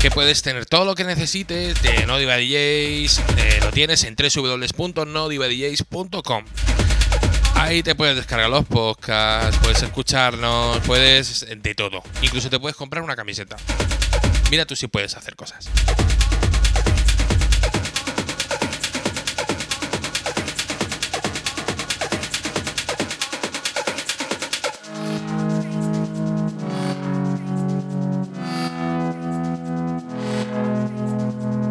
que 0.00 0.10
puedes 0.10 0.40
tener 0.42 0.64
todo 0.64 0.86
lo 0.86 0.94
que 0.94 1.04
necesites 1.04 1.82
de 1.82 2.06
No 2.06 2.16
Diva 2.18 2.36
DJs, 2.36 3.20
eh, 3.36 3.60
lo 3.62 3.70
tienes 3.70 4.04
en 4.04 4.16
www.nodivadjs.com. 4.16 6.44
Ahí 7.62 7.82
te 7.82 7.94
puedes 7.94 8.16
descargar 8.16 8.48
los 8.48 8.64
podcasts, 8.64 9.58
puedes 9.58 9.82
escucharnos, 9.82 10.78
puedes 10.86 11.46
de 11.46 11.74
todo. 11.74 12.02
Incluso 12.22 12.48
te 12.48 12.58
puedes 12.58 12.74
comprar 12.74 13.04
una 13.04 13.14
camiseta. 13.14 13.56
Mira 14.50 14.64
tú 14.64 14.74
si 14.74 14.88
puedes 14.88 15.14
hacer 15.14 15.36
cosas. 15.36 15.68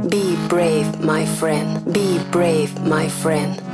Be 0.07 0.38
brave, 0.48 0.86
my 0.99 1.26
friend. 1.26 1.84
Be 1.91 2.20
brave, 2.32 2.70
my 2.84 3.10
friend. 3.10 3.69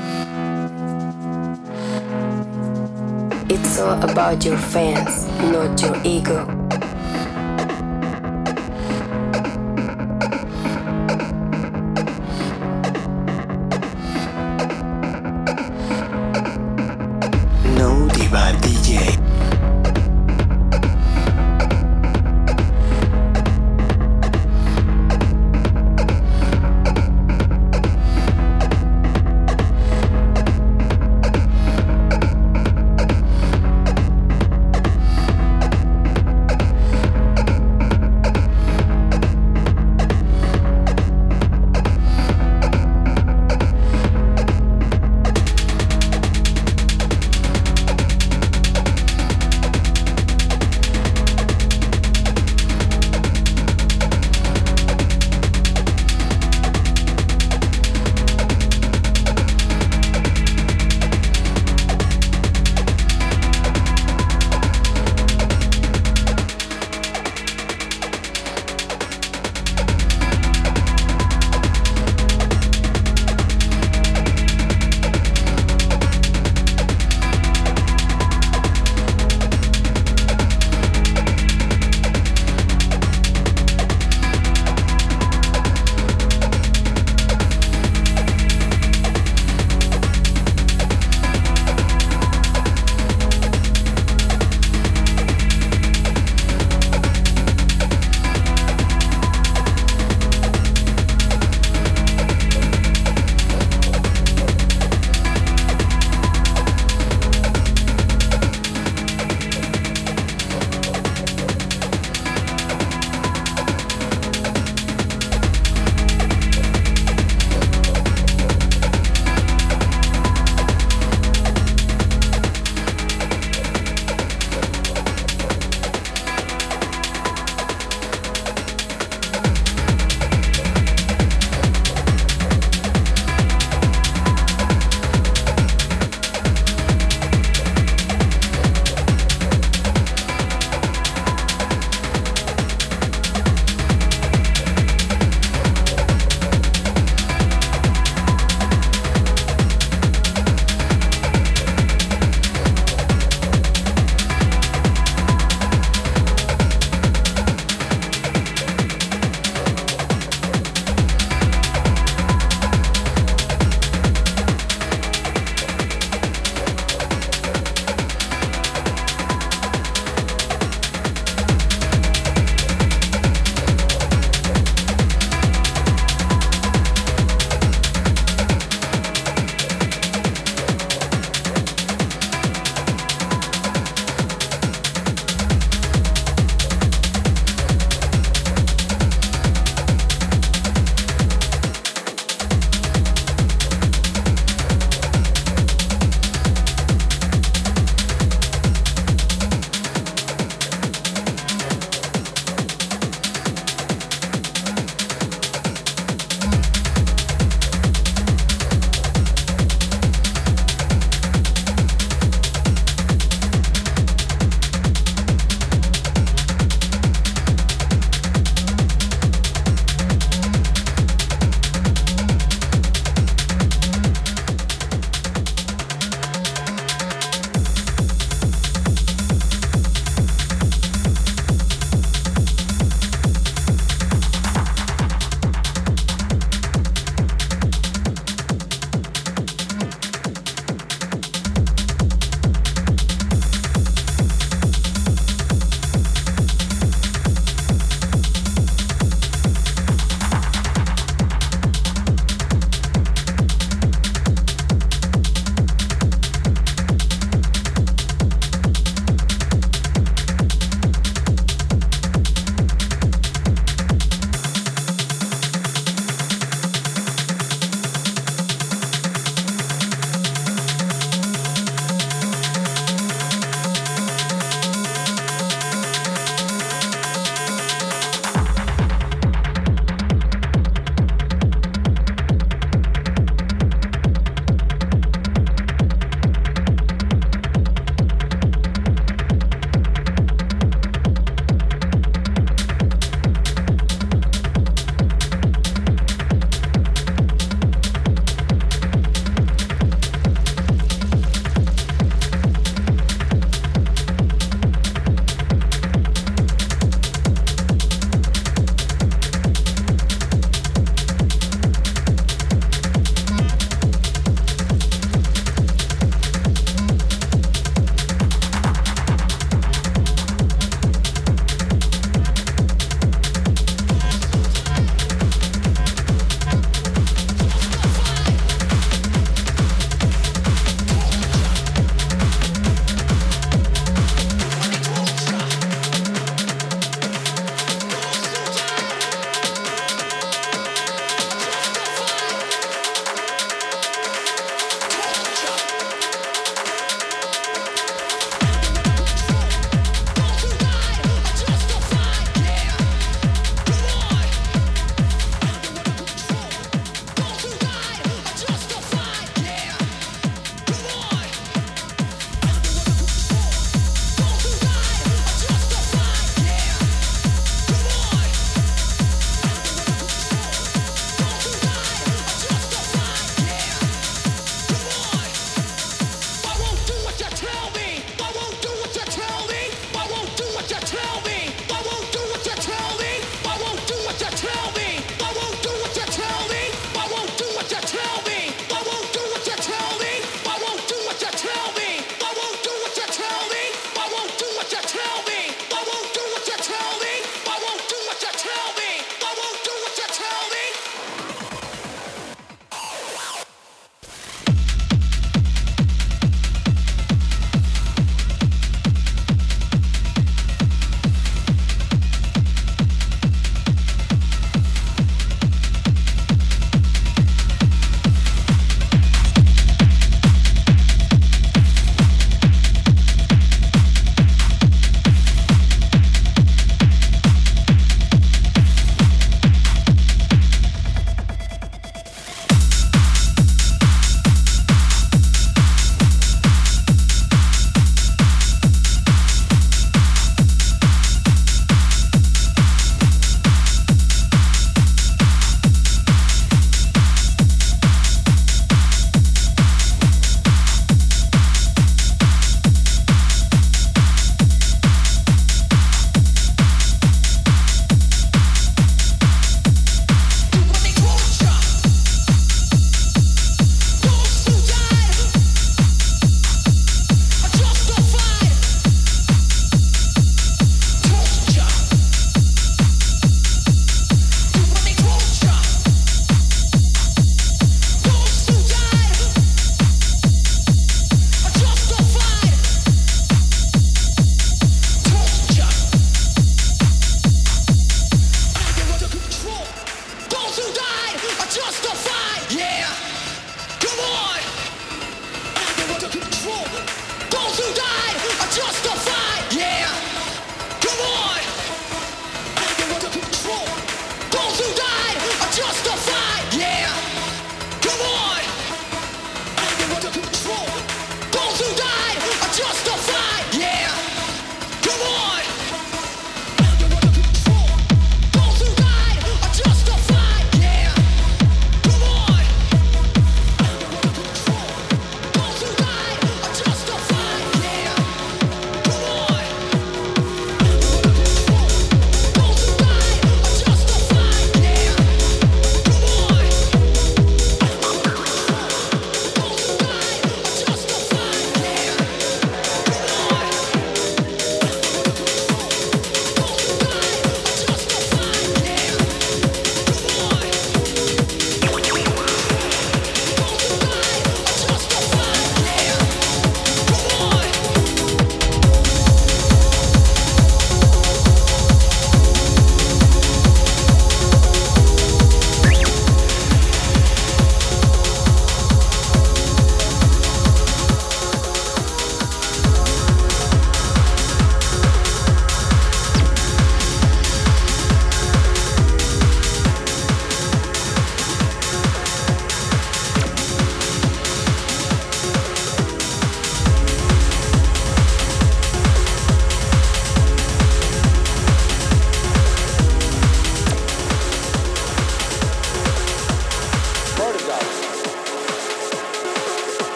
It's 3.47 3.79
all 3.79 4.01
about 4.01 4.43
your 4.43 4.57
fans, 4.57 5.27
not 5.51 5.79
your 5.79 5.95
ego. 6.03 6.54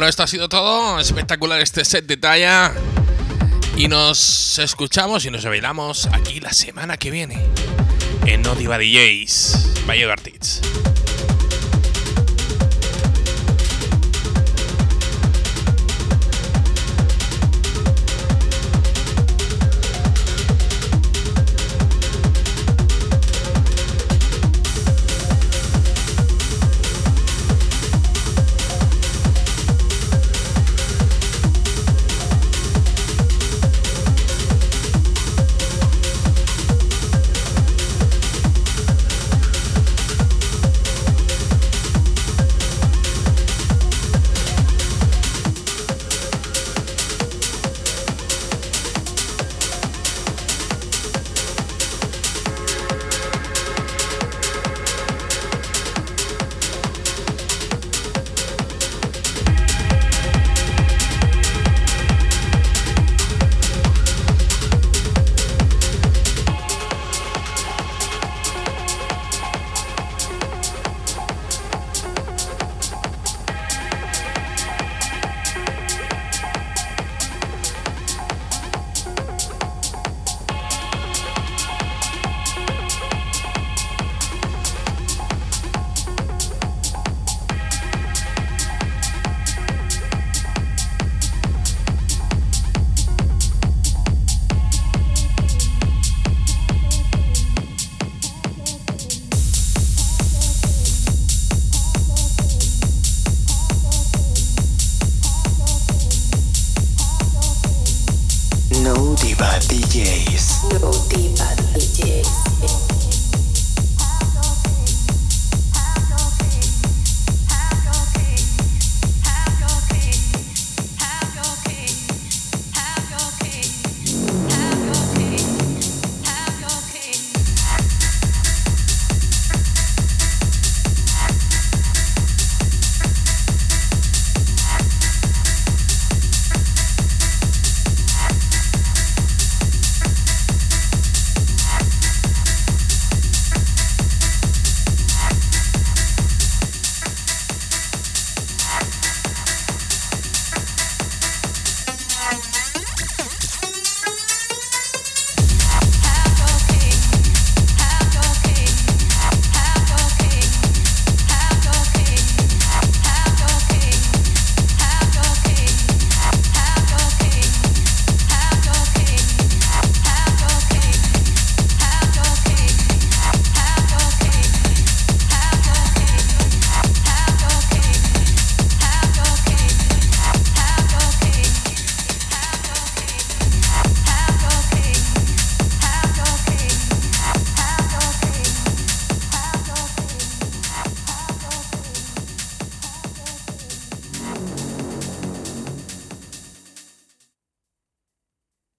Bueno, 0.00 0.08
esto 0.08 0.22
ha 0.22 0.26
sido 0.26 0.48
todo. 0.48 0.98
Espectacular 0.98 1.60
este 1.60 1.84
set 1.84 2.06
de 2.06 2.16
talla. 2.16 2.72
Y 3.76 3.86
nos 3.86 4.58
escuchamos 4.58 5.26
y 5.26 5.30
nos 5.30 5.44
bailamos 5.44 6.08
aquí 6.10 6.40
la 6.40 6.54
semana 6.54 6.96
que 6.96 7.10
viene 7.10 7.38
en 8.24 8.40
No 8.40 8.54
Diva 8.54 8.78
DJs. 8.78 9.84
Valle 9.86 10.10
Artists. 10.10 10.59